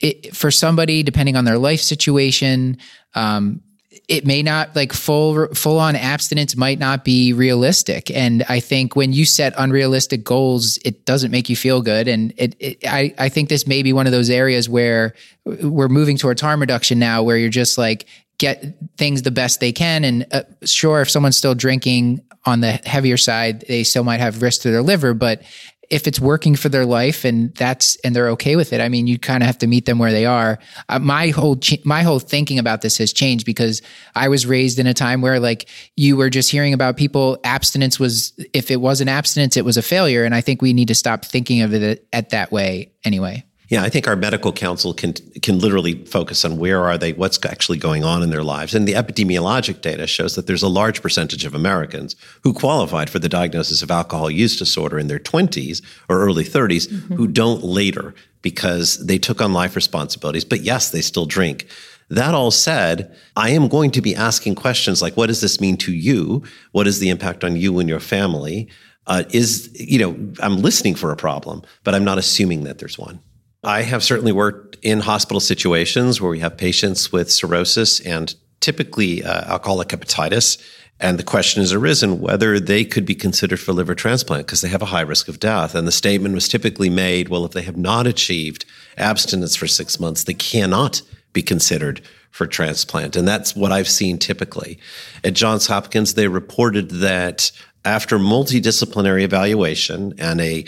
it, 0.00 0.36
for 0.36 0.50
somebody, 0.50 1.02
depending 1.02 1.36
on 1.36 1.44
their 1.44 1.58
life 1.58 1.80
situation, 1.80 2.78
um, 3.14 3.62
it 4.08 4.26
may 4.26 4.42
not 4.42 4.74
like 4.76 4.92
full 4.92 5.48
full 5.54 5.78
on 5.78 5.96
abstinence 5.96 6.56
might 6.56 6.78
not 6.78 7.04
be 7.04 7.32
realistic. 7.32 8.10
And 8.10 8.44
i 8.48 8.60
think 8.60 8.94
when 8.94 9.12
you 9.12 9.24
set 9.24 9.54
unrealistic 9.56 10.22
goals 10.24 10.78
it 10.84 11.04
doesn't 11.04 11.30
make 11.30 11.48
you 11.48 11.56
feel 11.56 11.82
good. 11.82 12.08
And 12.08 12.32
it, 12.36 12.56
it, 12.60 12.78
I, 12.86 13.14
I 13.18 13.28
think 13.28 13.48
this 13.48 13.66
may 13.66 13.82
be 13.82 13.92
one 13.92 14.06
of 14.06 14.12
those 14.12 14.30
areas 14.30 14.68
where 14.68 15.14
we're 15.44 15.88
moving 15.88 16.16
towards 16.16 16.40
harm 16.40 16.60
reduction 16.60 16.98
now 16.98 17.22
where 17.22 17.36
you're 17.36 17.48
just 17.48 17.78
like 17.78 18.06
get 18.38 18.76
things 18.98 19.22
the 19.22 19.30
best 19.30 19.60
they 19.60 19.72
can. 19.72 20.04
And 20.04 20.26
uh, 20.30 20.42
sure 20.64 21.00
if 21.00 21.10
someone's 21.10 21.38
still 21.38 21.54
drinking 21.54 22.20
on 22.44 22.60
the 22.60 22.72
heavier 22.84 23.16
side 23.16 23.62
they 23.62 23.82
still 23.82 24.04
might 24.04 24.20
have 24.20 24.40
risk 24.40 24.62
to 24.62 24.70
their 24.70 24.82
liver 24.82 25.14
but 25.14 25.42
if 25.90 26.06
it's 26.06 26.20
working 26.20 26.54
for 26.54 26.68
their 26.68 26.84
life 26.84 27.24
and 27.24 27.54
that's 27.54 27.96
and 27.96 28.14
they're 28.14 28.30
okay 28.30 28.56
with 28.56 28.72
it 28.72 28.80
i 28.80 28.88
mean 28.88 29.06
you 29.06 29.18
kind 29.18 29.42
of 29.42 29.46
have 29.46 29.58
to 29.58 29.66
meet 29.66 29.86
them 29.86 29.98
where 29.98 30.12
they 30.12 30.26
are. 30.26 30.58
Uh, 30.88 30.98
my 30.98 31.28
whole 31.28 31.58
my 31.84 32.02
whole 32.02 32.18
thinking 32.18 32.58
about 32.58 32.82
this 32.82 32.98
has 32.98 33.12
changed 33.12 33.46
because 33.46 33.82
i 34.14 34.28
was 34.28 34.46
raised 34.46 34.78
in 34.78 34.86
a 34.86 34.94
time 34.94 35.20
where 35.20 35.40
like 35.40 35.68
you 35.96 36.16
were 36.16 36.30
just 36.30 36.50
hearing 36.50 36.72
about 36.72 36.96
people 36.96 37.38
abstinence 37.44 37.98
was 37.98 38.32
if 38.52 38.70
it 38.70 38.80
wasn't 38.80 39.08
abstinence 39.08 39.56
it 39.56 39.64
was 39.64 39.76
a 39.76 39.82
failure 39.82 40.24
and 40.24 40.34
i 40.34 40.40
think 40.40 40.62
we 40.62 40.72
need 40.72 40.88
to 40.88 40.94
stop 40.94 41.24
thinking 41.24 41.62
of 41.62 41.72
it 41.74 42.06
at 42.12 42.30
that 42.30 42.50
way 42.52 42.92
anyway 43.04 43.44
yeah, 43.68 43.82
I 43.82 43.88
think 43.88 44.06
our 44.06 44.14
medical 44.14 44.52
council 44.52 44.94
can 44.94 45.14
can 45.42 45.58
literally 45.58 46.04
focus 46.04 46.44
on 46.44 46.56
where 46.56 46.84
are 46.84 46.96
they, 46.96 47.14
what's 47.14 47.44
actually 47.44 47.78
going 47.78 48.04
on 48.04 48.22
in 48.22 48.30
their 48.30 48.44
lives, 48.44 48.74
and 48.74 48.86
the 48.86 48.92
epidemiologic 48.92 49.80
data 49.80 50.06
shows 50.06 50.36
that 50.36 50.46
there's 50.46 50.62
a 50.62 50.68
large 50.68 51.02
percentage 51.02 51.44
of 51.44 51.54
Americans 51.54 52.14
who 52.44 52.52
qualified 52.52 53.10
for 53.10 53.18
the 53.18 53.28
diagnosis 53.28 53.82
of 53.82 53.90
alcohol 53.90 54.30
use 54.30 54.56
disorder 54.56 54.98
in 54.98 55.08
their 55.08 55.18
20s 55.18 55.82
or 56.08 56.20
early 56.20 56.44
30s 56.44 56.88
mm-hmm. 56.88 57.14
who 57.16 57.26
don't 57.26 57.64
later 57.64 58.14
because 58.40 59.04
they 59.04 59.18
took 59.18 59.40
on 59.40 59.52
life 59.52 59.74
responsibilities, 59.74 60.44
but 60.44 60.60
yes, 60.60 60.90
they 60.90 61.00
still 61.00 61.26
drink. 61.26 61.66
That 62.08 62.34
all 62.34 62.52
said, 62.52 63.12
I 63.34 63.50
am 63.50 63.66
going 63.66 63.90
to 63.90 64.00
be 64.00 64.14
asking 64.14 64.54
questions 64.54 65.02
like, 65.02 65.16
what 65.16 65.26
does 65.26 65.40
this 65.40 65.60
mean 65.60 65.76
to 65.78 65.92
you? 65.92 66.44
What 66.70 66.86
is 66.86 67.00
the 67.00 67.08
impact 67.08 67.42
on 67.42 67.56
you 67.56 67.80
and 67.80 67.88
your 67.88 67.98
family? 67.98 68.68
Uh, 69.08 69.24
is, 69.30 69.70
you 69.74 69.98
know, 69.98 70.32
I'm 70.40 70.58
listening 70.58 70.94
for 70.94 71.12
a 71.12 71.16
problem, 71.16 71.62
but 71.84 71.94
I'm 71.94 72.04
not 72.04 72.18
assuming 72.18 72.64
that 72.64 72.78
there's 72.78 72.98
one. 72.98 73.20
I 73.66 73.82
have 73.82 74.04
certainly 74.04 74.32
worked 74.32 74.76
in 74.82 75.00
hospital 75.00 75.40
situations 75.40 76.20
where 76.20 76.30
we 76.30 76.38
have 76.38 76.56
patients 76.56 77.10
with 77.10 77.32
cirrhosis 77.32 77.98
and 78.00 78.32
typically 78.60 79.24
uh, 79.24 79.52
alcoholic 79.52 79.88
hepatitis. 79.88 80.62
And 81.00 81.18
the 81.18 81.24
question 81.24 81.60
has 81.60 81.72
arisen 81.72 82.20
whether 82.20 82.60
they 82.60 82.84
could 82.84 83.04
be 83.04 83.16
considered 83.16 83.58
for 83.58 83.72
liver 83.72 83.94
transplant 83.94 84.46
because 84.46 84.60
they 84.60 84.68
have 84.68 84.82
a 84.82 84.86
high 84.86 85.02
risk 85.02 85.28
of 85.28 85.40
death. 85.40 85.74
And 85.74 85.86
the 85.86 85.92
statement 85.92 86.34
was 86.34 86.48
typically 86.48 86.88
made 86.88 87.28
well, 87.28 87.44
if 87.44 87.52
they 87.52 87.62
have 87.62 87.76
not 87.76 88.06
achieved 88.06 88.64
abstinence 88.96 89.56
for 89.56 89.66
six 89.66 89.98
months, 89.98 90.24
they 90.24 90.34
cannot 90.34 91.02
be 91.32 91.42
considered 91.42 92.00
for 92.30 92.46
transplant. 92.46 93.16
And 93.16 93.26
that's 93.26 93.56
what 93.56 93.72
I've 93.72 93.88
seen 93.88 94.18
typically. 94.18 94.78
At 95.24 95.34
Johns 95.34 95.66
Hopkins, 95.66 96.14
they 96.14 96.28
reported 96.28 96.90
that 96.90 97.50
after 97.84 98.18
multidisciplinary 98.18 99.22
evaluation 99.22 100.14
and 100.18 100.40
a 100.40 100.64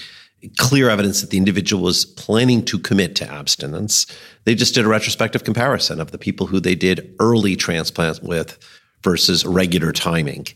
clear 0.56 0.88
evidence 0.88 1.20
that 1.20 1.30
the 1.30 1.36
individual 1.36 1.82
was 1.82 2.04
planning 2.04 2.64
to 2.64 2.78
commit 2.78 3.16
to 3.16 3.30
abstinence, 3.30 4.06
they 4.44 4.54
just 4.54 4.74
did 4.74 4.84
a 4.84 4.88
retrospective 4.88 5.44
comparison 5.44 6.00
of 6.00 6.12
the 6.12 6.18
people 6.18 6.46
who 6.46 6.60
they 6.60 6.74
did 6.74 7.14
early 7.18 7.56
transplant 7.56 8.22
with 8.22 8.58
versus 9.02 9.44
regular 9.44 9.92
timing. 9.92 10.46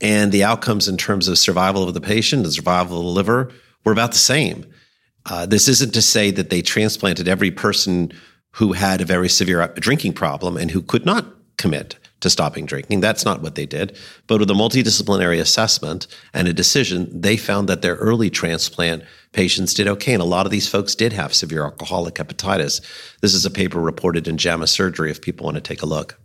And 0.00 0.32
the 0.32 0.44
outcomes 0.44 0.88
in 0.88 0.96
terms 0.96 1.28
of 1.28 1.38
survival 1.38 1.84
of 1.84 1.94
the 1.94 2.00
patient 2.00 2.44
and 2.44 2.52
survival 2.52 2.98
of 2.98 3.04
the 3.04 3.10
liver 3.10 3.52
were 3.84 3.92
about 3.92 4.12
the 4.12 4.18
same. 4.18 4.66
Uh, 5.26 5.46
this 5.46 5.68
isn't 5.68 5.92
to 5.94 6.02
say 6.02 6.30
that 6.30 6.50
they 6.50 6.62
transplanted 6.62 7.28
every 7.28 7.50
person 7.50 8.12
who 8.52 8.72
had 8.72 9.00
a 9.00 9.04
very 9.06 9.28
severe 9.28 9.66
drinking 9.76 10.12
problem 10.12 10.56
and 10.56 10.70
who 10.70 10.80
could 10.80 11.04
not 11.04 11.26
commit 11.58 11.96
to 12.20 12.30
stopping 12.30 12.66
drinking. 12.66 13.00
That's 13.00 13.24
not 13.24 13.42
what 13.42 13.54
they 13.54 13.66
did. 13.66 13.96
But 14.26 14.40
with 14.40 14.50
a 14.50 14.54
multidisciplinary 14.54 15.38
assessment 15.38 16.06
and 16.32 16.48
a 16.48 16.52
decision, 16.52 17.08
they 17.12 17.36
found 17.36 17.68
that 17.68 17.82
their 17.82 17.96
early 17.96 18.30
transplant 18.30 19.04
patients 19.32 19.74
did 19.74 19.86
okay. 19.86 20.14
And 20.14 20.22
a 20.22 20.26
lot 20.26 20.46
of 20.46 20.52
these 20.52 20.68
folks 20.68 20.94
did 20.94 21.12
have 21.12 21.34
severe 21.34 21.64
alcoholic 21.64 22.14
hepatitis. 22.14 22.80
This 23.20 23.34
is 23.34 23.44
a 23.44 23.50
paper 23.50 23.80
reported 23.80 24.26
in 24.26 24.38
JAMA 24.38 24.66
Surgery 24.66 25.10
if 25.10 25.20
people 25.20 25.44
want 25.44 25.56
to 25.56 25.60
take 25.60 25.82
a 25.82 25.86
look. 25.86 26.18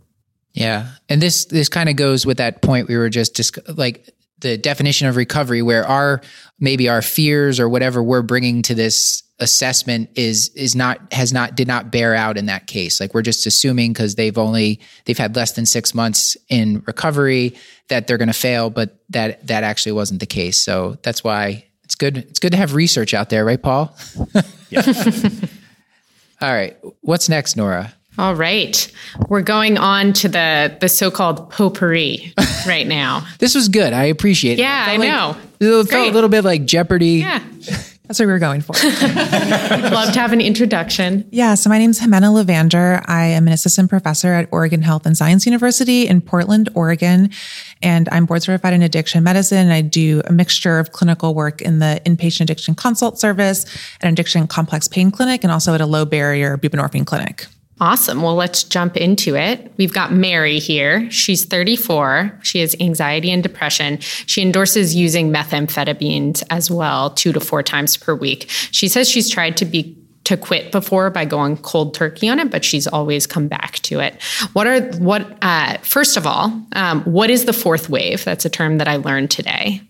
Yeah. 0.54 0.88
And 1.08 1.20
this 1.20 1.46
this 1.46 1.68
kind 1.68 1.88
of 1.88 1.96
goes 1.96 2.26
with 2.26 2.36
that 2.36 2.62
point 2.62 2.88
we 2.88 2.96
were 2.96 3.08
just 3.08 3.34
just 3.34 3.58
like 3.76 4.10
the 4.42 4.58
definition 4.58 5.08
of 5.08 5.16
recovery 5.16 5.62
where 5.62 5.86
our 5.86 6.20
maybe 6.60 6.88
our 6.88 7.02
fears 7.02 7.58
or 7.58 7.68
whatever 7.68 8.02
we're 8.02 8.22
bringing 8.22 8.62
to 8.62 8.74
this 8.74 9.22
assessment 9.38 10.10
is 10.14 10.50
is 10.50 10.76
not 10.76 11.12
has 11.12 11.32
not 11.32 11.56
did 11.56 11.66
not 11.66 11.90
bear 11.90 12.14
out 12.14 12.36
in 12.36 12.46
that 12.46 12.66
case. 12.66 13.00
Like 13.00 13.14
we're 13.14 13.22
just 13.22 13.46
assuming 13.46 13.92
because 13.92 14.14
they've 14.14 14.36
only 14.38 14.80
they've 15.04 15.18
had 15.18 15.34
less 15.34 15.52
than 15.52 15.66
six 15.66 15.94
months 15.94 16.36
in 16.48 16.82
recovery 16.86 17.54
that 17.88 18.06
they're 18.06 18.18
going 18.18 18.28
to 18.28 18.34
fail 18.34 18.70
but 18.70 18.98
that 19.10 19.46
that 19.46 19.64
actually 19.64 19.92
wasn't 19.92 20.20
the 20.20 20.26
case. 20.26 20.58
So 20.58 20.98
that's 21.02 21.24
why 21.24 21.64
it's 21.82 21.94
good 21.94 22.18
it's 22.18 22.38
good 22.38 22.52
to 22.52 22.58
have 22.58 22.74
research 22.74 23.14
out 23.14 23.30
there 23.30 23.44
right 23.44 23.62
paul? 23.62 23.96
Yeah. 24.70 24.80
all 26.40 26.50
right. 26.50 26.78
What's 27.02 27.28
next 27.28 27.56
nora 27.56 27.92
All 28.18 28.34
right. 28.34 28.90
We're 29.28 29.42
going 29.42 29.78
on 29.78 30.12
to 30.14 30.28
the 30.28 30.76
the 30.80 30.88
so-called 30.88 31.50
potpourri 31.50 32.32
right 32.66 32.86
now. 32.86 33.26
this 33.38 33.54
was 33.54 33.68
good 33.68 33.92
i 33.92 34.04
appreciate 34.04 34.54
it 34.58 34.62
Yeah, 34.62 34.90
It 34.90 34.94
I 34.94 34.96
like- 34.96 35.08
know. 35.08 35.36
it 35.60 35.70
felt 35.70 35.88
Great. 35.88 36.10
a 36.10 36.12
little 36.12 36.28
bit 36.30 36.44
like 36.44 36.64
jeopardy 36.64 37.20
Yeah. 37.24 37.42
That's 38.08 38.18
what 38.18 38.26
we 38.26 38.32
were 38.32 38.40
going 38.40 38.60
for. 38.60 38.74
Love 38.82 40.12
to 40.12 40.20
have 40.20 40.32
an 40.34 40.40
introduction. 40.42 41.26
yeah. 41.30 41.54
So 41.54 41.70
my 41.70 41.78
name's 41.78 41.98
Ximena 41.98 42.30
Levander. 42.44 43.02
I 43.08 43.26
am 43.26 43.46
an 43.46 43.54
assistant 43.54 43.88
professor 43.88 44.34
at 44.34 44.48
Oregon 44.52 44.82
Health 44.82 45.06
and 45.06 45.16
Science 45.16 45.46
University 45.46 46.06
in 46.08 46.20
Portland, 46.20 46.68
Oregon. 46.74 47.30
And 47.80 48.08
I'm 48.12 48.26
board 48.26 48.42
certified 48.42 48.74
in 48.74 48.82
addiction 48.82 49.22
medicine. 49.24 49.70
I 49.70 49.80
do 49.80 50.20
a 50.26 50.32
mixture 50.32 50.78
of 50.78 50.92
clinical 50.92 51.34
work 51.34 51.62
in 51.62 51.78
the 51.78 52.02
inpatient 52.04 52.42
addiction 52.42 52.74
consult 52.74 53.18
service, 53.18 53.64
an 54.02 54.12
addiction 54.12 54.46
complex 54.46 54.88
pain 54.88 55.10
clinic, 55.10 55.42
and 55.42 55.50
also 55.52 55.72
at 55.72 55.80
a 55.80 55.86
low 55.86 56.04
barrier 56.04 56.58
buprenorphine 56.58 57.06
clinic. 57.06 57.46
Awesome. 57.80 58.22
Well, 58.22 58.34
let's 58.34 58.62
jump 58.64 58.96
into 58.96 59.34
it. 59.34 59.72
We've 59.76 59.92
got 59.92 60.12
Mary 60.12 60.58
here. 60.58 61.10
She's 61.10 61.44
34. 61.44 62.38
She 62.42 62.60
has 62.60 62.76
anxiety 62.78 63.32
and 63.32 63.42
depression. 63.42 63.98
She 64.00 64.42
endorses 64.42 64.94
using 64.94 65.32
methamphetamines 65.32 66.44
as 66.50 66.70
well, 66.70 67.10
two 67.10 67.32
to 67.32 67.40
four 67.40 67.62
times 67.62 67.96
per 67.96 68.14
week. 68.14 68.46
She 68.48 68.88
says 68.88 69.08
she's 69.08 69.28
tried 69.28 69.56
to 69.56 69.64
be 69.64 69.98
to 70.24 70.36
quit 70.36 70.70
before 70.70 71.10
by 71.10 71.24
going 71.24 71.56
cold 71.56 71.94
turkey 71.94 72.28
on 72.28 72.38
it, 72.38 72.48
but 72.48 72.64
she's 72.64 72.86
always 72.86 73.26
come 73.26 73.48
back 73.48 73.80
to 73.80 73.98
it. 73.98 74.22
What 74.52 74.68
are 74.68 74.80
what? 74.98 75.36
Uh, 75.42 75.78
first 75.78 76.16
of 76.16 76.28
all, 76.28 76.62
um, 76.76 77.02
what 77.02 77.28
is 77.28 77.46
the 77.46 77.52
fourth 77.52 77.88
wave? 77.88 78.24
That's 78.24 78.44
a 78.44 78.50
term 78.50 78.78
that 78.78 78.86
I 78.86 78.96
learned 78.96 79.32
today. 79.32 79.82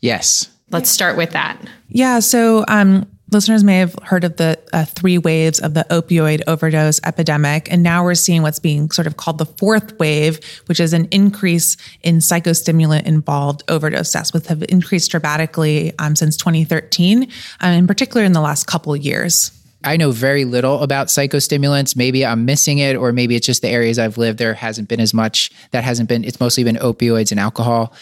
yes 0.00 0.48
Let's 0.70 0.90
start 0.90 1.16
with 1.16 1.30
that. 1.30 1.58
Yeah. 1.88 2.18
So, 2.18 2.64
um, 2.68 3.06
listeners 3.34 3.64
may 3.64 3.78
have 3.78 3.94
heard 4.04 4.24
of 4.24 4.36
the 4.36 4.58
uh, 4.72 4.84
three 4.84 5.18
waves 5.18 5.58
of 5.58 5.74
the 5.74 5.84
opioid 5.90 6.40
overdose 6.46 7.00
epidemic. 7.04 7.70
And 7.70 7.82
now 7.82 8.04
we're 8.04 8.14
seeing 8.14 8.42
what's 8.42 8.58
being 8.58 8.90
sort 8.90 9.06
of 9.06 9.16
called 9.16 9.38
the 9.38 9.46
fourth 9.46 9.98
wave, 9.98 10.40
which 10.66 10.80
is 10.80 10.92
an 10.92 11.06
increase 11.10 11.76
in 12.02 12.18
psychostimulant 12.18 13.04
involved 13.04 13.62
overdose 13.68 14.12
deaths, 14.12 14.32
which 14.32 14.46
have 14.46 14.64
increased 14.68 15.10
dramatically 15.10 15.92
um, 15.98 16.16
since 16.16 16.36
2013, 16.36 17.28
um, 17.60 17.72
in 17.72 17.86
particular 17.86 18.24
in 18.24 18.32
the 18.32 18.40
last 18.40 18.66
couple 18.66 18.96
years. 18.96 19.50
I 19.84 19.98
know 19.98 20.12
very 20.12 20.44
little 20.44 20.82
about 20.82 21.08
psychostimulants. 21.08 21.94
Maybe 21.94 22.24
I'm 22.24 22.46
missing 22.46 22.78
it, 22.78 22.96
or 22.96 23.12
maybe 23.12 23.36
it's 23.36 23.46
just 23.46 23.60
the 23.60 23.68
areas 23.68 23.98
I've 23.98 24.16
lived. 24.16 24.38
There 24.38 24.54
hasn't 24.54 24.88
been 24.88 25.00
as 25.00 25.12
much. 25.12 25.50
That 25.72 25.84
hasn't 25.84 26.08
been. 26.08 26.24
It's 26.24 26.40
mostly 26.40 26.64
been 26.64 26.76
opioids 26.76 27.30
and 27.30 27.38
alcohol. 27.38 27.92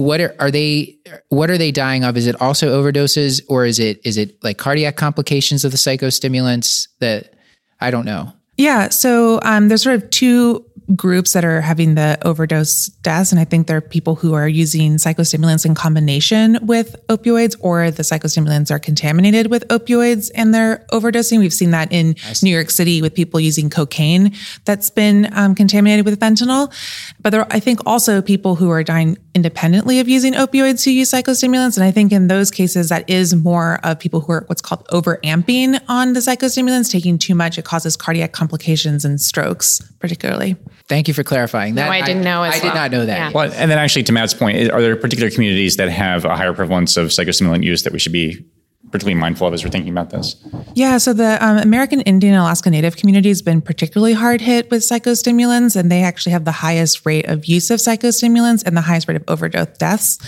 What 0.00 0.20
are, 0.20 0.34
are 0.38 0.50
they? 0.50 0.96
What 1.28 1.50
are 1.50 1.58
they 1.58 1.70
dying 1.70 2.04
of? 2.04 2.16
Is 2.16 2.26
it 2.26 2.40
also 2.40 2.80
overdoses, 2.80 3.42
or 3.48 3.66
is 3.66 3.78
it 3.78 4.00
is 4.04 4.16
it 4.16 4.42
like 4.42 4.56
cardiac 4.56 4.96
complications 4.96 5.64
of 5.64 5.72
the 5.72 5.78
psychostimulants? 5.78 6.88
That 7.00 7.34
I 7.80 7.90
don't 7.90 8.04
know. 8.04 8.32
Yeah. 8.56 8.88
So 8.90 9.40
um, 9.42 9.68
there's 9.68 9.82
sort 9.82 9.96
of 9.96 10.10
two 10.10 10.64
groups 10.96 11.32
that 11.32 11.44
are 11.44 11.60
having 11.60 11.94
the 11.94 12.18
overdose 12.22 12.86
deaths. 13.02 13.32
And 13.32 13.40
I 13.40 13.44
think 13.44 13.66
there 13.66 13.76
are 13.76 13.80
people 13.80 14.16
who 14.16 14.34
are 14.34 14.48
using 14.48 14.94
psychostimulants 14.94 15.64
in 15.64 15.74
combination 15.74 16.58
with 16.62 16.96
opioids, 17.08 17.56
or 17.60 17.90
the 17.90 18.02
psychostimulants 18.02 18.70
are 18.70 18.78
contaminated 18.78 19.48
with 19.48 19.66
opioids 19.68 20.30
and 20.34 20.54
they're 20.54 20.84
overdosing. 20.92 21.38
We've 21.38 21.52
seen 21.52 21.70
that 21.70 21.92
in 21.92 22.16
New 22.42 22.50
York 22.50 22.70
City 22.70 23.02
with 23.02 23.14
people 23.14 23.40
using 23.40 23.70
cocaine 23.70 24.34
that's 24.64 24.90
been 24.90 25.28
um, 25.32 25.54
contaminated 25.54 26.04
with 26.04 26.18
fentanyl. 26.18 26.72
But 27.20 27.30
there 27.30 27.42
are, 27.42 27.48
I 27.50 27.60
think, 27.60 27.80
also 27.86 28.22
people 28.22 28.56
who 28.56 28.70
are 28.70 28.82
dying 28.82 29.16
independently 29.34 30.00
of 30.00 30.08
using 30.08 30.34
opioids 30.34 30.84
who 30.84 30.90
use 30.90 31.10
psychostimulants. 31.10 31.76
And 31.76 31.84
I 31.84 31.90
think 31.90 32.12
in 32.12 32.28
those 32.28 32.50
cases, 32.50 32.88
that 32.88 33.08
is 33.08 33.34
more 33.34 33.78
of 33.84 33.98
people 33.98 34.20
who 34.20 34.32
are 34.32 34.44
what's 34.46 34.60
called 34.60 34.86
overamping 34.88 35.80
on 35.88 36.14
the 36.14 36.20
psychostimulants, 36.20 36.90
taking 36.90 37.18
too 37.18 37.34
much. 37.34 37.58
It 37.58 37.64
causes 37.64 37.96
cardiac 37.96 38.32
complications 38.32 39.04
and 39.04 39.20
strokes, 39.20 39.80
particularly. 40.00 40.56
Thank 40.90 41.06
you 41.06 41.14
for 41.14 41.22
clarifying 41.22 41.76
that. 41.76 41.88
I 41.88 42.02
didn't 42.02 42.24
know 42.24 42.42
as 42.42 42.56
I 42.56 42.58
did 42.58 42.64
well. 42.64 42.74
not 42.74 42.90
know 42.90 43.06
that. 43.06 43.16
Yeah. 43.16 43.30
Well, 43.32 43.52
and 43.54 43.70
then 43.70 43.78
actually, 43.78 44.02
to 44.02 44.12
Matt's 44.12 44.34
point, 44.34 44.72
are 44.72 44.82
there 44.82 44.96
particular 44.96 45.30
communities 45.30 45.76
that 45.76 45.88
have 45.88 46.24
a 46.24 46.36
higher 46.36 46.52
prevalence 46.52 46.96
of 46.96 47.10
psychostimulant 47.10 47.62
use 47.62 47.84
that 47.84 47.92
we 47.92 48.00
should 48.00 48.10
be 48.10 48.44
particularly 48.90 49.14
mindful 49.14 49.46
of 49.46 49.54
as 49.54 49.62
we're 49.62 49.70
thinking 49.70 49.92
about 49.92 50.10
this? 50.10 50.34
Yeah, 50.74 50.98
so 50.98 51.12
the 51.12 51.38
um, 51.44 51.58
American 51.58 52.00
Indian 52.00 52.34
Alaska 52.34 52.70
Native 52.70 52.96
community 52.96 53.28
has 53.28 53.40
been 53.40 53.62
particularly 53.62 54.14
hard 54.14 54.40
hit 54.40 54.68
with 54.72 54.82
psychostimulants, 54.82 55.76
and 55.76 55.92
they 55.92 56.02
actually 56.02 56.32
have 56.32 56.44
the 56.44 56.52
highest 56.52 57.06
rate 57.06 57.26
of 57.28 57.46
use 57.46 57.70
of 57.70 57.78
psychostimulants 57.78 58.64
and 58.66 58.76
the 58.76 58.80
highest 58.80 59.06
rate 59.06 59.16
of 59.16 59.22
overdose 59.28 59.78
deaths. 59.78 60.18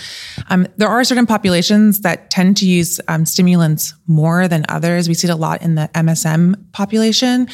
Um, 0.49 0.65
there 0.77 0.87
are 0.87 1.03
certain 1.03 1.25
populations 1.25 1.99
that 2.01 2.31
tend 2.31 2.55
to 2.57 2.65
use 2.65 3.01
um, 3.09 3.25
stimulants 3.25 3.93
more 4.07 4.47
than 4.47 4.65
others. 4.69 5.07
We 5.07 5.13
see 5.13 5.27
it 5.27 5.31
a 5.31 5.35
lot 5.35 5.61
in 5.61 5.75
the 5.75 5.89
MSM 5.93 6.71
population. 6.73 7.47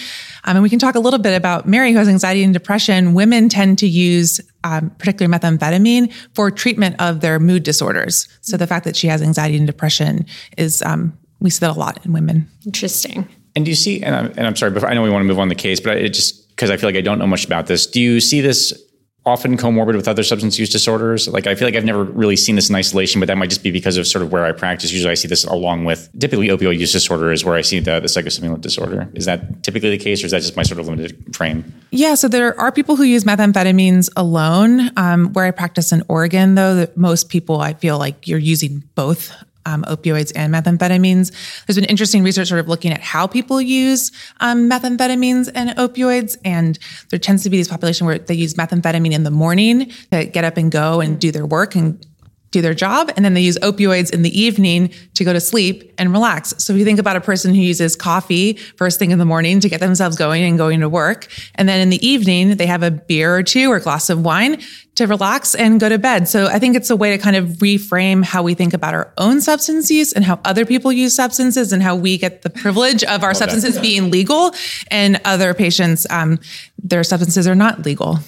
Um, 0.44 0.56
and 0.56 0.64
we 0.64 0.70
can 0.70 0.80
talk 0.80 0.96
a 0.96 1.00
little 1.00 1.20
bit 1.20 1.36
about 1.36 1.68
Mary, 1.68 1.92
who 1.92 1.98
has 1.98 2.08
anxiety 2.08 2.44
and 2.44 2.54
depression. 2.54 3.14
Women 3.14 3.50
tend 3.50 3.78
to 3.80 3.88
use 3.88 4.42
um, 4.64 4.90
particularly 4.98 5.38
methamphetamine 5.38 6.12
for 6.34 6.50
treatment 6.50 6.96
of 7.00 7.22
their 7.22 7.40
mood 7.40 7.64
disorders. 7.64 8.28
So 8.42 8.58
the 8.58 8.68
fact 8.68 8.86
that 8.86 8.96
she 8.96 9.08
has 9.08 9.22
anxiety 9.22 9.58
and 9.58 9.68
depression 9.68 10.26
is, 10.58 10.82
um, 10.82 11.18
we 11.40 11.50
see 11.50 11.60
that 11.60 11.76
a 11.76 11.80
lot 11.80 12.04
in 12.06 12.14
women. 12.14 12.50
Interesting. 12.66 13.28
And 13.56 13.66
do 13.66 13.72
you 13.72 13.76
see, 13.76 14.02
and 14.02 14.16
I'm, 14.16 14.26
and 14.38 14.48
I'm 14.48 14.56
sorry, 14.56 14.72
before, 14.72 14.90
I 14.90 14.94
know 14.94 15.04
we 15.04 15.10
want 15.10 15.22
to 15.22 15.28
move 15.28 15.40
on 15.40 15.50
the 15.50 15.56
case, 15.56 15.80
but 15.80 15.98
I, 15.98 16.00
it 16.00 16.10
just 16.10 16.50
because 16.50 16.70
I 16.70 16.78
feel 16.78 16.90
like 16.90 16.98
I 16.98 17.02
don't 17.02 17.20
know 17.20 17.28
much 17.28 17.46
about 17.46 17.68
this. 17.68 17.88
Do 17.88 18.02
you 18.02 18.20
see 18.20 18.42
this 18.42 18.74
often 19.30 19.58
comorbid 19.58 19.96
with 19.96 20.08
other 20.08 20.24
substance 20.24 20.60
use 20.60 20.70
disorders? 20.70 21.28
Like, 21.28 21.48
I 21.48 21.56
feel 21.56 21.68
like 21.68 21.76
I've 21.76 21.86
never 21.86 22.04
really 22.04 22.36
seen 22.36 22.56
this 22.56 22.70
in 22.70 22.76
isolation, 22.76 23.20
but 23.20 23.28
that 23.28 23.38
might 23.38 23.50
just 23.50 23.64
be 23.64 23.72
because 23.72 23.98
of 23.98 24.08
sort 24.08 24.24
of 24.24 24.32
where 24.32 24.46
I 24.46 24.52
practice. 24.52 24.92
Usually 24.92 25.12
I 25.12 25.16
see 25.16 25.28
this 25.28 25.46
along 25.46 25.86
with 25.86 26.10
typically 26.20 26.48
opioid 26.50 26.78
use 26.80 26.92
disorder 26.92 27.32
is 27.32 27.46
where 27.46 27.56
I 27.56 27.62
see 27.62 27.80
the, 27.80 28.00
the 28.00 28.08
psychostimulant 28.08 28.62
disorder. 28.62 29.10
Is 29.14 29.26
that 29.26 29.64
typically 29.64 29.92
the 29.92 29.98
case 29.98 30.24
or 30.24 30.26
is 30.26 30.32
that 30.32 30.42
just 30.42 30.58
my 30.58 30.64
sort 30.64 30.80
of 30.80 30.88
limited 30.88 31.36
frame? 31.36 31.72
Yeah, 31.92 32.16
so 32.16 32.28
there 32.28 32.60
are 32.60 32.72
people 32.72 32.96
who 32.96 33.04
use 33.04 33.24
methamphetamines 33.24 34.10
alone. 34.16 34.92
Um, 34.98 35.34
where 35.34 35.46
I 35.46 35.52
practice 35.52 35.92
in 35.92 36.04
Oregon, 36.08 36.56
though, 36.56 36.88
most 36.96 37.30
people 37.30 37.62
I 37.62 37.74
feel 37.74 37.98
like 37.98 38.28
you're 38.28 38.40
using 38.40 38.84
both 38.96 39.32
um, 39.66 39.84
opioids 39.84 40.32
and 40.36 40.54
methamphetamines. 40.54 41.32
There's 41.66 41.76
been 41.76 41.86
interesting 41.86 42.24
research 42.24 42.50
sort 42.50 42.60
of 42.60 42.68
looking 42.68 42.92
at 42.92 43.02
how 43.02 43.28
people 43.28 43.62
use 43.62 44.12
um, 44.40 44.70
methamphetamines 44.70 45.50
and 45.54 45.72
opioids, 45.72 46.38
and 46.44 46.78
there 47.10 47.20
tends 47.20 47.44
to 47.44 47.50
be 47.50 47.58
this 47.58 47.68
population 47.68 48.08
where 48.08 48.20
they 48.20 48.34
use 48.34 48.54
methamphetamine 48.54 49.12
in 49.12 49.24
the 49.24 49.32
morning 49.32 49.92
to 50.12 50.26
get 50.26 50.44
up 50.44 50.58
and 50.58 50.72
go 50.72 51.02
and 51.02 51.20
do 51.20 51.32
their 51.32 51.46
work 51.46 51.76
and 51.76 52.06
do 52.52 52.62
their 52.62 52.74
job 52.74 53.12
and 53.16 53.24
then 53.24 53.34
they 53.34 53.42
use 53.42 53.58
opioids 53.60 54.12
in 54.12 54.22
the 54.22 54.40
evening 54.40 54.92
to 55.14 55.24
go 55.24 55.34
to 55.34 55.40
sleep 55.40 55.94
and 55.98 56.12
relax. 56.12 56.54
So 56.58 56.74
if 56.74 56.80
you 56.80 56.86
think 56.86 57.00
about 57.00 57.16
a 57.16 57.22
person 57.22 57.54
who 57.54 57.62
uses 57.62 57.96
coffee 57.96 58.54
first 58.54 59.00
thing 59.00 59.12
in 59.12 59.20
the 59.20 59.26
morning 59.26 59.60
to 59.60 59.70
get 59.70 59.80
themselves 59.80 60.18
going 60.18 60.44
and 60.44 60.58
going 60.58 60.80
to 60.80 60.90
work, 60.90 61.28
and 61.56 61.70
then 61.70 61.80
in 61.80 61.90
the 61.90 62.06
evening 62.06 62.58
they 62.58 62.66
have 62.66 62.84
a 62.84 62.92
beer 62.92 63.36
or 63.36 63.44
two 63.44 63.72
or 63.72 63.78
a 63.78 63.82
glass 63.82 64.10
of 64.10 64.24
wine 64.24 64.62
to 64.96 65.06
relax 65.06 65.56
and 65.56 65.80
go 65.80 65.88
to 65.88 65.98
bed. 65.98 66.28
So 66.28 66.48
I 66.48 66.60
think 66.60 66.76
it's 66.76 66.90
a 66.90 66.96
way 66.96 67.16
to 67.16 67.18
kind 67.22 67.36
of 67.36 67.48
reframe 67.60 68.24
how 68.24 68.44
we 68.44 68.54
think 68.54 68.74
about 68.74 68.94
our 68.94 69.14
own 69.18 69.40
substance 69.40 69.90
use 69.90 70.12
and 70.12 70.26
how 70.26 70.40
other 70.44 70.66
people 70.66 70.92
use 70.92 71.16
substances 71.16 71.72
and 71.72 71.82
how 71.82 71.96
we 71.96 72.18
get 72.18 72.42
the 72.42 72.50
privilege 72.50 73.04
of 73.06 73.24
our 73.24 73.34
substances 73.34 73.80
being 73.80 74.12
legal 74.12 74.54
and 74.92 75.22
other 75.24 75.54
patients, 75.54 76.06
um, 76.10 76.40
their 76.84 77.04
substances 77.04 77.48
are 77.48 77.56
not 77.56 77.86
legal. 77.86 78.20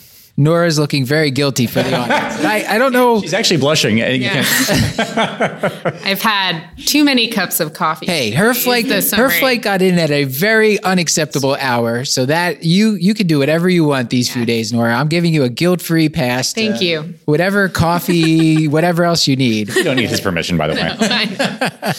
Nora's 0.42 0.80
looking 0.80 1.06
very 1.06 1.30
guilty 1.30 1.68
for 1.68 1.84
the 1.84 1.96
audience. 1.96 2.44
I, 2.46 2.66
I 2.68 2.78
don't 2.78 2.94
know. 2.94 3.22
She's 3.22 3.34
actually 3.34 3.60
blushing. 3.60 4.00
Yeah. 4.00 4.44
I've 6.04 6.22
had 6.22 6.64
too 6.86 7.04
many 7.04 7.28
cups 7.28 7.60
of 7.60 7.74
coffee. 7.74 8.08
Hey, 8.08 8.32
her 8.32 8.54
flight 8.54 8.88
her 8.88 9.30
flight 9.30 9.62
got 9.62 9.82
in 9.82 10.00
at 10.00 10.10
a 10.10 10.24
very 10.24 10.82
unacceptable 10.82 11.56
hour, 11.56 12.06
so 12.06 12.26
that 12.26 12.64
you 12.64 12.96
you 12.96 13.14
can 13.14 13.28
do 13.28 13.38
whatever 13.38 13.70
you 13.70 13.86
want 13.86 14.10
these 14.10 14.32
few 14.32 14.46
days, 14.46 14.74
Nora. 14.74 14.96
I'm 14.96 15.10
giving 15.10 15.34
you 15.34 15.44
a 15.44 15.50
guilt 15.50 15.82
free 15.82 16.10
pass. 16.10 16.54
to 16.54 16.62
Thank 16.62 16.82
you. 16.82 17.14
Whatever 17.26 17.70
coffee, 17.70 18.68
whatever 18.68 19.04
else 19.04 19.28
you 19.28 19.36
need. 19.36 19.70
You 19.70 19.84
don't 19.84 19.96
need 19.96 20.10
his 20.10 20.22
permission, 20.22 20.58
by 20.58 20.68
the 20.68 20.74
way. 20.74 21.94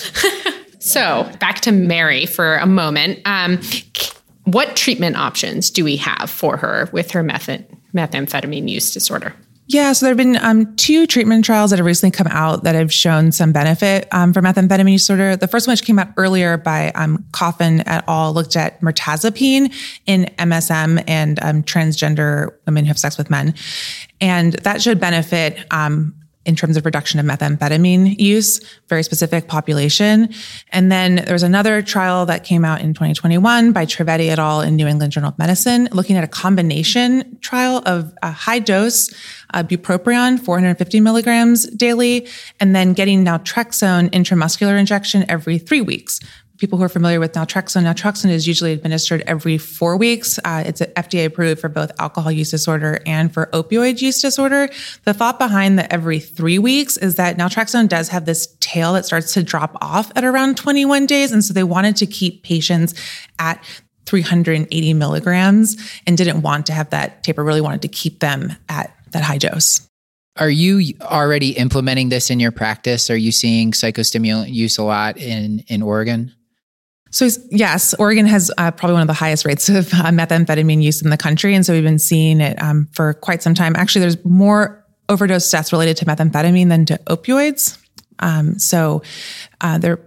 So 0.81 1.31
back 1.39 1.61
to 1.61 1.71
Mary 1.71 2.27
for 2.27 2.57
a 2.57 2.67
moment. 2.67 3.21
Um, 3.25 3.61
what 4.45 4.75
treatment 4.75 5.17
options 5.17 5.71
do 5.71 5.85
we 5.85 5.97
have 5.99 6.29
for 6.29 6.57
her 6.57 6.89
with 6.93 7.13
her 7.13 7.23
method, 7.23 7.65
methamphetamine 7.95 8.69
use 8.69 8.93
disorder? 8.93 9.35
Yeah, 9.69 9.93
so 9.93 10.05
there 10.05 10.11
have 10.11 10.19
been 10.19 10.37
um, 10.37 10.75
two 10.77 11.07
treatment 11.07 11.45
trials 11.45 11.71
that 11.71 11.79
have 11.79 11.87
recently 11.87 12.11
come 12.11 12.27
out 12.27 12.65
that 12.65 12.75
have 12.75 12.93
shown 12.93 13.31
some 13.31 13.53
benefit 13.53 14.09
um, 14.13 14.33
for 14.33 14.43
methamphetamine 14.43 14.93
disorder. 14.93 15.37
The 15.37 15.47
first 15.47 15.67
one, 15.67 15.73
which 15.73 15.85
came 15.85 15.99
out 15.99 16.09
earlier 16.17 16.57
by 16.57 16.91
um, 16.91 17.25
Coffin 17.33 17.81
et 17.89 18.05
al., 18.09 18.35
looked 18.35 18.57
at 18.57 18.81
mirtazapine 18.81 19.73
in 20.05 20.25
MSM 20.39 21.03
and 21.07 21.43
um, 21.43 21.63
transgender 21.63 22.53
women 22.67 22.85
who 22.85 22.89
have 22.89 22.99
sex 22.99 23.17
with 23.17 23.31
men, 23.31 23.55
and 24.21 24.55
that 24.55 24.83
showed 24.83 25.01
benefit. 25.01 25.59
In 26.45 26.57
terms 26.57 26.77
of 26.77 26.85
reduction 26.85 27.21
of 27.21 27.27
methamphetamine 27.27 28.19
use, 28.19 28.61
very 28.89 29.03
specific 29.03 29.47
population. 29.47 30.29
And 30.71 30.91
then 30.91 31.17
there's 31.27 31.45
another 31.45 31.83
trial 31.83 32.27
that 32.27 32.43
came 32.43 32.65
out 32.65 32.81
in 32.81 32.95
2021 32.95 33.73
by 33.73 33.87
Trivedi 33.87 34.29
et 34.29 34.39
al. 34.39 34.61
in 34.61 34.75
New 34.75 34.87
England 34.89 35.13
Journal 35.13 35.31
of 35.31 35.39
Medicine, 35.39 35.89
looking 35.93 36.17
at 36.17 36.25
a 36.25 36.29
combination 36.29 37.39
trial 37.41 37.83
of 37.87 38.13
a 38.23 38.33
high 38.33 38.59
dose 38.59 39.15
uh, 39.55 39.63
bupropion, 39.63 40.41
450 40.41 41.01
milligrams 41.01 41.67
daily, 41.71 42.27
and 42.59 42.75
then 42.75 42.93
getting 42.93 43.25
naltrexone 43.25 44.11
intramuscular 44.11 44.79
injection 44.79 45.25
every 45.29 45.59
three 45.59 45.81
weeks 45.81 46.21
people 46.63 46.79
who 46.79 46.85
are 46.85 46.89
familiar 46.89 47.19
with 47.19 47.33
naltrexone, 47.33 47.83
naltrexone 47.83 48.31
is 48.31 48.47
usually 48.47 48.73
administered 48.73 49.21
every 49.27 49.59
four 49.59 49.97
weeks. 49.97 50.39
Uh, 50.45 50.63
it's 50.65 50.81
FDA 50.81 51.27
approved 51.27 51.61
for 51.61 51.69
both 51.69 51.91
alcohol 51.99 52.31
use 52.31 52.53
disorder 52.53 53.01
and 53.05 53.35
for 53.35 53.47
opioid 53.53 54.01
use 54.01 54.23
disorder. 54.23 54.69
The 55.03 55.13
thought 55.13 55.41
behind 55.41 55.77
the 55.77 55.93
every 55.93 56.21
three 56.21 56.61
weeks 56.61 56.97
is 56.97 57.17
that 57.17 57.37
naltrexone 57.37 57.89
does 57.89 58.11
have 58.11 58.27
this 58.27 58.57
tail 58.61 58.93
that 58.93 59.05
starts 59.05 59.35
to 59.35 59.43
drop 59.43 59.77
off 59.81 60.13
at 60.15 60.23
around 60.23 60.57
21 60.57 61.07
days. 61.07 61.33
And 61.33 61.45
so 61.45 61.53
they 61.53 61.65
wanted 61.65 61.97
to 61.97 62.07
keep 62.07 62.45
patients 62.45 62.95
at 63.41 63.61
380 64.07 64.95
milligrams 64.95 65.77
and 66.07 66.17
didn't 66.17 66.43
want 66.43 66.67
to 66.67 66.73
have 66.73 66.91
that 66.91 67.25
taper, 67.25 67.43
really 67.43 67.61
wanted 67.61 67.83
to 67.83 67.89
keep 67.89 68.21
them 68.21 68.55
at 68.69 68.95
that 69.11 69.25
high 69.25 69.39
dose. 69.39 69.81
Are 70.37 70.49
you 70.49 70.95
already 71.01 71.51
implementing 71.59 72.09
this 72.09 72.31
in 72.31 72.39
your 72.39 72.53
practice? 72.53 73.11
Are 73.11 73.17
you 73.17 73.33
seeing 73.33 73.73
psychostimulant 73.73 74.53
use 74.53 74.79
a 74.79 74.85
lot 74.85 75.17
in, 75.17 75.65
in 75.67 75.83
Oregon? 75.83 76.33
So 77.13 77.29
yes, 77.51 77.95
Oregon 77.95 78.27
has 78.27 78.51
uh, 78.57 78.71
probably 78.71 78.95
one 78.95 79.03
of 79.03 79.07
the 79.07 79.15
highest 79.15 79.45
rates 79.45 79.69
of 79.69 79.93
uh, 79.93 80.11
methamphetamine 80.11 80.83
use 80.83 81.03
in 81.03 81.11
the 81.11 81.17
country, 81.17 81.55
and 81.55 81.65
so 81.65 81.75
we've 81.75 81.85
been 81.85 81.99
seeing 81.99 82.41
it 82.41 82.61
um, 82.61 82.89
for 82.93 83.13
quite 83.15 83.43
some 83.43 83.55
time. 83.55 83.77
Actually, 83.77 84.01
there's 84.01 84.25
more 84.25 84.85
overdose 85.11 85.49
deaths 85.51 85.73
related 85.73 85.97
to 85.99 86.07
methamphetamine 86.07 86.69
than 86.71 86.87
to 86.87 86.99
opioids. 87.07 87.79
Um, 88.19 88.59
so 88.59 89.03
uh, 89.61 89.77
they're 89.77 90.01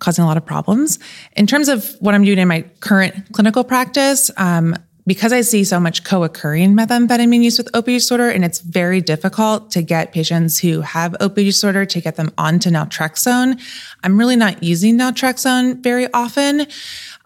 causing 0.00 0.22
a 0.22 0.26
lot 0.26 0.36
of 0.36 0.44
problems. 0.44 0.98
In 1.34 1.46
terms 1.46 1.68
of 1.68 1.88
what 2.00 2.14
I'm 2.14 2.24
doing 2.24 2.38
in 2.38 2.48
my 2.48 2.62
current 2.80 3.32
clinical 3.32 3.64
practice, 3.64 4.30
um, 4.36 4.76
because 5.10 5.32
I 5.32 5.40
see 5.40 5.64
so 5.64 5.80
much 5.80 6.04
co-occurring 6.04 6.76
methamphetamine 6.76 7.42
use 7.42 7.58
with 7.58 7.66
opioid 7.72 7.94
disorder, 7.94 8.28
and 8.28 8.44
it's 8.44 8.60
very 8.60 9.00
difficult 9.00 9.68
to 9.72 9.82
get 9.82 10.12
patients 10.12 10.60
who 10.60 10.82
have 10.82 11.16
opioid 11.20 11.46
disorder 11.46 11.84
to 11.84 12.00
get 12.00 12.14
them 12.14 12.30
onto 12.38 12.70
naltrexone. 12.70 13.60
I'm 14.04 14.16
really 14.16 14.36
not 14.36 14.62
using 14.62 14.96
naltrexone 14.96 15.82
very 15.82 16.06
often. 16.14 16.64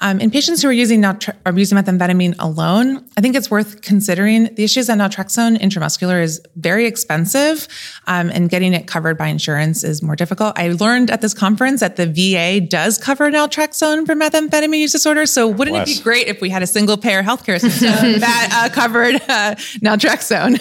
Um, 0.04 0.20
in 0.20 0.30
patients 0.30 0.60
who 0.60 0.68
are 0.68 0.72
using 0.72 1.00
naltre- 1.00 1.34
are 1.46 1.58
using 1.58 1.78
methamphetamine 1.78 2.34
alone, 2.38 3.02
I 3.16 3.22
think 3.22 3.34
it's 3.34 3.50
worth 3.50 3.80
considering. 3.80 4.54
The 4.54 4.62
issue 4.62 4.80
is 4.80 4.88
that 4.88 4.98
naltrexone 4.98 5.56
intramuscular 5.56 6.22
is 6.22 6.42
very 6.56 6.84
expensive, 6.84 7.66
um, 8.06 8.28
and 8.28 8.50
getting 8.50 8.74
it 8.74 8.86
covered 8.86 9.16
by 9.16 9.28
insurance 9.28 9.82
is 9.82 10.02
more 10.02 10.14
difficult. 10.14 10.58
I 10.58 10.68
learned 10.68 11.10
at 11.10 11.22
this 11.22 11.32
conference 11.32 11.80
that 11.80 11.96
the 11.96 12.06
VA 12.06 12.60
does 12.60 12.98
cover 12.98 13.30
naltrexone 13.30 14.04
for 14.04 14.14
methamphetamine 14.14 14.78
use 14.78 14.92
disorder. 14.92 15.24
So 15.24 15.48
wouldn't 15.48 15.74
Bless. 15.74 15.90
it 15.90 16.00
be 16.00 16.02
great 16.02 16.26
if 16.26 16.42
we 16.42 16.50
had 16.50 16.62
a 16.62 16.66
single 16.66 16.98
payer 16.98 17.22
healthcare 17.22 17.58
system 17.58 17.88
that 18.20 18.50
uh, 18.52 18.74
covered 18.74 19.14
uh, 19.14 19.54
naltrexone? 19.80 20.60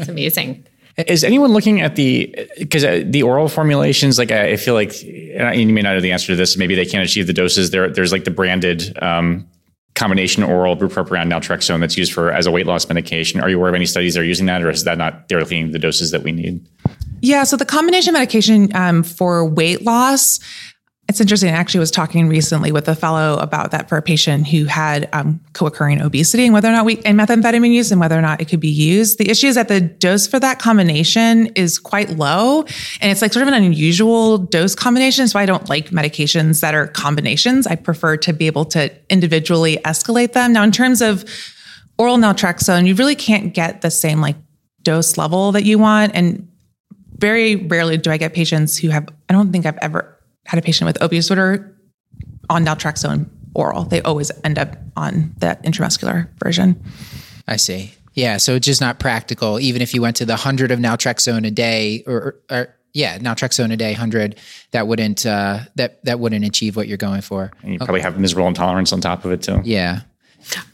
It's 0.00 0.08
amazing. 0.08 0.66
Is 1.06 1.24
anyone 1.24 1.52
looking 1.52 1.80
at 1.80 1.96
the 1.96 2.48
because 2.58 2.84
uh, 2.84 3.02
the 3.04 3.22
oral 3.22 3.48
formulations? 3.48 4.18
Like 4.18 4.30
I, 4.30 4.56
feel 4.56 4.74
like, 4.74 5.02
you 5.02 5.66
may 5.66 5.82
not 5.82 5.94
know 5.94 6.00
the 6.00 6.12
answer 6.12 6.28
to 6.28 6.36
this. 6.36 6.56
Maybe 6.56 6.74
they 6.74 6.86
can't 6.86 7.04
achieve 7.04 7.26
the 7.26 7.32
doses. 7.32 7.70
There, 7.70 7.88
there's 7.88 8.12
like 8.12 8.24
the 8.24 8.30
branded 8.30 8.96
um, 9.02 9.48
combination 9.94 10.42
oral 10.42 10.76
bupropion 10.76 11.28
naltrexone 11.28 11.80
that's 11.80 11.96
used 11.96 12.12
for 12.12 12.32
as 12.32 12.46
a 12.46 12.50
weight 12.50 12.66
loss 12.66 12.88
medication. 12.88 13.40
Are 13.40 13.50
you 13.50 13.56
aware 13.56 13.68
of 13.68 13.74
any 13.74 13.86
studies 13.86 14.14
that 14.14 14.20
are 14.20 14.24
using 14.24 14.46
that, 14.46 14.62
or 14.62 14.70
is 14.70 14.84
that 14.84 14.98
not 14.98 15.28
they're 15.28 15.40
looking 15.40 15.72
the 15.72 15.78
doses 15.78 16.10
that 16.10 16.22
we 16.22 16.32
need? 16.32 16.66
Yeah, 17.22 17.44
so 17.44 17.56
the 17.56 17.66
combination 17.66 18.14
medication 18.14 18.74
um, 18.74 19.02
for 19.02 19.44
weight 19.44 19.82
loss, 19.82 20.40
it's 21.10 21.20
interesting. 21.20 21.48
I 21.48 21.58
actually 21.58 21.80
was 21.80 21.90
talking 21.90 22.28
recently 22.28 22.70
with 22.70 22.88
a 22.88 22.94
fellow 22.94 23.36
about 23.38 23.72
that 23.72 23.88
for 23.88 23.98
a 23.98 24.02
patient 24.02 24.46
who 24.46 24.66
had 24.66 25.08
um, 25.12 25.40
co-occurring 25.54 26.00
obesity 26.00 26.44
and 26.44 26.54
whether 26.54 26.68
or 26.68 26.72
not 26.72 26.84
we 26.84 27.02
and 27.04 27.18
methamphetamine 27.18 27.72
use 27.72 27.90
and 27.90 28.00
whether 28.00 28.16
or 28.16 28.22
not 28.22 28.40
it 28.40 28.44
could 28.44 28.60
be 28.60 28.68
used. 28.68 29.18
The 29.18 29.28
issue 29.28 29.48
is 29.48 29.56
that 29.56 29.66
the 29.66 29.80
dose 29.80 30.28
for 30.28 30.38
that 30.38 30.60
combination 30.60 31.46
is 31.56 31.80
quite 31.80 32.10
low, 32.10 32.60
and 33.00 33.10
it's 33.10 33.22
like 33.22 33.32
sort 33.32 33.42
of 33.42 33.52
an 33.52 33.54
unusual 33.54 34.38
dose 34.38 34.76
combination. 34.76 35.26
So 35.26 35.40
I 35.40 35.46
don't 35.46 35.68
like 35.68 35.90
medications 35.90 36.60
that 36.60 36.76
are 36.76 36.86
combinations. 36.86 37.66
I 37.66 37.74
prefer 37.74 38.16
to 38.18 38.32
be 38.32 38.46
able 38.46 38.64
to 38.66 38.92
individually 39.10 39.78
escalate 39.84 40.32
them. 40.32 40.52
Now, 40.52 40.62
in 40.62 40.70
terms 40.70 41.02
of 41.02 41.24
oral 41.98 42.18
naltrexone, 42.18 42.86
you 42.86 42.94
really 42.94 43.16
can't 43.16 43.52
get 43.52 43.80
the 43.80 43.90
same 43.90 44.20
like 44.20 44.36
dose 44.82 45.18
level 45.18 45.50
that 45.52 45.64
you 45.64 45.76
want, 45.76 46.12
and 46.14 46.46
very 47.18 47.56
rarely 47.56 47.98
do 47.98 48.12
I 48.12 48.16
get 48.16 48.32
patients 48.32 48.78
who 48.78 48.90
have, 48.90 49.08
I 49.28 49.32
don't 49.32 49.50
think 49.50 49.66
I've 49.66 49.76
ever 49.82 50.16
had 50.46 50.58
a 50.58 50.62
patient 50.62 50.86
with 50.86 50.98
opioid 50.98 51.10
disorder 51.10 51.76
on 52.48 52.64
naltrexone 52.64 53.28
oral. 53.54 53.84
They 53.84 54.02
always 54.02 54.30
end 54.44 54.58
up 54.58 54.76
on 54.96 55.34
that 55.38 55.62
intramuscular 55.64 56.28
version. 56.42 56.82
I 57.46 57.56
see. 57.56 57.94
Yeah, 58.14 58.38
so 58.38 58.56
it's 58.56 58.66
just 58.66 58.80
not 58.80 58.98
practical. 58.98 59.60
Even 59.60 59.82
if 59.82 59.94
you 59.94 60.02
went 60.02 60.16
to 60.16 60.26
the 60.26 60.36
hundred 60.36 60.70
of 60.70 60.78
naltrexone 60.78 61.46
a 61.46 61.50
day, 61.50 62.02
or, 62.06 62.36
or 62.50 62.74
yeah, 62.92 63.18
naltrexone 63.18 63.72
a 63.72 63.76
day, 63.76 63.92
hundred, 63.92 64.36
that 64.72 64.88
wouldn't 64.88 65.24
uh, 65.24 65.60
that 65.76 66.04
that 66.04 66.18
wouldn't 66.18 66.44
achieve 66.44 66.76
what 66.76 66.88
you're 66.88 66.96
going 66.96 67.20
for. 67.20 67.52
And 67.62 67.72
you 67.72 67.78
probably 67.78 68.00
have 68.00 68.18
miserable 68.18 68.48
intolerance 68.48 68.92
on 68.92 69.00
top 69.00 69.24
of 69.24 69.32
it 69.32 69.42
too. 69.42 69.60
Yeah, 69.64 70.00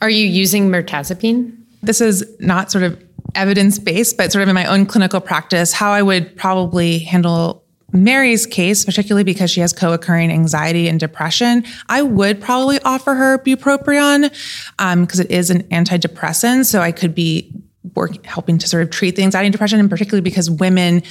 Are 0.00 0.10
you 0.10 0.26
using 0.26 0.68
mirtazapine? 0.68 1.56
This 1.82 2.00
is 2.00 2.24
not 2.40 2.70
sort 2.70 2.84
of 2.84 3.02
evidence 3.34 3.78
based, 3.78 4.16
but 4.16 4.32
sort 4.32 4.42
of 4.42 4.48
in 4.48 4.54
my 4.54 4.66
own 4.66 4.86
clinical 4.86 5.20
practice, 5.20 5.72
how 5.72 5.92
I 5.92 6.02
would 6.02 6.36
probably 6.36 6.98
handle 7.00 7.64
Mary's 7.92 8.46
case, 8.46 8.84
particularly 8.84 9.24
because 9.24 9.50
she 9.50 9.60
has 9.60 9.72
co-occurring 9.72 10.30
anxiety 10.30 10.88
and 10.88 10.98
depression, 10.98 11.64
I 11.88 12.02
would 12.02 12.40
probably 12.40 12.80
offer 12.80 13.14
her 13.14 13.38
bupropion 13.38 14.34
um, 14.78 15.02
because 15.02 15.20
it 15.20 15.30
is 15.30 15.50
an 15.50 15.62
antidepressant. 15.64 16.66
So 16.66 16.80
I 16.80 16.92
could 16.92 17.14
be 17.14 17.52
working, 17.94 18.22
helping 18.24 18.58
to 18.58 18.68
sort 18.68 18.82
of 18.82 18.90
treat 18.90 19.16
the 19.16 19.22
anxiety 19.22 19.46
and 19.46 19.52
depression, 19.52 19.78
and 19.78 19.88
particularly 19.88 20.22
because 20.22 20.50
women 20.50 21.02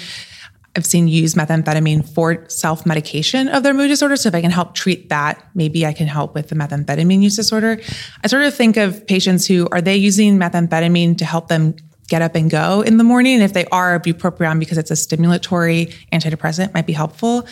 I've 0.76 0.86
seen 0.86 1.08
use 1.08 1.36
methamphetamine 1.36 2.08
for 2.08 2.44
self 2.50 2.86
medication 2.86 3.48
of 3.48 3.64
their 3.64 3.74
mood 3.74 3.88
disorder. 3.88 4.18
So 4.18 4.28
if 4.28 4.36
I 4.36 4.42
can 4.42 4.52
help 4.52 4.76
treat 4.76 5.10
that, 5.10 5.42
maybe 5.56 5.86
I 5.86 5.94
can 5.94 6.08
help 6.08 6.36
with 6.36 6.50
the 6.50 6.56
methamphetamine 6.56 7.22
use 7.22 7.38
disorder. 7.38 7.80
I 8.24 8.28
sort 8.28 8.44
of 8.44 8.54
think 8.54 8.76
of 8.76 9.08
patients 9.08 9.48
who 9.48 9.70
are 9.72 9.82
they 9.82 9.96
using 9.96 10.38
methamphetamine 10.38 11.18
to 11.20 11.26
help 11.26 11.48
them 11.48 11.76
get 12.08 12.22
up 12.22 12.36
and 12.36 12.50
go 12.50 12.82
in 12.82 12.98
the 12.98 13.04
morning? 13.04 13.42
If 13.42 13.54
they 13.54 13.66
are, 13.66 14.00
bupropion 14.00 14.60
because 14.60 14.78
it's 14.78 14.92
a 14.92 14.96
stimulatory 14.96 15.94
antidepressant 16.12 16.74
might 16.74 16.86
be 16.86 16.94
helpful. 16.94 17.48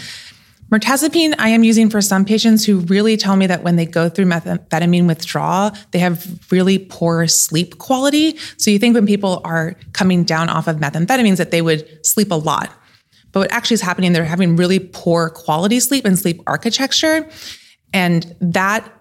Mirtazapine, 0.72 1.36
I 1.38 1.50
am 1.50 1.63
using 1.63 1.89
for 1.89 2.02
some 2.02 2.26
patients 2.26 2.66
who 2.66 2.80
really 2.80 3.16
tell 3.16 3.36
me 3.36 3.46
that 3.46 3.62
when 3.62 3.76
they 3.76 3.86
go 3.86 4.10
through 4.10 4.26
methamphetamine 4.26 5.06
withdrawal, 5.06 5.72
they 5.92 6.00
have 6.00 6.52
really 6.52 6.80
poor 6.80 7.28
sleep 7.28 7.78
quality. 7.78 8.38
So 8.58 8.72
you 8.72 8.80
think 8.80 8.96
when 8.96 9.06
people 9.06 9.42
are 9.44 9.76
coming 9.92 10.24
down 10.24 10.50
off 10.50 10.68
of 10.68 10.78
methamphetamines 10.78 11.38
that 11.38 11.52
they 11.52 11.62
would 11.62 12.06
sleep 12.06 12.32
a 12.32 12.36
lot. 12.36 12.74
But 13.32 13.42
what 13.42 13.52
actually 13.52 13.76
is 13.76 13.82
happening, 13.82 14.13
they're 14.13 14.26
having 14.26 14.56
really 14.56 14.80
poor 14.80 15.30
quality 15.30 15.80
sleep 15.80 16.06
and 16.06 16.18
sleep 16.18 16.42
architecture. 16.48 17.30
And 17.94 18.36
that 18.42 18.92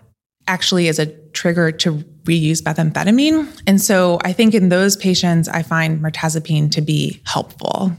actually 0.47 0.89
is 0.89 0.99
a 0.99 1.07
trigger 1.31 1.73
to 1.73 2.05
reuse 2.25 2.63
methamphetamine. 2.63 3.63
And 3.67 3.81
so 3.81 4.19
I 4.23 4.33
think 4.33 4.55
in 4.55 4.69
those 4.69 4.97
patients, 4.97 5.49
I 5.49 5.63
find 5.63 6.01
mirtazapine 6.01 6.71
to 6.73 6.81
be 6.81 7.21
helpful. 7.25 7.93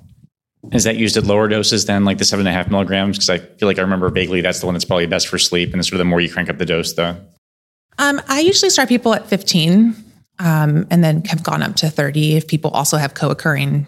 Is 0.71 0.86
that 0.86 0.95
used 0.95 1.17
at 1.17 1.25
lower 1.25 1.47
doses 1.47 1.86
than 1.86 2.05
like 2.05 2.17
the 2.17 2.25
seven 2.25 2.47
and 2.47 2.55
a 2.55 2.57
half 2.57 2.71
milligrams? 2.71 3.17
Because 3.17 3.29
I 3.29 3.39
feel 3.39 3.67
like 3.67 3.77
I 3.77 3.81
remember 3.81 4.09
vaguely 4.09 4.41
that's 4.41 4.59
the 4.59 4.65
one 4.65 4.73
that's 4.73 4.86
probably 4.86 5.07
best 5.07 5.27
for 5.27 5.38
sleep. 5.38 5.73
And 5.73 5.86
sort 5.86 5.93
of 5.93 5.99
the 5.99 6.05
more 6.05 6.21
you 6.21 6.31
crank 6.31 6.49
up 6.49 6.57
the 6.57 6.65
dose, 6.65 6.93
the. 6.93 7.17
Um, 7.99 8.21
I 8.27 8.39
usually 8.39 8.69
start 8.69 8.89
people 8.89 9.13
at 9.13 9.27
15 9.27 9.95
um, 10.39 10.88
and 10.89 11.03
then 11.03 11.23
have 11.25 11.43
gone 11.43 11.62
up 11.62 11.75
to 11.77 11.89
30 11.89 12.38
if 12.38 12.47
people 12.47 12.71
also 12.71 12.97
have 12.97 13.13
co 13.13 13.29
occurring 13.29 13.86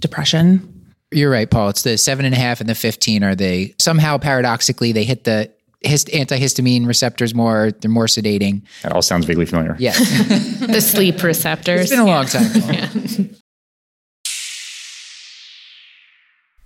depression. 0.00 0.68
You're 1.10 1.30
right, 1.30 1.50
Paul. 1.50 1.70
It's 1.70 1.82
the 1.82 1.98
seven 1.98 2.24
and 2.24 2.34
a 2.34 2.38
half 2.38 2.60
and 2.60 2.68
the 2.68 2.74
15 2.74 3.22
are 3.22 3.34
they 3.34 3.74
somehow 3.78 4.16
paradoxically 4.16 4.92
they 4.92 5.04
hit 5.04 5.24
the 5.24 5.52
hist- 5.84 6.08
antihistamine 6.08 6.86
receptors 6.86 7.34
more. 7.34 7.70
They're 7.72 7.90
more 7.90 8.06
sedating. 8.06 8.62
That 8.82 8.92
all 8.92 9.02
sounds 9.02 9.26
vaguely 9.26 9.46
familiar. 9.46 9.76
Yeah. 9.78 9.92
the 9.98 10.80
sleep 10.80 11.22
receptors. 11.22 11.82
It's 11.82 11.90
been 11.90 12.00
a 12.00 12.06
long 12.06 12.26
time. 12.26 13.30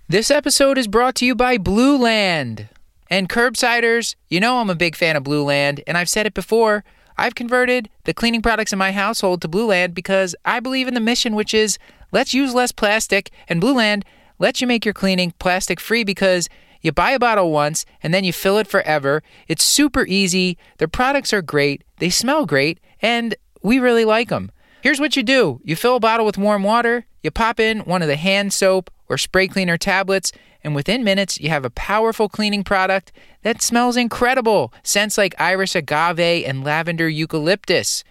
This 0.09 0.31
episode 0.31 0.77
is 0.77 0.87
brought 0.87 1.15
to 1.15 1.25
you 1.25 1.35
by 1.35 1.57
Blueland. 1.57 2.69
And 3.09 3.27
curbsiders, 3.27 4.15
you 4.29 4.39
know 4.39 4.59
I'm 4.59 4.69
a 4.69 4.75
big 4.75 4.95
fan 4.95 5.17
of 5.17 5.23
Blueland, 5.25 5.83
and 5.85 5.97
I've 5.97 6.07
said 6.07 6.25
it 6.25 6.33
before. 6.33 6.85
I've 7.17 7.35
converted 7.35 7.89
the 8.05 8.13
cleaning 8.13 8.41
products 8.41 8.71
in 8.71 8.79
my 8.79 8.93
household 8.93 9.41
to 9.41 9.49
Blueland 9.49 9.93
because 9.93 10.33
I 10.45 10.61
believe 10.61 10.87
in 10.87 10.93
the 10.93 11.01
mission, 11.01 11.35
which 11.35 11.53
is 11.53 11.77
let's 12.13 12.33
use 12.33 12.53
less 12.53 12.71
plastic. 12.71 13.31
And 13.49 13.61
Blueland 13.61 14.03
lets 14.39 14.61
you 14.61 14.67
make 14.67 14.85
your 14.85 14.93
cleaning 14.93 15.33
plastic 15.39 15.77
free 15.77 16.05
because 16.05 16.47
you 16.81 16.91
buy 16.91 17.11
a 17.11 17.19
bottle 17.19 17.51
once 17.51 17.85
and 18.03 18.13
then 18.13 18.23
you 18.23 18.33
fill 18.33 18.57
it 18.57 18.67
forever. 18.67 19.23
It's 19.47 19.63
super 19.63 20.05
easy. 20.07 20.57
Their 20.77 20.87
products 20.87 21.33
are 21.33 21.41
great. 21.41 21.83
They 21.97 22.09
smell 22.09 22.45
great, 22.45 22.79
and 23.01 23.35
we 23.61 23.79
really 23.79 24.05
like 24.05 24.29
them. 24.29 24.51
Here's 24.81 24.99
what 24.99 25.15
you 25.15 25.23
do 25.23 25.59
you 25.63 25.75
fill 25.75 25.95
a 25.95 25.99
bottle 25.99 26.25
with 26.25 26.37
warm 26.37 26.63
water, 26.63 27.05
you 27.23 27.31
pop 27.31 27.59
in 27.59 27.79
one 27.79 28.01
of 28.01 28.07
the 28.07 28.15
hand 28.15 28.53
soap 28.53 28.89
or 29.09 29.17
spray 29.17 29.47
cleaner 29.47 29.77
tablets, 29.77 30.31
and 30.63 30.75
within 30.75 31.03
minutes, 31.03 31.39
you 31.39 31.49
have 31.49 31.65
a 31.65 31.69
powerful 31.69 32.27
cleaning 32.29 32.63
product 32.63 33.11
that 33.43 33.61
smells 33.61 33.95
incredible. 33.95 34.73
Scents 34.83 35.17
like 35.17 35.35
iris 35.39 35.75
agave 35.75 36.45
and 36.45 36.63
lavender 36.63 37.07
eucalyptus. 37.07 38.03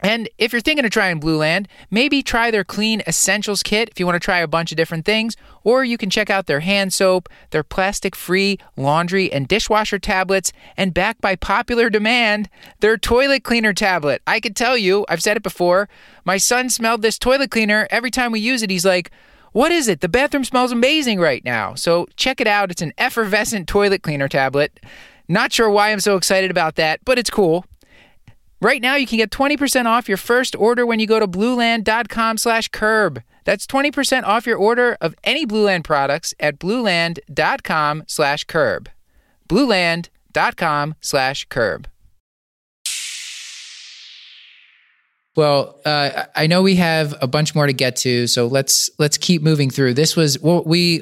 And 0.00 0.28
if 0.38 0.52
you're 0.52 0.60
thinking 0.60 0.84
of 0.84 0.90
trying 0.90 1.20
Blueland, 1.20 1.66
maybe 1.90 2.22
try 2.22 2.50
their 2.50 2.64
Clean 2.64 3.02
Essentials 3.06 3.62
Kit 3.62 3.88
if 3.88 3.98
you 3.98 4.06
want 4.06 4.14
to 4.14 4.24
try 4.24 4.38
a 4.38 4.46
bunch 4.46 4.70
of 4.70 4.76
different 4.76 5.04
things, 5.04 5.36
or 5.64 5.84
you 5.84 5.98
can 5.98 6.08
check 6.08 6.30
out 6.30 6.46
their 6.46 6.60
hand 6.60 6.92
soap, 6.92 7.28
their 7.50 7.64
plastic 7.64 8.14
free 8.14 8.58
laundry 8.76 9.32
and 9.32 9.48
dishwasher 9.48 9.98
tablets, 9.98 10.52
and 10.76 10.94
backed 10.94 11.20
by 11.20 11.34
popular 11.34 11.90
demand, 11.90 12.48
their 12.80 12.96
toilet 12.96 13.42
cleaner 13.42 13.72
tablet. 13.72 14.22
I 14.26 14.38
could 14.38 14.54
tell 14.54 14.78
you, 14.78 15.04
I've 15.08 15.22
said 15.22 15.36
it 15.36 15.42
before, 15.42 15.88
my 16.24 16.36
son 16.36 16.70
smelled 16.70 17.02
this 17.02 17.18
toilet 17.18 17.50
cleaner. 17.50 17.88
Every 17.90 18.10
time 18.10 18.30
we 18.30 18.40
use 18.40 18.62
it, 18.62 18.70
he's 18.70 18.84
like, 18.84 19.10
what 19.52 19.72
is 19.72 19.88
it? 19.88 20.00
The 20.00 20.08
bathroom 20.08 20.44
smells 20.44 20.70
amazing 20.72 21.18
right 21.18 21.44
now. 21.44 21.74
So 21.74 22.06
check 22.16 22.40
it 22.40 22.46
out. 22.46 22.70
It's 22.70 22.82
an 22.82 22.92
effervescent 22.98 23.66
toilet 23.66 24.02
cleaner 24.02 24.28
tablet. 24.28 24.78
Not 25.26 25.52
sure 25.52 25.68
why 25.68 25.90
I'm 25.90 26.00
so 26.00 26.16
excited 26.16 26.50
about 26.50 26.76
that, 26.76 27.04
but 27.04 27.18
it's 27.18 27.30
cool. 27.30 27.64
Right 28.60 28.82
now, 28.82 28.96
you 28.96 29.06
can 29.06 29.18
get 29.18 29.30
20% 29.30 29.86
off 29.86 30.08
your 30.08 30.16
first 30.16 30.56
order 30.56 30.84
when 30.84 30.98
you 30.98 31.06
go 31.06 31.20
to 31.20 31.28
blueland.com 31.28 32.38
slash 32.38 32.68
curb. 32.68 33.22
That's 33.44 33.66
20% 33.66 34.24
off 34.24 34.46
your 34.46 34.58
order 34.58 34.96
of 35.00 35.14
any 35.22 35.46
Blueland 35.46 35.84
products 35.84 36.34
at 36.40 36.58
blueland.com 36.58 38.04
slash 38.06 38.44
curb. 38.44 38.88
blueland.com 39.48 40.94
slash 41.00 41.44
curb. 41.46 41.88
Well, 45.36 45.80
uh, 45.84 46.24
I 46.34 46.48
know 46.48 46.62
we 46.62 46.74
have 46.76 47.14
a 47.22 47.28
bunch 47.28 47.54
more 47.54 47.68
to 47.68 47.72
get 47.72 47.94
to, 47.98 48.26
so 48.26 48.48
let's 48.48 48.90
let's 48.98 49.16
keep 49.16 49.40
moving 49.40 49.70
through. 49.70 49.94
This 49.94 50.16
was 50.16 50.36
well, 50.40 50.64
we 50.64 50.98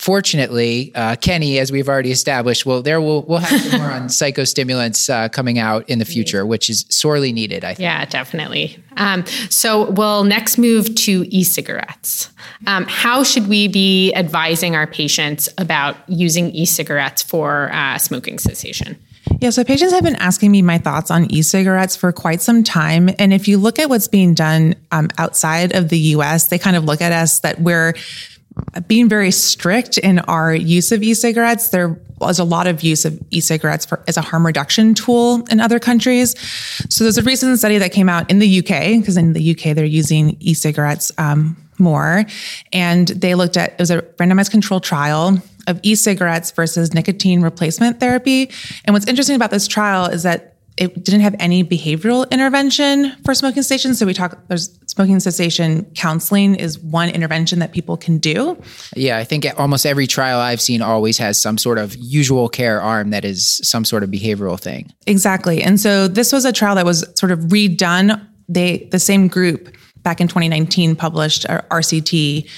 fortunately, 0.00 0.92
uh, 0.94 1.14
Kenny, 1.16 1.58
as 1.58 1.70
we've 1.70 1.88
already 1.88 2.10
established, 2.10 2.64
well, 2.64 2.80
there 2.80 3.00
we'll 3.00 3.22
we'll 3.22 3.38
have 3.38 3.60
some 3.60 3.80
more 3.80 3.90
on 3.90 4.02
psychostimulants 4.08 5.10
uh, 5.10 5.28
coming 5.28 5.58
out 5.58 5.88
in 5.90 5.98
the 5.98 6.06
future, 6.06 6.46
which 6.46 6.70
is 6.70 6.86
sorely 6.88 7.32
needed. 7.32 7.64
I 7.64 7.74
think. 7.74 7.80
Yeah, 7.80 8.06
definitely. 8.06 8.82
Um, 8.96 9.26
so 9.50 9.90
we'll 9.90 10.24
next 10.24 10.56
move 10.56 10.94
to 10.94 11.24
e-cigarettes. 11.28 12.30
Um, 12.66 12.86
how 12.88 13.22
should 13.22 13.46
we 13.46 13.68
be 13.68 14.12
advising 14.14 14.74
our 14.74 14.86
patients 14.86 15.48
about 15.58 15.96
using 16.08 16.50
e-cigarettes 16.50 17.22
for 17.22 17.70
uh, 17.72 17.98
smoking 17.98 18.38
cessation? 18.38 18.98
Yeah, 19.38 19.50
so 19.50 19.64
patients 19.64 19.92
have 19.92 20.02
been 20.02 20.16
asking 20.16 20.50
me 20.50 20.62
my 20.62 20.78
thoughts 20.78 21.10
on 21.10 21.30
e 21.30 21.42
cigarettes 21.42 21.94
for 21.94 22.10
quite 22.10 22.40
some 22.40 22.64
time. 22.64 23.10
And 23.18 23.32
if 23.32 23.48
you 23.48 23.58
look 23.58 23.78
at 23.78 23.88
what's 23.88 24.08
being 24.08 24.34
done 24.34 24.74
um, 24.92 25.08
outside 25.18 25.74
of 25.74 25.90
the 25.90 25.98
US, 26.14 26.48
they 26.48 26.58
kind 26.58 26.76
of 26.76 26.84
look 26.84 27.00
at 27.00 27.12
us 27.12 27.40
that 27.40 27.60
we're 27.60 27.94
being 28.86 29.08
very 29.08 29.30
strict 29.30 29.98
in 29.98 30.18
our 30.20 30.54
use 30.54 30.92
of 30.92 31.02
e 31.02 31.14
cigarettes. 31.14 31.68
There 31.68 32.00
was 32.18 32.38
a 32.38 32.44
lot 32.44 32.66
of 32.66 32.82
use 32.82 33.04
of 33.04 33.18
e 33.30 33.40
cigarettes 33.40 33.86
as 34.06 34.16
a 34.16 34.20
harm 34.20 34.46
reduction 34.46 34.94
tool 34.94 35.44
in 35.50 35.60
other 35.60 35.78
countries. 35.78 36.38
So 36.88 37.04
there's 37.04 37.18
a 37.18 37.22
recent 37.22 37.58
study 37.58 37.78
that 37.78 37.92
came 37.92 38.08
out 38.08 38.30
in 38.30 38.38
the 38.38 38.58
UK, 38.58 39.00
because 39.00 39.16
in 39.16 39.32
the 39.32 39.50
UK, 39.52 39.74
they're 39.74 39.84
using 39.84 40.36
e 40.40 40.54
cigarettes. 40.54 41.12
Um, 41.18 41.56
more. 41.80 42.26
And 42.72 43.08
they 43.08 43.34
looked 43.34 43.56
at, 43.56 43.72
it 43.72 43.78
was 43.78 43.90
a 43.90 44.02
randomized 44.02 44.50
control 44.50 44.80
trial 44.80 45.38
of 45.66 45.80
e-cigarettes 45.82 46.50
versus 46.50 46.94
nicotine 46.94 47.42
replacement 47.42 48.00
therapy. 48.00 48.50
And 48.84 48.94
what's 48.94 49.06
interesting 49.06 49.36
about 49.36 49.50
this 49.50 49.66
trial 49.66 50.06
is 50.06 50.22
that 50.22 50.49
it 50.80 51.04
didn't 51.04 51.20
have 51.20 51.36
any 51.38 51.62
behavioral 51.62 52.28
intervention 52.30 53.14
for 53.22 53.34
smoking 53.34 53.62
cessation. 53.62 53.94
So 53.94 54.06
we 54.06 54.14
talk, 54.14 54.48
there's 54.48 54.78
smoking 54.86 55.20
cessation 55.20 55.84
counseling 55.94 56.54
is 56.54 56.78
one 56.78 57.10
intervention 57.10 57.58
that 57.58 57.72
people 57.72 57.98
can 57.98 58.16
do. 58.16 58.60
Yeah, 58.96 59.18
I 59.18 59.24
think 59.24 59.46
almost 59.58 59.84
every 59.84 60.06
trial 60.06 60.40
I've 60.40 60.60
seen 60.60 60.80
always 60.80 61.18
has 61.18 61.40
some 61.40 61.58
sort 61.58 61.76
of 61.76 61.94
usual 61.96 62.48
care 62.48 62.80
arm 62.80 63.10
that 63.10 63.26
is 63.26 63.60
some 63.62 63.84
sort 63.84 64.02
of 64.02 64.10
behavioral 64.10 64.58
thing. 64.58 64.90
Exactly. 65.06 65.62
And 65.62 65.78
so 65.78 66.08
this 66.08 66.32
was 66.32 66.46
a 66.46 66.52
trial 66.52 66.74
that 66.76 66.86
was 66.86 67.04
sort 67.14 67.30
of 67.30 67.40
redone. 67.40 68.26
They, 68.48 68.88
the 68.90 68.98
same 68.98 69.28
group 69.28 69.76
back 69.98 70.18
in 70.20 70.28
2019 70.28 70.96
published 70.96 71.46
RCT 71.46 72.48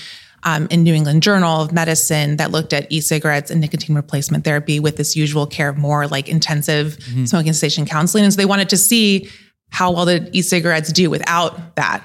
um, 0.45 0.67
in 0.71 0.83
New 0.83 0.95
England 0.95 1.23
Journal 1.23 1.63
of 1.63 1.73
Medicine 1.73 2.37
that 2.37 2.51
looked 2.51 2.73
at 2.73 2.91
e-cigarettes 2.91 3.51
and 3.51 3.61
nicotine 3.61 3.95
replacement 3.95 4.45
therapy 4.45 4.81
with 4.81 4.97
this 4.97 5.15
usual 5.17 5.47
care 5.47 5.69
of 5.69 5.77
more 5.77 6.07
like 6.07 6.29
intensive 6.29 6.97
mm-hmm. 6.99 7.25
smoking 7.25 7.53
cessation 7.53 7.87
counseling. 7.87 8.25
And 8.25 8.33
so 8.33 8.37
they 8.37 8.47
wanted 8.47 8.69
to 8.71 8.77
see 8.77 9.29
how 9.71 9.93
well 9.93 10.07
did 10.07 10.35
e-cigarettes 10.35 10.93
do 10.93 11.09
without 11.11 11.77
that. 11.77 12.05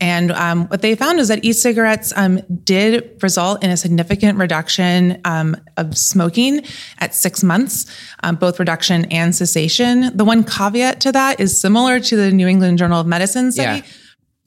And 0.00 0.30
um, 0.30 0.68
what 0.68 0.80
they 0.80 0.94
found 0.94 1.18
is 1.18 1.26
that 1.26 1.44
e-cigarettes 1.44 2.12
um, 2.14 2.40
did 2.62 3.20
result 3.20 3.64
in 3.64 3.70
a 3.70 3.76
significant 3.76 4.38
reduction 4.38 5.20
um, 5.24 5.56
of 5.76 5.98
smoking 5.98 6.64
at 6.98 7.16
six 7.16 7.42
months, 7.42 7.86
um, 8.22 8.36
both 8.36 8.60
reduction 8.60 9.06
and 9.06 9.34
cessation. 9.34 10.16
The 10.16 10.24
one 10.24 10.44
caveat 10.44 11.00
to 11.00 11.12
that 11.12 11.40
is 11.40 11.60
similar 11.60 11.98
to 11.98 12.16
the 12.16 12.30
New 12.30 12.46
England 12.46 12.78
Journal 12.78 13.00
of 13.00 13.06
Medicine 13.06 13.50
study. 13.50 13.78
Yeah 13.78 13.92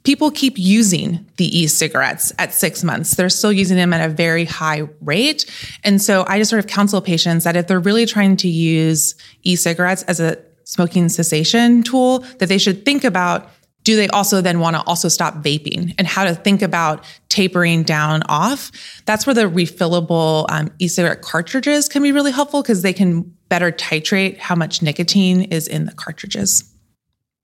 people 0.04 0.32
keep 0.32 0.58
using 0.58 1.26
the 1.38 1.60
e-cigarettes 1.60 2.34
at 2.40 2.54
six 2.54 2.84
months. 2.84 3.16
They're 3.16 3.30
still 3.30 3.54
using 3.54 3.78
them 3.78 3.94
at 3.94 4.08
a 4.08 4.14
very 4.14 4.46
high 4.46 4.88
rate. 5.02 5.46
And 5.84 6.02
so 6.02 6.26
I 6.28 6.40
just 6.40 6.50
sort 6.50 6.64
of 6.64 6.68
counsel 6.68 7.02
patients 7.02 7.44
that 7.44 7.56
if 7.56 7.68
they're 7.68 7.80
really 7.80 8.06
trying 8.06 8.38
to 8.38 8.48
use 8.48 9.16
e-cigarettes 9.44 10.04
as 10.04 10.20
a 10.20 10.38
smoking 10.64 11.10
cessation 11.10 11.84
tool, 11.84 12.20
that 12.40 12.48
they 12.48 12.58
should 12.58 12.86
think 12.86 13.04
about 13.04 13.50
do 13.84 13.96
they 13.96 14.08
also 14.10 14.42
then 14.42 14.60
want 14.60 14.76
to 14.76 14.84
also 14.84 15.08
stop 15.08 15.36
vaping 15.36 15.96
and 15.98 16.06
how 16.06 16.24
to 16.24 16.36
think 16.36 16.62
about 16.62 17.04
tapering 17.30 17.84
down 17.84 18.22
off? 18.30 18.72
That's 19.06 19.26
where 19.26 19.34
the 19.34 19.50
refillable 19.50 20.46
um, 20.50 20.72
e-cigarette 20.78 21.22
cartridges 21.22 21.90
can 21.90 22.04
be 22.04 22.12
really 22.12 22.32
helpful 22.32 22.62
because 22.62 22.84
they 22.84 22.94
can 22.94 23.22
better 23.50 23.72
titrate 23.72 24.38
how 24.38 24.56
much 24.56 24.82
nicotine 24.82 25.42
is 25.44 25.68
in 25.68 25.86
the 25.86 25.94
cartridges. 25.94 26.71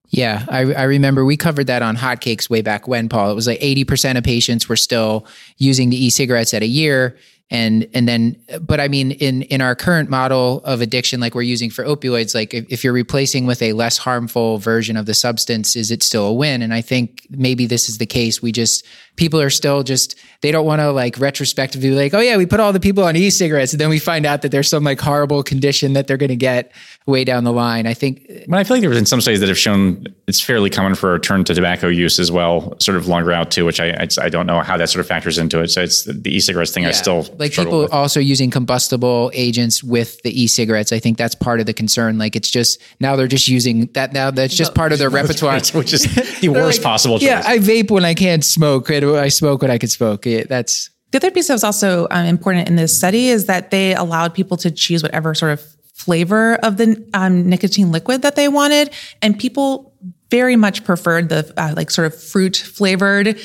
Yeah, 0.09 0.45
I, 0.47 0.59
I 0.73 0.83
remember 0.83 1.25
we 1.25 1.35
covered 1.35 1.67
that 1.67 1.81
on 1.81 1.97
Hotcakes 1.97 2.49
way 2.49 2.61
back 2.61 2.87
when, 2.87 3.09
Paul. 3.09 3.31
It 3.31 3.35
was 3.35 3.47
like 3.47 3.59
80% 3.59 4.17
of 4.17 4.23
patients 4.23 4.69
were 4.69 4.77
still 4.77 5.25
using 5.57 5.89
the 5.89 6.05
e 6.05 6.09
cigarettes 6.09 6.53
at 6.53 6.63
a 6.63 6.67
year. 6.67 7.17
And 7.49 7.87
and 7.93 8.09
then 8.09 8.35
but 8.59 8.81
i 8.81 8.89
mean 8.89 9.11
in 9.11 9.43
in 9.43 9.61
our 9.61 9.73
current 9.73 10.09
model 10.09 10.59
of 10.65 10.81
addiction 10.81 11.21
like 11.21 11.33
we're 11.33 11.43
using 11.43 11.69
for 11.69 11.85
opioids 11.85 12.35
like 12.35 12.53
if, 12.53 12.65
if, 12.67 12.83
you're 12.83 12.91
replacing 12.91 13.45
with 13.45 13.61
a 13.61 13.71
less 13.71 13.97
harmful 13.97 14.57
version 14.57 14.97
of 14.97 15.05
the 15.05 15.13
substance 15.13 15.77
is 15.77 15.89
it 15.89 16.03
still 16.03 16.25
a 16.25 16.33
win? 16.33 16.61
And 16.61 16.73
i 16.73 16.81
think 16.81 17.25
maybe 17.29 17.65
this 17.65 17.87
is 17.87 17.99
the 17.99 18.05
case. 18.05 18.41
We 18.41 18.51
just 18.51 18.85
people 19.17 19.41
are 19.41 19.49
still 19.49 19.83
just 19.83 20.15
they 20.41 20.51
don't 20.51 20.65
want 20.65 20.79
to 20.79 20.91
like 20.91 21.19
retrospectively 21.19 21.91
like 21.91 22.13
oh 22.13 22.19
yeah 22.19 22.37
we 22.37 22.45
put 22.45 22.59
all 22.59 22.71
the 22.71 22.79
people 22.79 23.03
on 23.03 23.15
e-cigarettes 23.15 23.73
and 23.73 23.81
then 23.81 23.89
we 23.89 23.99
find 23.99 24.25
out 24.25 24.41
that 24.41 24.51
there's 24.51 24.69
some 24.69 24.83
like 24.83 24.99
horrible 25.01 25.43
condition 25.43 25.93
that 25.93 26.07
they're 26.07 26.17
going 26.17 26.29
to 26.29 26.35
get 26.35 26.71
way 27.05 27.23
down 27.23 27.43
the 27.43 27.53
line 27.53 27.87
i 27.87 27.93
think 27.93 28.25
but 28.47 28.59
i 28.59 28.63
feel 28.63 28.77
like 28.77 28.81
there's 28.81 28.95
been 28.95 29.05
some 29.05 29.21
studies 29.21 29.39
that 29.39 29.49
have 29.49 29.57
shown 29.57 30.05
it's 30.27 30.41
fairly 30.41 30.69
common 30.69 30.95
for 30.95 31.09
a 31.09 31.13
return 31.13 31.43
to 31.43 31.53
tobacco 31.53 31.87
use 31.87 32.19
as 32.19 32.31
well 32.31 32.79
sort 32.79 32.97
of 32.97 33.07
longer 33.07 33.31
out 33.31 33.51
too 33.51 33.65
which 33.65 33.79
i 33.79 33.89
i, 33.91 34.07
I 34.21 34.29
don't 34.29 34.45
know 34.45 34.61
how 34.61 34.77
that 34.77 34.89
sort 34.89 35.01
of 35.01 35.07
factors 35.07 35.37
into 35.37 35.61
it 35.61 35.69
so 35.69 35.81
it's 35.81 36.03
the 36.03 36.35
e-cigarettes 36.35 36.71
thing 36.71 36.83
yeah. 36.83 36.89
i 36.89 36.93
still 36.93 37.25
like 37.39 37.53
people 37.53 37.81
with. 37.81 37.93
also 37.93 38.19
using 38.19 38.51
combustible 38.51 39.31
agents 39.33 39.83
with 39.83 40.21
the 40.23 40.41
e-cigarettes. 40.41 40.91
I 40.91 40.99
think 40.99 41.17
that's 41.17 41.35
part 41.35 41.59
of 41.59 41.65
the 41.65 41.73
concern. 41.73 42.17
Like 42.17 42.35
it's 42.35 42.49
just 42.49 42.81
now 42.99 43.15
they're 43.15 43.27
just 43.27 43.47
using 43.47 43.87
that 43.93 44.13
now. 44.13 44.31
That's 44.31 44.55
just 44.55 44.75
part 44.75 44.91
of 44.91 44.99
their 44.99 45.09
repertoire. 45.21 45.59
which 45.73 45.93
is 45.93 46.03
the 46.41 46.49
worst 46.53 46.79
Like, 46.79 46.83
possible 46.83 47.19
choice. 47.19 47.27
Yeah, 47.27 47.43
I 47.45 47.59
vape 47.59 47.89
when 47.89 48.05
I 48.05 48.13
can't 48.13 48.43
smoke. 48.43 48.89
and 48.89 49.05
I 49.15 49.29
smoke 49.29 49.61
when 49.61 49.71
I 49.71 49.77
could 49.77 49.91
smoke. 49.91 50.25
Yeah, 50.25 50.43
that's 50.47 50.89
The 51.11 51.17
other 51.19 51.31
piece 51.31 51.47
that 51.47 51.53
was 51.53 51.63
also 51.63 52.07
um, 52.11 52.25
important 52.25 52.67
in 52.67 52.75
this 52.75 52.95
study 52.95 53.29
is 53.29 53.45
that 53.45 53.71
they 53.71 53.95
allowed 53.95 54.33
people 54.33 54.57
to 54.57 54.71
choose 54.71 55.03
whatever 55.03 55.33
sort 55.33 55.53
of 55.53 55.61
flavor 55.93 56.55
of 56.55 56.77
the 56.77 57.03
um, 57.13 57.49
nicotine 57.49 57.91
liquid 57.91 58.21
that 58.21 58.35
they 58.35 58.47
wanted, 58.47 58.91
and 59.21 59.37
people 59.37 59.86
very 60.29 60.55
much 60.55 60.83
preferred 60.83 61.29
the 61.29 61.53
uh, 61.57 61.73
like 61.75 61.89
sort 61.89 62.07
of 62.07 62.21
fruit 62.21 62.57
flavored 62.57 63.39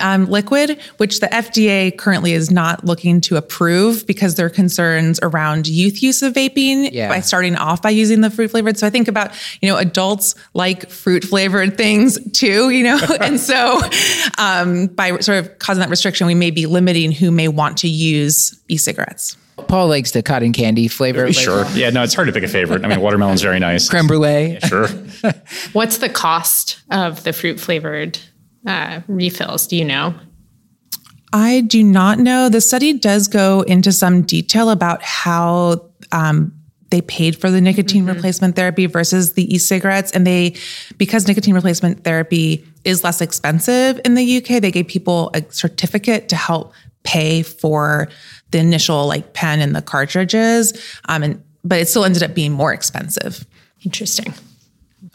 um, 0.00 0.26
liquid, 0.26 0.80
which 0.96 1.20
the 1.20 1.28
FDA 1.28 1.96
currently 1.96 2.32
is 2.32 2.50
not 2.50 2.84
looking 2.84 3.20
to 3.22 3.36
approve 3.36 4.04
because 4.06 4.34
there 4.34 4.46
are 4.46 4.50
concerns 4.50 5.20
around 5.22 5.68
youth 5.68 6.02
use 6.02 6.22
of 6.22 6.32
vaping 6.32 6.90
Yeah. 6.92 7.08
by 7.08 7.20
starting 7.20 7.54
off 7.54 7.80
by 7.82 7.90
using 7.90 8.20
the 8.20 8.30
fruit 8.30 8.50
flavored. 8.50 8.76
So 8.76 8.86
I 8.86 8.90
think 8.90 9.06
about 9.06 9.30
you 9.62 9.68
know 9.68 9.76
adults 9.76 10.34
like 10.54 10.90
fruit 10.90 11.22
flavored 11.24 11.76
things 11.76 12.18
too, 12.32 12.70
you 12.70 12.82
know, 12.82 12.98
and 13.20 13.38
so 13.38 13.80
um, 14.38 14.86
by 14.88 15.18
sort 15.20 15.38
of 15.38 15.58
causing 15.58 15.80
that 15.80 15.90
restriction, 15.90 16.26
we 16.26 16.34
may 16.34 16.50
be 16.50 16.66
limiting 16.66 17.12
who 17.12 17.30
may 17.30 17.48
want 17.48 17.78
to 17.78 17.88
use 17.88 18.58
e-cigarettes. 18.68 19.36
Paul 19.56 19.88
likes 19.88 20.10
the 20.10 20.22
cotton 20.22 20.52
candy 20.52 20.88
flavor. 20.88 21.26
like 21.26 21.34
Sure. 21.34 21.64
Yeah, 21.74 21.90
no, 21.90 22.02
it's 22.02 22.14
hard 22.14 22.26
to 22.26 22.32
pick 22.32 22.42
a 22.42 22.48
favorite. 22.48 22.84
I 22.84 22.88
mean, 22.88 23.00
watermelon's 23.00 23.42
very 23.42 23.58
nice. 23.58 23.88
Creme 23.88 24.06
brulee. 24.06 24.58
Sure. 24.66 24.88
What's 25.72 25.98
the 25.98 26.08
cost 26.08 26.82
of 26.90 27.22
the 27.24 27.32
fruit 27.32 27.60
flavored 27.60 28.18
uh, 28.66 29.00
refills? 29.06 29.66
Do 29.66 29.76
you 29.76 29.84
know? 29.84 30.14
I 31.32 31.62
do 31.62 31.82
not 31.82 32.18
know. 32.18 32.48
The 32.48 32.60
study 32.60 32.92
does 32.92 33.28
go 33.28 33.62
into 33.62 33.92
some 33.92 34.22
detail 34.22 34.70
about 34.70 35.02
how 35.02 35.90
um, 36.12 36.52
they 36.90 37.00
paid 37.00 37.36
for 37.36 37.50
the 37.50 37.60
nicotine 37.60 38.06
replacement 38.06 38.54
therapy 38.54 38.86
versus 38.86 39.32
the 39.32 39.52
e-cigarettes, 39.52 40.12
and 40.12 40.24
they 40.24 40.54
because 40.96 41.26
nicotine 41.26 41.54
replacement 41.54 42.04
therapy 42.04 42.64
is 42.84 43.02
less 43.02 43.20
expensive 43.20 44.00
in 44.04 44.14
the 44.14 44.36
UK, 44.36 44.62
they 44.62 44.70
gave 44.70 44.86
people 44.86 45.30
a 45.34 45.42
certificate 45.50 46.28
to 46.28 46.36
help 46.36 46.72
pay 47.02 47.42
for 47.42 48.08
the 48.54 48.60
initial 48.60 49.06
like 49.06 49.32
pen 49.32 49.60
and 49.60 49.74
the 49.74 49.82
cartridges, 49.82 50.72
um, 51.08 51.24
and 51.24 51.42
but 51.64 51.80
it 51.80 51.88
still 51.88 52.04
ended 52.04 52.22
up 52.22 52.34
being 52.34 52.52
more 52.52 52.72
expensive. 52.72 53.44
Interesting. 53.84 54.32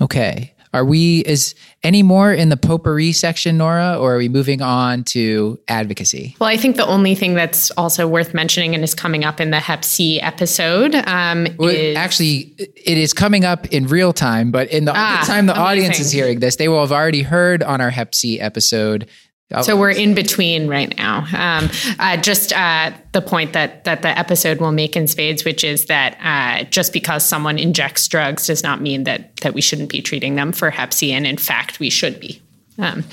Okay. 0.02 0.54
Are 0.72 0.86
we 0.86 1.22
is 1.22 1.56
any 1.82 2.04
more 2.04 2.32
in 2.32 2.50
the 2.50 2.58
potpourri 2.58 3.12
section, 3.12 3.58
Nora, 3.58 3.98
or 3.98 4.14
are 4.14 4.18
we 4.18 4.30
moving 4.30 4.62
on 4.62 5.04
to 5.06 5.60
advocacy? 5.68 6.36
Well, 6.40 6.50
I 6.50 6.58
think 6.58 6.76
the 6.76 6.86
only 6.86 7.16
thing 7.16 7.34
that's 7.34 7.72
also 7.72 8.08
worth 8.08 8.36
mentioning 8.36 8.76
and 8.76 8.84
is 8.84 8.94
coming 8.94 9.24
up 9.24 9.42
in 9.42 9.50
the 9.50 9.60
Hep 9.60 9.84
C 9.84 10.22
episode 10.22 10.94
um, 10.94 11.48
Well, 11.58 11.70
is 11.70 11.98
actually, 11.98 12.54
it 12.60 13.00
is 13.00 13.14
coming 13.14 13.46
up 13.46 13.66
in 13.74 13.88
real 13.88 14.14
time, 14.14 14.52
but 14.52 14.70
in 14.70 14.86
the, 14.86 14.94
Ah, 14.96 15.22
the 15.22 15.32
time 15.32 15.48
the 15.48 15.58
audience 15.58 16.00
is 16.00 16.12
hearing 16.12 16.40
this, 16.40 16.58
they 16.58 16.68
will 16.68 16.82
have 16.82 16.92
already 16.92 17.24
heard 17.24 17.64
on 17.64 17.82
our 17.82 17.90
Hep 17.90 18.14
C 18.14 18.40
episode. 18.40 19.10
So 19.64 19.76
we're 19.76 19.90
in 19.90 20.14
between 20.14 20.68
right 20.68 20.96
now. 20.96 21.26
Um, 21.36 21.70
uh, 21.98 22.18
just 22.18 22.54
uh, 22.54 22.92
the 23.14 23.22
point 23.22 23.54
that 23.54 23.84
that 23.84 24.04
the 24.04 24.18
episode 24.18 24.60
will 24.60 24.72
make 24.72 24.96
in 24.96 25.08
spades, 25.08 25.44
which 25.44 25.64
is 25.64 25.86
that 25.86 26.18
uh, 26.22 26.66
just 26.70 26.94
because 26.94 27.26
someone 27.26 27.58
injects 27.58 28.08
drugs 28.08 28.46
does 28.46 28.62
not 28.62 28.80
mean 28.80 29.06
that 29.06 29.36
that 29.38 29.56
we 29.56 29.62
shouldn't 29.62 29.90
be 29.90 30.02
treating 30.02 30.36
them 30.36 30.52
for 30.52 30.70
Hep 30.70 30.94
C, 30.94 31.12
and 31.12 31.26
in 31.26 31.38
fact, 31.38 31.80
we 31.80 31.90
should 31.90 32.20
be. 32.20 32.42
Um, 32.78 33.04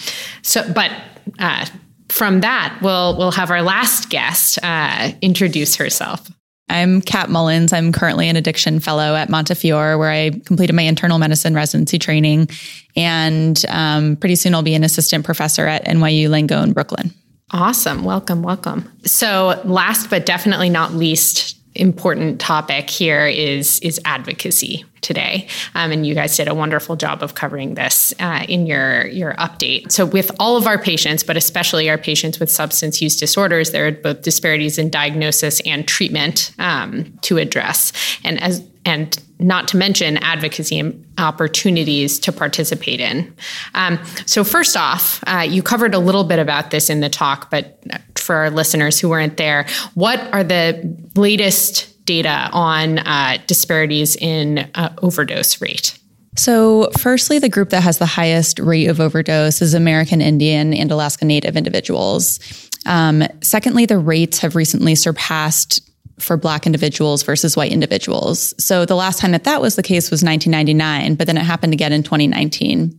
so, 0.42 0.70
but. 0.72 0.90
Uh, 1.38 1.66
from 2.08 2.40
that, 2.42 2.78
we'll 2.82 3.18
we'll 3.18 3.32
have 3.32 3.50
our 3.50 3.62
last 3.62 4.10
guest 4.10 4.60
uh, 4.62 5.10
introduce 5.22 5.74
herself. 5.74 6.30
I'm 6.68 7.00
Kat 7.00 7.30
Mullins. 7.30 7.72
I'm 7.72 7.92
currently 7.92 8.28
an 8.28 8.36
addiction 8.36 8.80
fellow 8.80 9.14
at 9.14 9.28
Montefiore, 9.28 9.98
where 9.98 10.10
I 10.10 10.30
completed 10.30 10.74
my 10.74 10.82
internal 10.82 11.18
medicine 11.18 11.54
residency 11.54 11.98
training. 11.98 12.48
And 12.96 13.62
um, 13.68 14.16
pretty 14.16 14.36
soon 14.36 14.54
I'll 14.54 14.62
be 14.62 14.74
an 14.74 14.84
assistant 14.84 15.24
professor 15.24 15.66
at 15.66 15.84
NYU 15.84 16.28
Langone 16.28 16.64
in 16.64 16.72
Brooklyn. 16.72 17.12
Awesome. 17.52 18.02
Welcome, 18.02 18.42
welcome. 18.42 18.90
So, 19.04 19.60
last 19.64 20.10
but 20.10 20.26
definitely 20.26 20.68
not 20.68 20.94
least 20.94 21.55
important 21.76 22.40
topic 22.40 22.90
here 22.90 23.26
is 23.26 23.78
is 23.80 24.00
advocacy 24.04 24.84
today. 25.00 25.46
Um, 25.74 25.92
and 25.92 26.06
you 26.06 26.14
guys 26.14 26.36
did 26.36 26.48
a 26.48 26.54
wonderful 26.54 26.96
job 26.96 27.22
of 27.22 27.34
covering 27.34 27.74
this 27.74 28.12
uh, 28.18 28.44
in 28.48 28.66
your 28.66 29.06
your 29.06 29.34
update. 29.34 29.92
So, 29.92 30.04
with 30.04 30.30
all 30.40 30.56
of 30.56 30.66
our 30.66 30.78
patients, 30.78 31.22
but 31.22 31.36
especially 31.36 31.88
our 31.88 31.98
patients 31.98 32.40
with 32.40 32.50
substance 32.50 33.00
use 33.00 33.16
disorders, 33.16 33.70
there 33.70 33.86
are 33.86 33.92
both 33.92 34.22
disparities 34.22 34.78
in 34.78 34.90
diagnosis 34.90 35.60
and 35.60 35.86
treatment 35.86 36.52
um, 36.58 37.16
to 37.22 37.38
address. 37.38 37.92
And 38.24 38.42
as 38.42 38.64
and 38.84 39.18
not 39.40 39.68
to 39.68 39.76
mention 39.76 40.16
advocacy 40.18 40.96
opportunities 41.18 42.18
to 42.20 42.32
participate 42.32 43.00
in. 43.00 43.34
Um, 43.74 43.98
so, 44.26 44.44
first 44.44 44.76
off, 44.76 45.22
uh, 45.26 45.44
you 45.46 45.62
covered 45.62 45.94
a 45.94 45.98
little 45.98 46.24
bit 46.24 46.38
about 46.38 46.70
this 46.70 46.88
in 46.88 47.00
the 47.00 47.08
talk, 47.08 47.50
but 47.50 47.82
for 48.26 48.34
our 48.36 48.50
listeners 48.50 49.00
who 49.00 49.08
weren't 49.08 49.36
there, 49.36 49.66
what 49.94 50.20
are 50.34 50.44
the 50.44 50.98
latest 51.14 52.04
data 52.04 52.50
on 52.52 52.98
uh, 52.98 53.38
disparities 53.46 54.16
in 54.16 54.70
uh, 54.74 54.94
overdose 55.02 55.60
rate? 55.60 55.98
So, 56.36 56.90
firstly, 56.98 57.38
the 57.38 57.48
group 57.48 57.70
that 57.70 57.82
has 57.82 57.98
the 57.98 58.06
highest 58.06 58.58
rate 58.58 58.88
of 58.88 59.00
overdose 59.00 59.62
is 59.62 59.72
American 59.72 60.20
Indian 60.20 60.74
and 60.74 60.90
Alaska 60.90 61.24
Native 61.24 61.56
individuals. 61.56 62.38
Um, 62.84 63.24
secondly, 63.42 63.86
the 63.86 63.98
rates 63.98 64.38
have 64.40 64.54
recently 64.54 64.94
surpassed 64.94 65.80
for 66.18 66.36
Black 66.36 66.66
individuals 66.66 67.22
versus 67.22 67.56
white 67.56 67.72
individuals. 67.72 68.54
So, 68.62 68.84
the 68.84 68.94
last 68.94 69.18
time 69.18 69.32
that 69.32 69.44
that 69.44 69.62
was 69.62 69.76
the 69.76 69.82
case 69.82 70.10
was 70.10 70.22
1999, 70.22 71.14
but 71.14 71.26
then 71.26 71.38
it 71.38 71.44
happened 71.44 71.72
again 71.72 71.92
in 71.92 72.02
2019. 72.02 72.98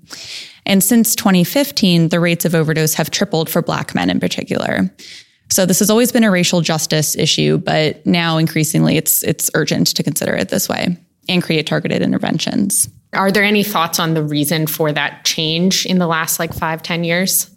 And 0.68 0.84
since 0.84 1.16
2015, 1.16 2.10
the 2.10 2.20
rates 2.20 2.46
of 2.46 2.54
overdose 2.54 2.94
have 2.94 3.10
tripled 3.10 3.50
for 3.50 3.64
Black 3.64 3.96
men 3.96 4.12
in 4.12 4.20
particular. 4.20 4.94
So 5.50 5.66
this 5.66 5.80
has 5.80 5.90
always 5.90 6.12
been 6.12 6.24
a 6.24 6.30
racial 6.30 6.62
justice 6.62 7.16
issue, 7.16 7.58
but 7.58 8.06
now 8.06 8.38
increasingly 8.38 8.98
it's 8.98 9.24
it's 9.24 9.50
urgent 9.56 9.88
to 9.96 10.04
consider 10.04 10.36
it 10.36 10.50
this 10.50 10.70
way 10.70 10.98
and 11.30 11.42
create 11.42 11.66
targeted 11.66 12.02
interventions. 12.02 12.90
Are 13.14 13.32
there 13.32 13.44
any 13.44 13.64
thoughts 13.64 13.98
on 13.98 14.14
the 14.14 14.22
reason 14.22 14.68
for 14.68 14.92
that 14.92 15.24
change 15.24 15.86
in 15.86 15.98
the 15.98 16.08
last 16.08 16.38
like 16.38 16.54
five, 16.54 16.84
ten 16.84 17.04
years? 17.04 17.50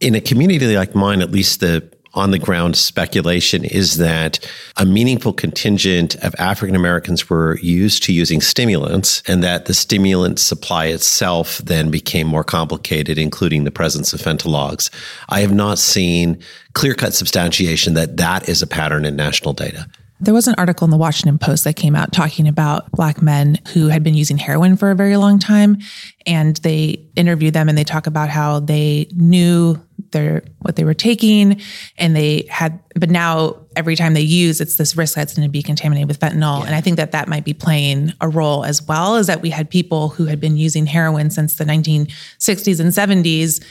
in 0.00 0.14
a 0.14 0.20
community 0.20 0.76
like 0.76 0.94
mine, 0.94 1.22
at 1.22 1.30
least 1.30 1.60
the 1.60 1.88
on 2.16 2.30
the 2.30 2.38
ground 2.38 2.76
speculation 2.76 3.64
is 3.64 3.98
that 3.98 4.38
a 4.76 4.84
meaningful 4.84 5.32
contingent 5.32 6.14
of 6.24 6.34
African 6.38 6.74
Americans 6.74 7.28
were 7.28 7.58
used 7.58 8.02
to 8.04 8.12
using 8.12 8.40
stimulants 8.40 9.22
and 9.26 9.42
that 9.42 9.66
the 9.66 9.74
stimulant 9.74 10.38
supply 10.38 10.86
itself 10.86 11.58
then 11.58 11.90
became 11.90 12.26
more 12.26 12.44
complicated, 12.44 13.18
including 13.18 13.64
the 13.64 13.70
presence 13.70 14.12
of 14.12 14.20
fentanylogs. 14.20 14.90
I 15.28 15.40
have 15.40 15.52
not 15.52 15.78
seen 15.78 16.38
clear 16.72 16.94
cut 16.94 17.14
substantiation 17.14 17.94
that 17.94 18.16
that 18.16 18.48
is 18.48 18.62
a 18.62 18.66
pattern 18.66 19.04
in 19.04 19.14
national 19.16 19.52
data. 19.52 19.86
There 20.18 20.32
was 20.32 20.48
an 20.48 20.54
article 20.56 20.86
in 20.86 20.90
the 20.90 20.96
Washington 20.96 21.38
Post 21.38 21.64
that 21.64 21.76
came 21.76 21.94
out 21.94 22.12
talking 22.12 22.48
about 22.48 22.90
black 22.92 23.20
men 23.20 23.58
who 23.74 23.88
had 23.88 24.02
been 24.02 24.14
using 24.14 24.38
heroin 24.38 24.76
for 24.76 24.90
a 24.90 24.94
very 24.94 25.18
long 25.18 25.38
time. 25.38 25.78
And 26.24 26.56
they 26.58 27.04
interviewed 27.16 27.52
them 27.52 27.68
and 27.68 27.76
they 27.76 27.84
talk 27.84 28.06
about 28.06 28.30
how 28.30 28.60
they 28.60 29.08
knew 29.14 29.78
their 30.16 30.42
what 30.60 30.76
they 30.76 30.84
were 30.84 30.94
taking 30.94 31.60
and 31.98 32.16
they 32.16 32.46
had 32.48 32.80
but 32.94 33.10
now 33.10 33.54
every 33.76 33.94
time 33.94 34.14
they 34.14 34.20
use 34.20 34.60
it's 34.60 34.76
this 34.76 34.96
risk 34.96 35.14
that's 35.14 35.34
going 35.34 35.46
to 35.46 35.52
be 35.52 35.62
contaminated 35.62 36.08
with 36.08 36.18
fentanyl 36.18 36.64
and 36.64 36.74
i 36.74 36.80
think 36.80 36.96
that 36.96 37.12
that 37.12 37.28
might 37.28 37.44
be 37.44 37.54
playing 37.54 38.12
a 38.20 38.28
role 38.28 38.64
as 38.64 38.82
well 38.82 39.16
is 39.16 39.26
that 39.26 39.42
we 39.42 39.50
had 39.50 39.68
people 39.68 40.08
who 40.08 40.24
had 40.24 40.40
been 40.40 40.56
using 40.56 40.86
heroin 40.86 41.28
since 41.30 41.56
the 41.56 41.64
1960s 41.64 42.80
and 42.80 42.90
70s 42.90 43.62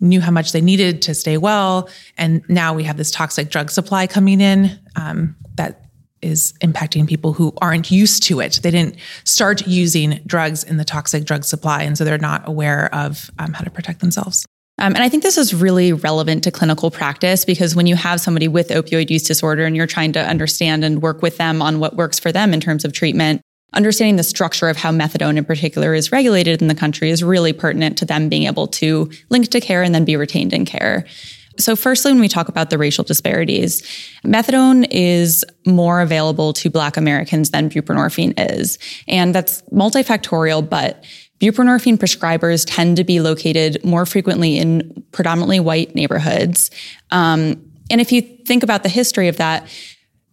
knew 0.00 0.20
how 0.20 0.30
much 0.30 0.52
they 0.52 0.60
needed 0.60 1.02
to 1.02 1.14
stay 1.14 1.36
well. 1.36 1.88
And 2.16 2.42
now 2.48 2.74
we 2.74 2.84
have 2.84 2.96
this 2.96 3.10
toxic 3.10 3.48
drug 3.50 3.70
supply 3.70 4.06
coming 4.06 4.40
in 4.40 4.78
um, 4.96 5.36
that 5.56 5.82
is 6.20 6.54
impacting 6.62 7.06
people 7.08 7.32
who 7.32 7.52
aren't 7.60 7.90
used 7.90 8.22
to 8.24 8.40
it. 8.40 8.60
They 8.62 8.70
didn't 8.70 8.96
start 9.24 9.66
using 9.66 10.20
drugs 10.24 10.62
in 10.62 10.76
the 10.76 10.84
toxic 10.84 11.24
drug 11.24 11.44
supply. 11.44 11.82
And 11.82 11.98
so 11.98 12.04
they're 12.04 12.18
not 12.18 12.48
aware 12.48 12.94
of 12.94 13.30
um, 13.38 13.52
how 13.52 13.64
to 13.64 13.70
protect 13.70 14.00
themselves. 14.00 14.46
Um, 14.78 14.94
and 14.94 15.02
I 15.02 15.08
think 15.08 15.22
this 15.22 15.38
is 15.38 15.54
really 15.54 15.92
relevant 15.92 16.44
to 16.44 16.50
clinical 16.50 16.90
practice 16.90 17.44
because 17.44 17.76
when 17.76 17.86
you 17.86 17.94
have 17.94 18.20
somebody 18.20 18.48
with 18.48 18.68
opioid 18.68 19.10
use 19.10 19.22
disorder 19.22 19.64
and 19.64 19.76
you're 19.76 19.86
trying 19.86 20.12
to 20.12 20.20
understand 20.20 20.82
and 20.84 21.02
work 21.02 21.22
with 21.22 21.36
them 21.36 21.60
on 21.60 21.78
what 21.78 21.96
works 21.96 22.18
for 22.18 22.32
them 22.32 22.54
in 22.54 22.60
terms 22.60 22.84
of 22.84 22.92
treatment, 22.92 23.42
understanding 23.74 24.16
the 24.16 24.22
structure 24.22 24.68
of 24.68 24.76
how 24.76 24.90
methadone 24.90 25.36
in 25.36 25.44
particular 25.44 25.94
is 25.94 26.10
regulated 26.10 26.62
in 26.62 26.68
the 26.68 26.74
country 26.74 27.10
is 27.10 27.22
really 27.22 27.52
pertinent 27.52 27.98
to 27.98 28.04
them 28.04 28.28
being 28.28 28.44
able 28.44 28.66
to 28.66 29.10
link 29.28 29.48
to 29.48 29.60
care 29.60 29.82
and 29.82 29.94
then 29.94 30.04
be 30.04 30.16
retained 30.16 30.52
in 30.52 30.64
care. 30.64 31.04
So, 31.58 31.76
firstly, 31.76 32.12
when 32.12 32.20
we 32.20 32.28
talk 32.28 32.48
about 32.48 32.70
the 32.70 32.78
racial 32.78 33.04
disparities, 33.04 33.82
methadone 34.24 34.86
is 34.90 35.44
more 35.66 36.00
available 36.00 36.54
to 36.54 36.70
Black 36.70 36.96
Americans 36.96 37.50
than 37.50 37.68
buprenorphine 37.68 38.32
is. 38.38 38.78
And 39.06 39.34
that's 39.34 39.60
multifactorial, 39.62 40.68
but 40.68 41.04
buprenorphine 41.42 41.98
prescribers 41.98 42.64
tend 42.66 42.96
to 42.96 43.04
be 43.04 43.20
located 43.20 43.84
more 43.84 44.06
frequently 44.06 44.58
in 44.58 45.04
predominantly 45.10 45.58
white 45.58 45.94
neighborhoods. 45.94 46.70
Um, 47.10 47.68
And 47.90 48.00
if 48.00 48.12
you 48.12 48.22
think 48.22 48.62
about 48.62 48.84
the 48.84 48.88
history 48.88 49.28
of 49.28 49.36
that, 49.36 49.68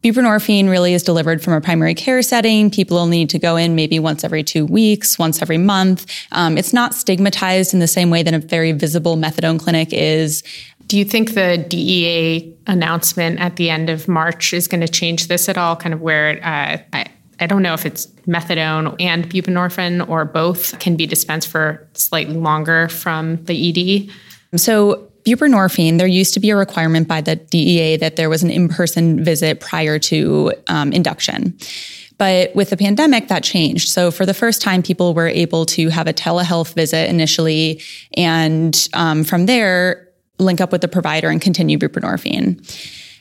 Buprenorphine 0.04 0.70
really 0.70 0.94
is 0.94 1.04
delivered 1.04 1.44
from 1.44 1.52
a 1.54 1.60
primary 1.60 1.94
care 1.94 2.22
setting. 2.22 2.72
People 2.72 2.96
will 2.96 3.08
need 3.08 3.30
to 3.32 3.40
go 3.40 3.58
in 3.58 3.76
maybe 3.76 4.00
once 4.00 4.24
every 4.24 4.44
two 4.44 4.66
weeks, 4.66 5.20
once 5.20 5.42
every 5.42 5.58
month. 5.58 6.06
Um, 6.32 6.58
it's 6.58 6.72
not 6.72 6.94
stigmatized 6.94 7.74
in 7.74 7.82
the 7.82 7.88
same 7.88 8.10
way 8.10 8.24
that 8.24 8.34
a 8.34 8.40
very 8.40 8.72
visible 8.72 9.18
methadone 9.18 9.60
clinic 9.60 9.90
is. 9.92 10.42
Do 10.88 10.98
you 10.98 11.04
think 11.04 11.34
the 11.34 11.58
DEA 11.68 12.56
announcement 12.66 13.42
at 13.42 13.58
the 13.58 13.70
end 13.70 13.90
of 13.90 14.08
March 14.08 14.54
is 14.54 14.70
going 14.70 14.82
to 14.82 14.88
change 14.88 15.28
this 15.28 15.50
at 15.50 15.58
all? 15.58 15.76
Kind 15.76 15.94
of 15.94 16.00
where 16.00 16.40
uh, 16.44 16.78
I, 16.94 17.08
I 17.40 17.48
don't 17.48 17.62
know 17.62 17.74
if 17.74 17.86
it's 17.86 18.08
methadone 18.28 18.96
and 19.00 19.30
buprenorphine 19.30 20.08
or 20.10 20.26
both 20.26 20.78
can 20.80 20.96
be 20.96 21.06
dispensed 21.06 21.48
for 21.48 21.88
slightly 21.94 22.36
longer 22.36 22.90
from 22.90 23.44
the 23.46 24.10
ED. 24.50 24.60
So 24.60 25.10
buprenorphine, 25.26 25.98
there 25.98 26.08
used 26.08 26.34
to 26.34 26.40
be 26.40 26.50
a 26.50 26.56
requirement 26.56 27.08
by 27.08 27.22
the 27.22 27.36
DEA 27.36 27.98
that 27.98 28.16
there 28.16 28.30
was 28.30 28.44
an 28.44 28.50
in 28.50 28.70
person 28.70 29.24
visit 29.24 29.60
prior 29.60 30.00
to 30.00 30.54
um, 30.68 30.92
induction. 30.92 31.58
But 32.18 32.54
with 32.54 32.70
the 32.70 32.78
pandemic, 32.78 33.30
that 33.30 33.44
changed. 33.44 33.90
So 33.90 34.12
for 34.12 34.26
the 34.26 34.34
first 34.34 34.62
time, 34.62 34.84
people 34.84 35.14
were 35.14 35.28
able 35.28 35.66
to 35.68 35.88
have 35.90 36.06
a 36.06 36.14
telehealth 36.14 36.74
visit 36.74 37.10
initially, 37.10 37.82
and 38.18 38.90
um, 38.94 39.24
from 39.24 39.46
there, 39.46 40.10
link 40.38 40.60
up 40.60 40.72
with 40.72 40.82
the 40.82 40.88
provider 40.88 41.30
and 41.30 41.42
continue 41.42 41.78
buprenorphine. 41.78 42.60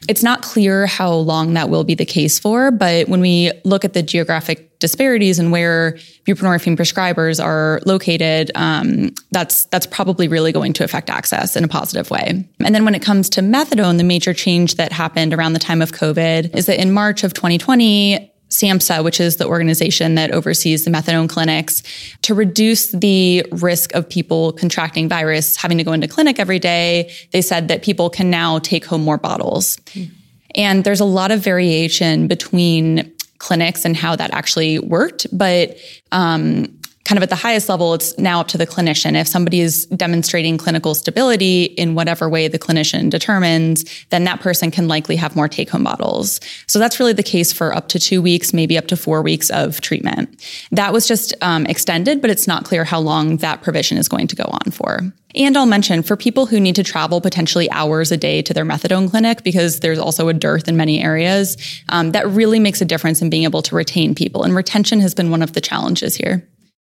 It's 0.06 0.22
not 0.22 0.42
clear 0.42 0.86
how 0.86 1.12
long 1.12 1.54
that 1.54 1.70
will 1.70 1.84
be 1.84 1.94
the 1.94 2.04
case 2.04 2.38
for, 2.38 2.70
but 2.70 3.08
when 3.08 3.20
we 3.20 3.50
look 3.64 3.84
at 3.84 3.94
the 3.94 4.02
geographic 4.02 4.78
disparities 4.78 5.38
and 5.38 5.50
where 5.50 5.92
buprenorphine 6.26 6.76
prescribers 6.76 7.42
are 7.42 7.80
located, 7.84 8.52
um, 8.54 9.10
that's 9.32 9.64
that's 9.66 9.86
probably 9.86 10.28
really 10.28 10.52
going 10.52 10.72
to 10.74 10.84
affect 10.84 11.10
access 11.10 11.56
in 11.56 11.64
a 11.64 11.68
positive 11.68 12.10
way. 12.10 12.48
And 12.60 12.74
then 12.74 12.84
when 12.84 12.94
it 12.94 13.02
comes 13.02 13.28
to 13.30 13.40
methadone, 13.40 13.98
the 13.98 14.04
major 14.04 14.32
change 14.32 14.76
that 14.76 14.92
happened 14.92 15.34
around 15.34 15.54
the 15.54 15.58
time 15.58 15.82
of 15.82 15.92
COVID 15.92 16.54
is 16.54 16.66
that 16.66 16.80
in 16.80 16.92
March 16.92 17.24
of 17.24 17.34
2020, 17.34 18.32
SAMHSA, 18.50 19.04
which 19.04 19.20
is 19.20 19.36
the 19.36 19.46
organization 19.46 20.14
that 20.14 20.30
oversees 20.30 20.84
the 20.84 20.90
methadone 20.90 21.28
clinics, 21.28 21.82
to 22.22 22.34
reduce 22.34 22.88
the 22.92 23.44
risk 23.52 23.94
of 23.94 24.08
people 24.08 24.52
contracting 24.52 25.08
virus, 25.08 25.56
having 25.56 25.78
to 25.78 25.84
go 25.84 25.92
into 25.92 26.08
clinic 26.08 26.38
every 26.38 26.58
day, 26.58 27.12
they 27.32 27.42
said 27.42 27.68
that 27.68 27.82
people 27.82 28.08
can 28.08 28.30
now 28.30 28.58
take 28.58 28.84
home 28.84 29.02
more 29.02 29.18
bottles. 29.18 29.76
Mm. 29.92 30.10
And 30.54 30.84
there's 30.84 31.00
a 31.00 31.04
lot 31.04 31.30
of 31.30 31.40
variation 31.40 32.26
between 32.26 33.12
clinics 33.38 33.84
and 33.84 33.96
how 33.96 34.16
that 34.16 34.32
actually 34.32 34.78
worked. 34.78 35.26
But 35.36 35.76
um, 36.10 36.77
kind 37.08 37.16
of 37.16 37.22
at 37.22 37.30
the 37.30 37.36
highest 37.36 37.70
level, 37.70 37.94
it's 37.94 38.16
now 38.18 38.38
up 38.40 38.48
to 38.48 38.58
the 38.58 38.66
clinician. 38.66 39.18
If 39.18 39.26
somebody 39.26 39.62
is 39.62 39.86
demonstrating 39.86 40.58
clinical 40.58 40.94
stability 40.94 41.64
in 41.64 41.94
whatever 41.94 42.28
way 42.28 42.48
the 42.48 42.58
clinician 42.58 43.08
determines, 43.08 43.86
then 44.10 44.24
that 44.24 44.40
person 44.40 44.70
can 44.70 44.88
likely 44.88 45.16
have 45.16 45.34
more 45.34 45.48
take 45.48 45.70
home 45.70 45.84
bottles. 45.84 46.38
So 46.66 46.78
that's 46.78 47.00
really 47.00 47.14
the 47.14 47.22
case 47.22 47.50
for 47.50 47.74
up 47.74 47.88
to 47.88 47.98
two 47.98 48.20
weeks, 48.20 48.52
maybe 48.52 48.76
up 48.76 48.88
to 48.88 48.96
four 48.96 49.22
weeks 49.22 49.48
of 49.48 49.80
treatment. 49.80 50.44
That 50.70 50.92
was 50.92 51.08
just 51.08 51.32
um, 51.40 51.64
extended, 51.64 52.20
but 52.20 52.28
it's 52.28 52.46
not 52.46 52.66
clear 52.66 52.84
how 52.84 53.00
long 53.00 53.38
that 53.38 53.62
provision 53.62 53.96
is 53.96 54.06
going 54.06 54.26
to 54.26 54.36
go 54.36 54.44
on 54.44 54.70
for. 54.70 55.00
And 55.34 55.56
I'll 55.56 55.64
mention 55.64 56.02
for 56.02 56.14
people 56.14 56.44
who 56.44 56.60
need 56.60 56.76
to 56.76 56.84
travel 56.84 57.22
potentially 57.22 57.70
hours 57.70 58.12
a 58.12 58.18
day 58.18 58.42
to 58.42 58.52
their 58.52 58.66
methadone 58.66 59.08
clinic, 59.08 59.44
because 59.44 59.80
there's 59.80 59.98
also 59.98 60.28
a 60.28 60.34
dearth 60.34 60.68
in 60.68 60.76
many 60.76 61.02
areas, 61.02 61.56
um, 61.88 62.12
that 62.12 62.28
really 62.28 62.58
makes 62.58 62.82
a 62.82 62.84
difference 62.84 63.22
in 63.22 63.30
being 63.30 63.44
able 63.44 63.62
to 63.62 63.74
retain 63.74 64.14
people. 64.14 64.42
And 64.42 64.54
retention 64.54 65.00
has 65.00 65.14
been 65.14 65.30
one 65.30 65.40
of 65.40 65.54
the 65.54 65.62
challenges 65.62 66.14
here. 66.14 66.46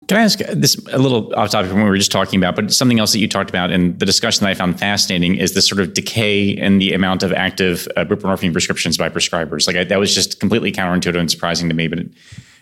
Can 0.08 0.18
I 0.18 0.24
ask 0.24 0.40
this 0.40 0.76
a 0.92 0.98
little 0.98 1.34
off 1.36 1.52
topic 1.52 1.70
from 1.70 1.80
what 1.80 1.86
we 1.86 1.90
were 1.92 1.98
just 1.98 2.12
talking 2.12 2.40
about, 2.40 2.56
but 2.56 2.74
something 2.74 3.00
else 3.00 3.14
that 3.14 3.20
you 3.20 3.28
talked 3.28 3.50
about 3.50 3.72
and 3.72 3.98
the 4.00 4.06
discussion 4.06 4.44
that 4.44 4.50
I 4.50 4.54
found 4.54 4.78
fascinating 4.78 5.36
is 5.36 5.54
this 5.54 5.68
sort 5.68 5.80
of 5.80 5.94
decay 5.94 6.50
in 6.50 6.80
the 6.80 6.94
amount 6.94 7.24
of 7.24 7.32
active 7.32 7.88
uh, 7.96 8.04
buprenorphine 8.04 8.52
prescriptions 8.52 8.98
by 8.98 9.08
prescribers. 9.08 9.66
Like 9.66 9.78
I, 9.78 9.84
that 9.86 10.00
was 10.00 10.14
just 10.14 10.40
completely 10.40 10.72
counterintuitive 10.72 11.20
and 11.20 11.32
surprising 11.32 11.70
to 11.70 11.76
me. 11.76 11.88
But 11.88 12.00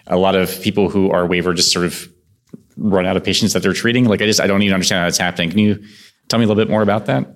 a 0.08 0.18
lot 0.18 0.36
of 0.36 0.62
people 0.62 0.90
who 0.90 1.10
are 1.10 1.26
waiver 1.26 1.54
just 1.54 1.72
sort 1.72 1.86
of 1.86 2.08
run 2.78 3.06
out 3.06 3.18
of 3.18 3.24
patients 3.24 3.54
that 3.54 3.64
they're 3.64 3.74
treating. 3.74 4.06
Like 4.06 4.22
I 4.22 4.26
just 4.26 4.40
I 4.40 4.48
don't 4.48 4.62
even 4.62 4.74
understand 4.74 5.00
how 5.00 5.06
that's 5.06 5.18
happening. 5.18 5.50
Can 5.50 5.60
you 5.60 5.84
tell 6.28 6.38
me 6.40 6.46
a 6.46 6.48
little 6.48 6.62
bit 6.62 6.70
more 6.70 6.82
about 6.82 7.08
that? 7.08 7.36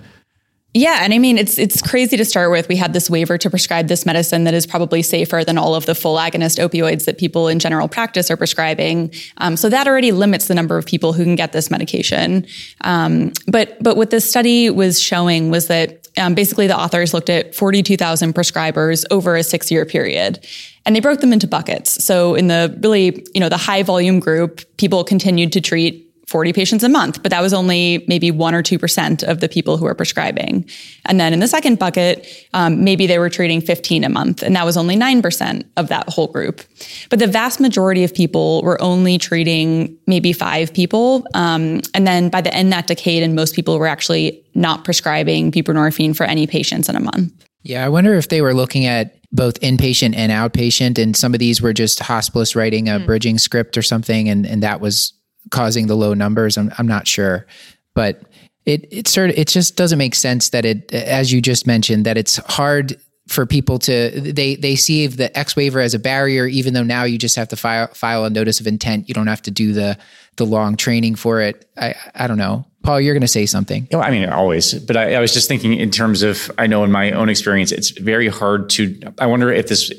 Yeah, 0.78 1.00
and 1.04 1.14
I 1.14 1.20
mean 1.20 1.38
it's 1.38 1.58
it's 1.58 1.82
crazy 1.82 2.18
to 2.18 2.26
start 2.26 2.52
with. 2.52 2.68
We 2.68 2.76
had 2.76 2.92
this 2.92 3.10
waiver 3.10 3.38
to 3.38 3.50
prescribe 3.50 3.88
this 3.88 4.06
medicine 4.06 4.44
that 4.44 4.54
is 4.54 4.68
probably 4.68 5.02
safer 5.02 5.42
than 5.46 5.58
all 5.58 5.74
of 5.74 5.86
the 5.86 5.96
full 5.96 6.18
agonist 6.18 6.60
opioids 6.60 7.06
that 7.06 7.18
people 7.18 7.48
in 7.48 7.60
general 7.60 7.88
practice 7.88 8.30
are 8.30 8.36
prescribing. 8.36 9.14
Um, 9.38 9.56
so 9.56 9.70
that 9.70 9.88
already 9.88 10.12
limits 10.12 10.48
the 10.50 10.54
number 10.54 10.78
of 10.78 10.86
people 10.86 11.14
who 11.14 11.24
can 11.24 11.36
get 11.36 11.54
this 11.54 11.72
medication. 11.72 12.46
Um, 12.82 13.32
but 13.48 13.82
but 13.82 13.96
what 13.96 14.10
this 14.10 14.30
study 14.30 14.70
was 14.70 15.02
showing 15.02 15.50
was 15.50 15.68
that 15.68 16.10
um, 16.18 16.36
basically 16.36 16.68
the 16.68 16.78
authors 16.78 17.14
looked 17.14 17.30
at 17.30 17.56
forty 17.56 17.82
two 17.82 17.96
thousand 17.96 18.36
prescribers 18.36 19.06
over 19.12 19.38
a 19.38 19.44
six 19.44 19.72
year 19.72 19.86
period. 19.86 20.46
And 20.86 20.94
they 20.96 21.00
broke 21.00 21.22
them 21.22 21.34
into 21.34 21.48
buckets. 21.48 22.04
So 22.04 22.36
in 22.36 22.48
the 22.48 22.78
really, 22.82 23.26
you 23.34 23.40
know, 23.40 23.50
the 23.50 23.58
high 23.58 23.82
volume 23.82 24.20
group, 24.20 24.62
people 24.78 25.04
continued 25.04 25.54
to 25.54 25.62
treat 25.62 26.05
40 26.28 26.54
patients 26.54 26.84
a 26.84 26.90
month, 26.90 27.22
but 27.22 27.30
that 27.30 27.42
was 27.42 27.54
only 27.54 28.04
maybe 28.08 28.32
one 28.32 28.56
or 28.56 28.64
2% 28.64 29.24
of 29.24 29.40
the 29.40 29.50
people 29.50 29.78
who 29.78 29.86
were 29.86 29.94
prescribing. 29.94 30.68
And 31.06 31.20
then 31.20 31.34
in 31.34 31.40
the 31.40 31.48
second 31.48 31.78
bucket, 31.78 32.28
um, 32.54 32.84
maybe 32.84 33.06
they 33.06 33.20
were 33.20 33.30
treating 33.30 33.62
15 33.62 34.04
a 34.04 34.10
month, 34.10 34.42
and 34.42 34.56
that 34.56 34.66
was 34.66 34.78
only 34.78 34.96
9% 34.96 35.66
of 35.78 35.88
that 35.90 36.10
whole 36.10 36.28
group. 36.28 36.62
But 37.10 37.20
the 37.20 37.28
vast 37.28 37.60
majority 37.60 38.04
of 38.04 38.14
people 38.14 38.62
were 38.64 38.82
only 38.82 39.18
treating 39.18 39.98
maybe 40.08 40.34
five 40.34 40.74
people. 40.74 41.28
Um, 41.34 41.82
and 41.94 42.08
then 42.08 42.30
by 42.30 42.42
the 42.42 42.54
end 42.54 42.70
of 42.70 42.72
that 42.72 42.88
decade, 42.88 43.24
and 43.24 43.36
most 43.36 43.56
people 43.56 43.78
were 43.78 43.88
actually 43.88 44.44
not 44.56 44.84
prescribing 44.84 45.52
buprenorphine 45.52 46.16
for 46.16 46.24
any 46.24 46.48
patients 46.48 46.90
in 46.90 46.96
a 46.96 47.00
month. 47.00 47.34
Yeah, 47.64 47.84
I 47.84 47.90
wonder 47.90 48.14
if 48.14 48.30
they 48.30 48.42
were 48.42 48.54
looking 48.54 48.86
at 48.86 49.16
both 49.32 49.60
inpatient 49.60 50.16
and 50.16 50.32
outpatient, 50.32 50.98
and 51.02 51.16
some 51.16 51.34
of 51.34 51.40
these 51.40 51.62
were 51.62 51.74
just 51.74 52.00
hospitalists 52.00 52.56
writing 52.56 52.88
a 52.88 53.00
mm. 53.00 53.06
bridging 53.06 53.38
script 53.38 53.78
or 53.78 53.82
something, 53.82 54.30
and, 54.30 54.46
and 54.46 54.64
that 54.64 54.80
was 54.80 55.14
causing 55.52 55.88
the 55.88 55.96
low 55.96 56.14
numbers. 56.14 56.58
I'm, 56.58 56.72
I'm 56.78 56.88
not 56.88 57.08
sure, 57.08 57.46
but 57.94 58.22
it 58.66 58.88
it 58.92 59.08
sort 59.08 59.30
of 59.30 59.38
it 59.38 59.48
just 59.48 59.76
doesn't 59.76 59.98
make 59.98 60.16
sense 60.16 60.50
that 60.50 60.66
it, 60.66 60.94
as 60.94 61.32
you 61.32 61.42
just 61.42 61.68
mentioned, 61.68 62.06
that 62.06 62.18
it's 62.18 62.38
hard 62.38 63.00
for 63.28 63.46
people 63.46 63.80
to 63.80 64.12
they 64.12 64.56
they 64.56 64.76
see 64.76 65.08
the 65.08 65.36
X 65.38 65.56
waiver 65.56 65.80
as 65.80 65.94
a 65.94 66.00
barrier, 66.00 66.46
even 66.46 66.74
though 66.74 66.84
now 66.84 67.04
you 67.04 67.18
just 67.18 67.36
have 67.36 67.48
to 67.50 67.56
file 67.56 67.88
file 67.88 68.26
a 68.26 68.30
notice 68.30 68.60
of 68.60 68.68
intent. 68.68 69.08
You 69.08 69.14
don't 69.14 69.28
have 69.28 69.42
to 69.44 69.52
do 69.52 69.74
the 69.74 69.98
the 70.38 70.46
long 70.46 70.78
training 70.78 71.16
for 71.16 71.42
it. 71.42 71.68
I 71.78 71.96
I 72.14 72.28
don't 72.28 72.38
know. 72.38 72.66
Paul, 72.86 73.02
you're 73.02 73.16
going 73.16 73.22
to 73.22 73.28
say 73.28 73.48
something. 73.48 73.88
Oh, 73.94 74.00
I 74.00 74.12
mean, 74.12 74.30
always. 74.30 74.76
But 74.76 74.96
I, 74.96 75.16
I, 75.16 75.20
was 75.20 75.34
just 75.34 75.48
thinking 75.48 75.74
in 75.74 75.90
terms 75.90 76.22
of, 76.22 76.52
I 76.60 76.68
know 76.68 76.84
in 76.84 76.92
my 76.92 77.14
own 77.14 77.30
experience, 77.30 77.72
it's 77.72 77.90
very 77.90 78.28
hard 78.28 78.70
to. 78.72 79.02
I 79.18 79.26
wonder 79.26 79.52
if 79.52 79.68
this 79.68 79.92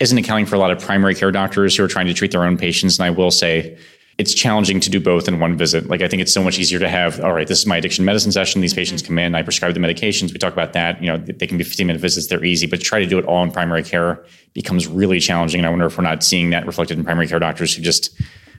isn't 0.00 0.18
accounting 0.18 0.44
for 0.44 0.54
a 0.54 0.58
lot 0.58 0.70
of 0.70 0.80
primary 0.80 1.14
care 1.14 1.32
doctors 1.32 1.74
who 1.74 1.82
are 1.82 1.88
trying 1.88 2.06
to 2.08 2.14
treat 2.14 2.32
their 2.32 2.44
own 2.44 2.58
patients. 2.58 2.98
And 2.98 3.06
I 3.06 3.10
will 3.10 3.30
say, 3.30 3.78
it's 4.20 4.34
challenging 4.34 4.80
to 4.80 4.90
do 4.90 5.00
both 5.00 5.28
in 5.28 5.40
one 5.40 5.56
visit. 5.56 5.88
Like 5.88 6.02
I 6.02 6.08
think 6.08 6.20
it's 6.20 6.32
so 6.32 6.44
much 6.44 6.58
easier 6.58 6.78
to 6.78 6.90
have, 6.90 7.20
all 7.20 7.32
right, 7.32 7.48
this 7.48 7.60
is 7.60 7.66
my 7.66 7.78
addiction 7.78 8.04
medicine 8.04 8.30
session. 8.30 8.60
These 8.60 8.72
mm-hmm. 8.72 8.80
patients 8.80 9.00
come 9.00 9.18
in, 9.18 9.34
I 9.34 9.40
prescribe 9.40 9.72
the 9.72 9.80
medications. 9.80 10.30
We 10.34 10.38
talk 10.38 10.52
about 10.52 10.74
that. 10.74 11.02
You 11.02 11.08
know, 11.08 11.16
they 11.16 11.46
can 11.46 11.56
be 11.56 11.64
15 11.64 11.86
minute 11.86 12.02
visits. 12.02 12.26
They're 12.26 12.44
easy, 12.44 12.66
but 12.66 12.80
to 12.80 12.84
try 12.84 12.98
to 13.00 13.06
do 13.06 13.18
it 13.18 13.24
all 13.24 13.42
in 13.42 13.50
primary 13.50 13.82
care 13.82 14.22
becomes 14.52 14.86
really 14.86 15.20
challenging. 15.20 15.60
And 15.60 15.66
I 15.66 15.70
wonder 15.70 15.86
if 15.86 15.96
we're 15.96 16.04
not 16.04 16.22
seeing 16.22 16.50
that 16.50 16.66
reflected 16.66 16.98
in 16.98 17.04
primary 17.04 17.28
care 17.28 17.38
doctors 17.38 17.74
who 17.74 17.80
just 17.80 18.14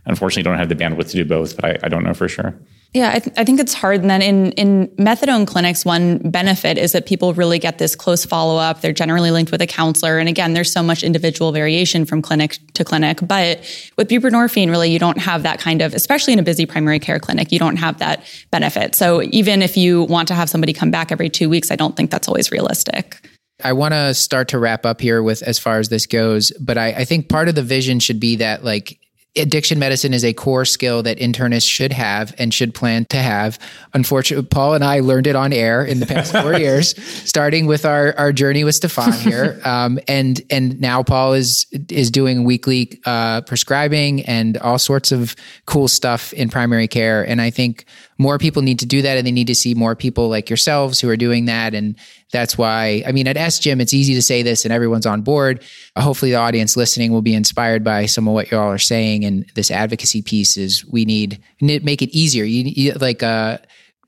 unfortunately 0.07 0.41
don't 0.41 0.57
have 0.57 0.69
the 0.69 0.75
bandwidth 0.75 1.11
to 1.11 1.17
do 1.17 1.25
both, 1.25 1.55
but 1.55 1.65
I, 1.65 1.77
I 1.83 1.89
don't 1.89 2.03
know 2.03 2.15
for 2.15 2.27
sure. 2.27 2.59
Yeah, 2.93 3.11
I, 3.13 3.19
th- 3.19 3.33
I, 3.37 3.45
think 3.45 3.61
it's 3.61 3.73
hard. 3.73 4.01
And 4.01 4.09
then 4.09 4.21
in, 4.21 4.51
in 4.53 4.87
methadone 4.97 5.47
clinics, 5.47 5.85
one 5.85 6.17
benefit 6.17 6.77
is 6.77 6.91
that 6.91 7.05
people 7.05 7.33
really 7.33 7.57
get 7.57 7.77
this 7.77 7.95
close 7.95 8.25
follow 8.25 8.57
up. 8.57 8.81
They're 8.81 8.91
generally 8.91 9.31
linked 9.31 9.49
with 9.49 9.61
a 9.61 9.67
counselor. 9.67 10.19
And 10.19 10.27
again, 10.27 10.53
there's 10.53 10.73
so 10.73 10.83
much 10.83 11.01
individual 11.01 11.53
variation 11.53 12.03
from 12.03 12.21
clinic 12.21 12.57
to 12.73 12.83
clinic. 12.83 13.19
But 13.21 13.59
with 13.95 14.09
buprenorphine, 14.09 14.69
really, 14.69 14.91
you 14.91 14.99
don't 14.99 15.19
have 15.19 15.43
that 15.43 15.57
kind 15.57 15.81
of, 15.81 15.93
especially 15.93 16.33
in 16.33 16.39
a 16.39 16.43
busy 16.43 16.65
primary 16.65 16.99
care 16.99 17.17
clinic, 17.17 17.53
you 17.53 17.59
don't 17.59 17.77
have 17.77 17.97
that 17.99 18.25
benefit. 18.51 18.93
So 18.93 19.21
even 19.23 19.61
if 19.61 19.77
you 19.77 20.03
want 20.03 20.27
to 20.27 20.33
have 20.33 20.49
somebody 20.49 20.73
come 20.73 20.91
back 20.91 21.13
every 21.13 21.29
two 21.29 21.49
weeks, 21.49 21.71
I 21.71 21.77
don't 21.77 21.95
think 21.95 22.11
that's 22.11 22.27
always 22.27 22.51
realistic. 22.51 23.25
I 23.63 23.71
want 23.71 23.93
to 23.93 24.13
start 24.13 24.49
to 24.49 24.59
wrap 24.59 24.85
up 24.85 24.99
here 24.99 25.23
with 25.23 25.43
as 25.43 25.59
far 25.59 25.79
as 25.79 25.87
this 25.87 26.05
goes, 26.07 26.51
but 26.59 26.77
I, 26.77 26.87
I 26.89 27.05
think 27.05 27.29
part 27.29 27.47
of 27.47 27.55
the 27.55 27.63
vision 27.63 27.99
should 27.99 28.19
be 28.19 28.37
that 28.37 28.65
like 28.65 28.99
addiction 29.37 29.79
medicine 29.79 30.13
is 30.13 30.25
a 30.25 30.33
core 30.33 30.65
skill 30.65 31.03
that 31.03 31.17
internists 31.17 31.69
should 31.69 31.93
have 31.93 32.35
and 32.37 32.53
should 32.53 32.73
plan 32.73 33.05
to 33.05 33.17
have. 33.17 33.57
Unfortunately, 33.93 34.45
Paul 34.45 34.73
and 34.73 34.83
I 34.83 34.99
learned 34.99 35.27
it 35.27 35.35
on 35.35 35.53
air 35.53 35.83
in 35.85 35.99
the 35.99 36.05
past 36.05 36.33
four 36.33 36.53
years, 36.59 36.95
starting 37.27 37.65
with 37.65 37.85
our, 37.85 38.13
our 38.17 38.33
journey 38.33 38.63
with 38.63 38.75
Stefan 38.75 39.13
here. 39.19 39.61
Um, 39.63 39.99
and, 40.07 40.41
and 40.49 40.79
now 40.81 41.01
Paul 41.01 41.33
is, 41.33 41.65
is 41.89 42.11
doing 42.11 42.43
weekly, 42.43 42.99
uh, 43.05 43.41
prescribing 43.41 44.25
and 44.25 44.57
all 44.57 44.77
sorts 44.77 45.11
of 45.11 45.35
cool 45.65 45.87
stuff 45.87 46.33
in 46.33 46.49
primary 46.49 46.87
care. 46.87 47.25
And 47.25 47.41
I 47.41 47.51
think 47.51 47.85
more 48.21 48.37
people 48.37 48.61
need 48.61 48.77
to 48.79 48.85
do 48.85 49.01
that 49.01 49.17
and 49.17 49.25
they 49.25 49.31
need 49.31 49.47
to 49.47 49.55
see 49.55 49.73
more 49.73 49.95
people 49.95 50.29
like 50.29 50.47
yourselves 50.47 50.99
who 50.99 51.09
are 51.09 51.17
doing 51.17 51.45
that. 51.45 51.73
And 51.73 51.95
that's 52.31 52.55
why, 52.55 53.03
I 53.05 53.11
mean, 53.11 53.27
at 53.27 53.35
SGIM, 53.35 53.81
it's 53.81 53.95
easy 53.95 54.13
to 54.13 54.21
say 54.21 54.43
this 54.43 54.63
and 54.63 54.71
everyone's 54.71 55.07
on 55.07 55.23
board. 55.23 55.63
Hopefully, 55.97 56.31
the 56.31 56.37
audience 56.37 56.77
listening 56.77 57.11
will 57.11 57.23
be 57.23 57.33
inspired 57.33 57.83
by 57.83 58.05
some 58.05 58.27
of 58.27 58.35
what 58.35 58.51
y'all 58.51 58.71
are 58.71 58.77
saying. 58.77 59.25
And 59.25 59.49
this 59.55 59.71
advocacy 59.71 60.21
piece 60.21 60.55
is 60.55 60.85
we 60.85 61.03
need, 61.03 61.41
make 61.59 62.03
it 62.03 62.15
easier. 62.15 62.43
You, 62.43 62.63
you 62.65 62.93
like, 62.93 63.23
uh, 63.23 63.57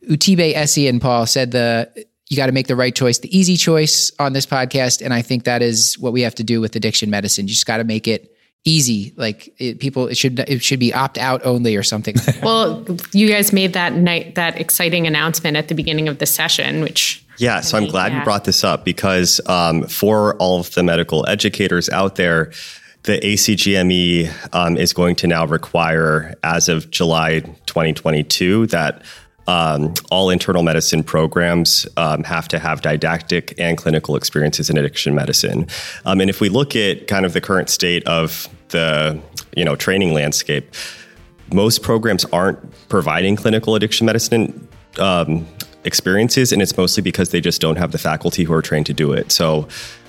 Utibe 0.07 0.53
Essien 0.53 1.01
Paul 1.01 1.25
said 1.25 1.51
the, 1.51 1.89
you 2.29 2.37
got 2.37 2.45
to 2.47 2.51
make 2.51 2.67
the 2.67 2.75
right 2.75 2.93
choice, 2.93 3.17
the 3.17 3.35
easy 3.35 3.57
choice 3.57 4.11
on 4.19 4.33
this 4.33 4.45
podcast. 4.45 5.01
And 5.01 5.13
I 5.13 5.23
think 5.23 5.45
that 5.45 5.63
is 5.63 5.97
what 5.97 6.13
we 6.13 6.21
have 6.21 6.35
to 6.35 6.43
do 6.43 6.61
with 6.61 6.75
addiction 6.75 7.09
medicine. 7.09 7.47
You 7.47 7.53
just 7.53 7.65
got 7.65 7.77
to 7.77 7.83
make 7.83 8.07
it 8.07 8.32
easy. 8.65 9.13
Like 9.15 9.53
it, 9.59 9.79
people, 9.79 10.07
it 10.07 10.15
should 10.15 10.39
it 10.39 10.63
should 10.63 10.79
be 10.79 10.93
opt 10.93 11.17
out 11.17 11.45
only 11.45 11.75
or 11.75 11.83
something. 11.83 12.15
well, 12.43 12.85
you 13.11 13.27
guys 13.27 13.53
made 13.53 13.73
that 13.73 13.93
night 13.93 14.35
that 14.35 14.59
exciting 14.59 15.07
announcement 15.07 15.57
at 15.57 15.67
the 15.67 15.75
beginning 15.75 16.07
of 16.07 16.19
the 16.19 16.25
session, 16.25 16.81
which 16.81 17.23
yeah. 17.37 17.61
So 17.61 17.77
I'm 17.77 17.87
glad 17.87 18.11
yeah. 18.11 18.19
you 18.19 18.23
brought 18.23 18.45
this 18.45 18.63
up 18.63 18.85
because 18.85 19.41
um, 19.47 19.83
for 19.87 20.35
all 20.37 20.59
of 20.59 20.73
the 20.73 20.83
medical 20.83 21.27
educators 21.27 21.89
out 21.89 22.15
there. 22.15 22.51
The 23.03 23.19
ACGME 23.19 24.31
um, 24.55 24.77
is 24.77 24.93
going 24.93 25.17
to 25.17 25.27
now 25.27 25.45
require, 25.45 26.35
as 26.41 26.69
of 26.69 26.89
July 26.89 27.41
2022, 27.65 28.67
that 28.67 29.01
um, 29.47 29.93
all 30.09 30.29
internal 30.29 30.63
medicine 30.63 31.03
programs 31.03 31.87
um, 31.97 32.23
have 32.23 32.47
to 32.49 32.59
have 32.59 32.81
didactic 32.81 33.53
and 33.57 33.77
clinical 33.77 34.15
experiences 34.15 34.69
in 34.69 34.77
addiction 34.77 35.13
medicine. 35.15 35.67
Um, 36.05 36.21
and 36.21 36.29
if 36.29 36.39
we 36.39 36.49
look 36.49 36.75
at 36.75 37.07
kind 37.07 37.25
of 37.25 37.33
the 37.33 37.41
current 37.41 37.69
state 37.69 38.05
of 38.07 38.47
the 38.69 39.21
you 39.55 39.65
know 39.65 39.75
training 39.75 40.13
landscape, 40.13 40.73
most 41.51 41.83
programs 41.83 42.25
aren't 42.25 42.59
providing 42.89 43.35
clinical 43.35 43.75
addiction 43.75 44.05
medicine 44.05 44.67
um, 44.99 45.45
experiences, 45.83 46.51
and 46.51 46.61
it's 46.61 46.75
mostly 46.77 47.03
because 47.03 47.29
they 47.29 47.41
just 47.41 47.61
don't 47.61 47.77
have 47.77 47.91
the 47.91 47.97
faculty 47.97 48.43
who 48.43 48.53
are 48.53 48.61
trained 48.61 48.85
to 48.85 48.93
do 48.93 49.11
it. 49.11 49.31
So 49.31 49.67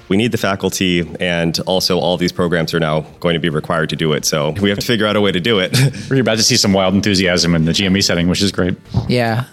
we 0.08 0.16
need 0.16 0.32
the 0.32 0.38
faculty, 0.38 1.08
and 1.20 1.58
also 1.60 1.98
all 1.98 2.16
these 2.16 2.32
programs 2.32 2.74
are 2.74 2.80
now 2.80 3.00
going 3.20 3.34
to 3.34 3.40
be 3.40 3.48
required 3.48 3.90
to 3.90 3.96
do 3.96 4.12
it. 4.12 4.24
So 4.24 4.50
we 4.50 4.68
have 4.68 4.78
to 4.78 4.86
figure 4.86 5.06
out 5.06 5.16
a 5.16 5.20
way 5.20 5.32
to 5.32 5.40
do 5.40 5.58
it. 5.58 5.76
We're 6.10 6.20
about 6.20 6.36
to 6.38 6.42
see 6.42 6.56
some 6.56 6.72
wild 6.72 6.94
enthusiasm 6.94 7.54
in 7.54 7.64
the 7.64 7.72
GME 7.72 8.02
setting, 8.02 8.28
which 8.28 8.42
is 8.42 8.52
great. 8.52 8.76
Yeah. 9.08 9.44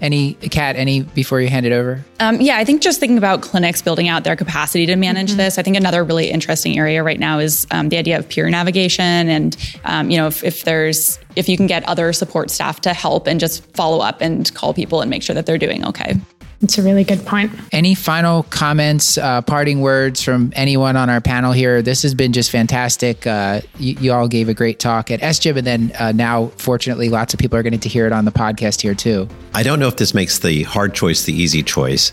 Any 0.00 0.34
Kat? 0.34 0.74
Any 0.74 1.02
before 1.02 1.40
you 1.40 1.48
hand 1.48 1.64
it 1.64 1.70
over? 1.70 2.04
Um, 2.18 2.40
yeah, 2.40 2.56
I 2.56 2.64
think 2.64 2.82
just 2.82 2.98
thinking 2.98 3.18
about 3.18 3.40
clinics 3.42 3.82
building 3.82 4.08
out 4.08 4.24
their 4.24 4.34
capacity 4.34 4.84
to 4.86 4.96
manage 4.96 5.28
mm-hmm. 5.28 5.38
this. 5.38 5.58
I 5.58 5.62
think 5.62 5.76
another 5.76 6.02
really 6.02 6.28
interesting 6.28 6.76
area 6.76 7.04
right 7.04 7.20
now 7.20 7.38
is 7.38 7.68
um, 7.70 7.88
the 7.88 7.98
idea 7.98 8.18
of 8.18 8.28
peer 8.28 8.50
navigation, 8.50 9.04
and 9.04 9.56
um, 9.84 10.10
you 10.10 10.16
know, 10.16 10.26
if, 10.26 10.42
if 10.42 10.64
there's 10.64 11.20
if 11.36 11.48
you 11.48 11.56
can 11.56 11.68
get 11.68 11.84
other 11.84 12.12
support 12.12 12.50
staff 12.50 12.80
to 12.80 12.92
help 12.92 13.28
and 13.28 13.38
just 13.38 13.64
follow 13.76 14.00
up 14.00 14.20
and 14.20 14.52
call 14.54 14.74
people 14.74 15.02
and 15.02 15.08
make 15.08 15.22
sure 15.22 15.34
that 15.34 15.46
they're 15.46 15.56
doing 15.56 15.86
okay. 15.86 16.16
It's 16.62 16.78
a 16.78 16.82
really 16.82 17.02
good 17.02 17.26
point. 17.26 17.50
Any 17.72 17.96
final 17.96 18.44
comments, 18.44 19.18
uh, 19.18 19.42
parting 19.42 19.80
words 19.80 20.22
from 20.22 20.52
anyone 20.54 20.96
on 20.96 21.10
our 21.10 21.20
panel 21.20 21.50
here? 21.52 21.82
This 21.82 22.02
has 22.02 22.14
been 22.14 22.32
just 22.32 22.52
fantastic. 22.52 23.26
Uh, 23.26 23.62
you, 23.78 23.96
you, 24.00 24.12
all 24.12 24.28
gave 24.28 24.48
a 24.48 24.54
great 24.54 24.78
talk 24.78 25.10
at 25.10 25.20
SGIM, 25.20 25.56
and 25.56 25.66
then 25.66 25.92
uh, 25.98 26.12
now, 26.12 26.46
fortunately, 26.58 27.08
lots 27.08 27.34
of 27.34 27.40
people 27.40 27.58
are 27.58 27.64
getting 27.64 27.80
to 27.80 27.88
hear 27.88 28.06
it 28.06 28.12
on 28.12 28.24
the 28.24 28.30
podcast 28.30 28.80
here 28.80 28.94
too. 28.94 29.28
I 29.54 29.64
don't 29.64 29.80
know 29.80 29.88
if 29.88 29.96
this 29.96 30.14
makes 30.14 30.38
the 30.38 30.62
hard 30.62 30.94
choice 30.94 31.24
the 31.24 31.32
easy 31.32 31.64
choice, 31.64 32.12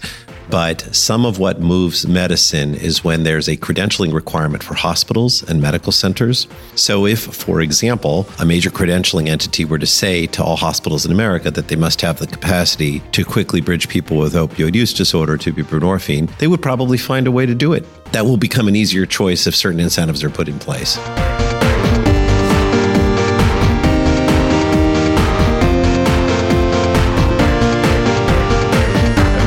but 0.50 0.82
some 0.96 1.26
of 1.26 1.40
what 1.40 1.60
moves 1.60 2.08
medicine 2.08 2.76
is 2.76 3.04
when 3.04 3.24
there's 3.24 3.48
a 3.48 3.58
credentialing 3.58 4.14
requirement 4.14 4.64
for 4.64 4.74
hospitals 4.74 5.44
and 5.44 5.62
medical 5.62 5.92
centers. 5.92 6.48
So, 6.76 7.06
if, 7.06 7.20
for 7.20 7.62
example, 7.62 8.28
a 8.40 8.46
major 8.46 8.70
credentialing 8.70 9.28
entity 9.28 9.66
were 9.66 9.80
to 9.80 9.86
say 9.86 10.28
to 10.28 10.44
all 10.44 10.56
hospitals 10.56 11.06
in 11.06 11.12
America 11.12 11.52
that 11.52 11.68
they 11.68 11.76
must 11.76 12.02
have 12.02 12.20
the 12.20 12.28
capacity 12.28 13.00
to 13.12 13.24
quickly 13.24 13.62
bridge 13.62 13.90
people 13.90 14.18
with 14.18 14.34
opioid 14.34 14.76
use 14.76 14.94
disorder 14.94 15.38
to 15.38 15.54
buprenorphine, 15.54 16.36
they 16.40 16.48
would 16.48 16.62
probably 16.62 16.98
find 16.98 17.28
a 17.28 17.32
way 17.32 17.46
to 17.46 17.56
do 17.56 17.74
it. 17.74 17.86
That 18.12 18.26
will 18.26 18.38
become 18.38 18.68
an 18.68 18.76
easier 18.76 19.06
choice 19.06 19.48
if 19.48 19.56
certain 19.56 19.80
incentives 19.80 20.24
are 20.24 20.30
put 20.30 20.48
in 20.48 20.58
place. 20.60 20.98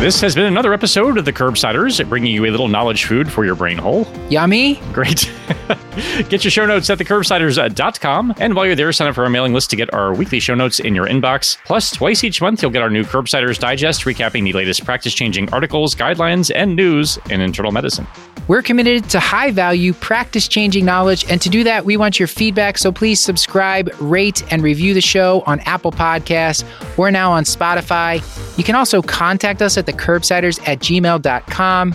This 0.02 0.20
has 0.20 0.34
been 0.34 0.46
another 0.46 0.72
episode 0.74 1.16
of 1.16 1.24
the 1.24 1.32
Curbsiders, 1.32 2.04
bringing 2.08 2.34
you 2.34 2.44
a 2.46 2.50
little 2.50 2.66
knowledge 2.66 3.04
food 3.04 3.30
for 3.30 3.44
your 3.44 3.54
brain 3.54 3.78
hole. 3.78 4.04
Yummy. 4.30 4.80
Great. 4.92 5.30
get 6.28 6.44
your 6.44 6.50
show 6.50 6.66
notes 6.66 6.88
at 6.90 6.98
thecurbsiders.com. 6.98 8.34
And 8.38 8.54
while 8.54 8.66
you're 8.66 8.74
there, 8.74 8.92
sign 8.92 9.08
up 9.08 9.14
for 9.14 9.24
our 9.24 9.30
mailing 9.30 9.52
list 9.52 9.70
to 9.70 9.76
get 9.76 9.92
our 9.92 10.14
weekly 10.14 10.40
show 10.40 10.54
notes 10.54 10.80
in 10.80 10.94
your 10.94 11.06
inbox. 11.06 11.56
Plus, 11.64 11.90
twice 11.90 12.24
each 12.24 12.40
month, 12.40 12.62
you'll 12.62 12.70
get 12.70 12.82
our 12.82 12.90
new 12.90 13.04
Curbsiders 13.04 13.58
Digest, 13.58 14.02
recapping 14.02 14.44
the 14.44 14.52
latest 14.52 14.84
practice 14.84 15.14
changing 15.14 15.52
articles, 15.52 15.94
guidelines, 15.94 16.50
and 16.54 16.74
news 16.76 17.18
in 17.30 17.40
internal 17.40 17.72
medicine. 17.72 18.06
We're 18.48 18.62
committed 18.62 19.08
to 19.10 19.20
high 19.20 19.52
value, 19.52 19.92
practice 19.92 20.48
changing 20.48 20.84
knowledge. 20.84 21.24
And 21.30 21.40
to 21.42 21.48
do 21.48 21.62
that, 21.64 21.84
we 21.84 21.96
want 21.96 22.18
your 22.18 22.26
feedback. 22.26 22.76
So 22.76 22.90
please 22.90 23.20
subscribe, 23.20 23.90
rate, 24.00 24.42
and 24.52 24.62
review 24.62 24.94
the 24.94 25.00
show 25.00 25.42
on 25.46 25.60
Apple 25.60 25.92
Podcasts. 25.92 26.64
We're 26.96 27.10
now 27.10 27.30
on 27.30 27.44
Spotify. 27.44 28.20
You 28.58 28.64
can 28.64 28.74
also 28.74 29.00
contact 29.00 29.62
us 29.62 29.78
at 29.78 29.86
thecurbsiders 29.86 30.60
at 30.66 30.80
gmail.com. 30.80 31.94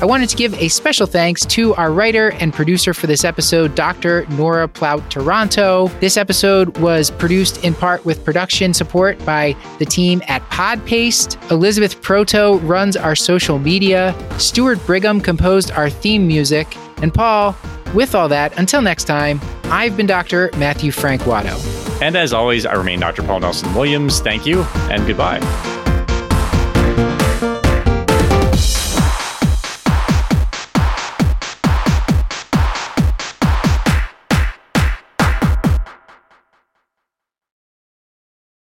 I 0.02 0.06
wanted 0.06 0.30
to 0.30 0.36
give 0.36 0.54
a 0.54 0.68
special 0.68 1.06
thanks 1.06 1.44
to 1.46 1.74
our 1.74 1.92
writer 1.92 2.30
and 2.34 2.54
producer 2.54 2.94
for 2.94 3.06
this 3.06 3.22
episode, 3.24 3.74
Dr. 3.74 4.24
Nora 4.30 4.66
Plout 4.68 5.10
Taranto. 5.10 5.88
This 6.00 6.16
episode 6.16 6.78
was 6.78 7.10
produced 7.10 7.62
in 7.64 7.74
part 7.74 8.06
with 8.06 8.24
production 8.24 8.72
support 8.72 9.22
by 9.26 9.54
the 9.78 9.84
team 9.84 10.22
at 10.28 10.40
Pod 10.50 10.82
Paste. 10.86 11.36
Elizabeth 11.50 12.00
Proto 12.00 12.58
runs 12.60 12.96
our 12.96 13.16
social 13.16 13.58
media. 13.58 14.14
Stuart 14.38 14.78
Brigham 14.86 15.20
composed 15.20 15.70
our 15.72 15.90
theme 15.90 16.26
music. 16.26 16.74
And 17.02 17.12
Paul, 17.12 17.54
with 17.94 18.14
all 18.14 18.28
that, 18.28 18.56
until 18.58 18.82
next 18.82 19.04
time, 19.04 19.40
I've 19.64 19.96
been 19.96 20.06
Dr. 20.06 20.50
Matthew 20.56 20.92
Frank 20.92 21.22
Watto. 21.22 21.58
And 22.00 22.16
as 22.16 22.32
always, 22.32 22.64
I 22.64 22.74
remain 22.74 23.00
Dr. 23.00 23.22
Paul 23.22 23.40
Nelson 23.40 23.74
Williams. 23.74 24.20
Thank 24.20 24.46
you 24.46 24.62
and 24.90 25.06
goodbye. 25.06 25.40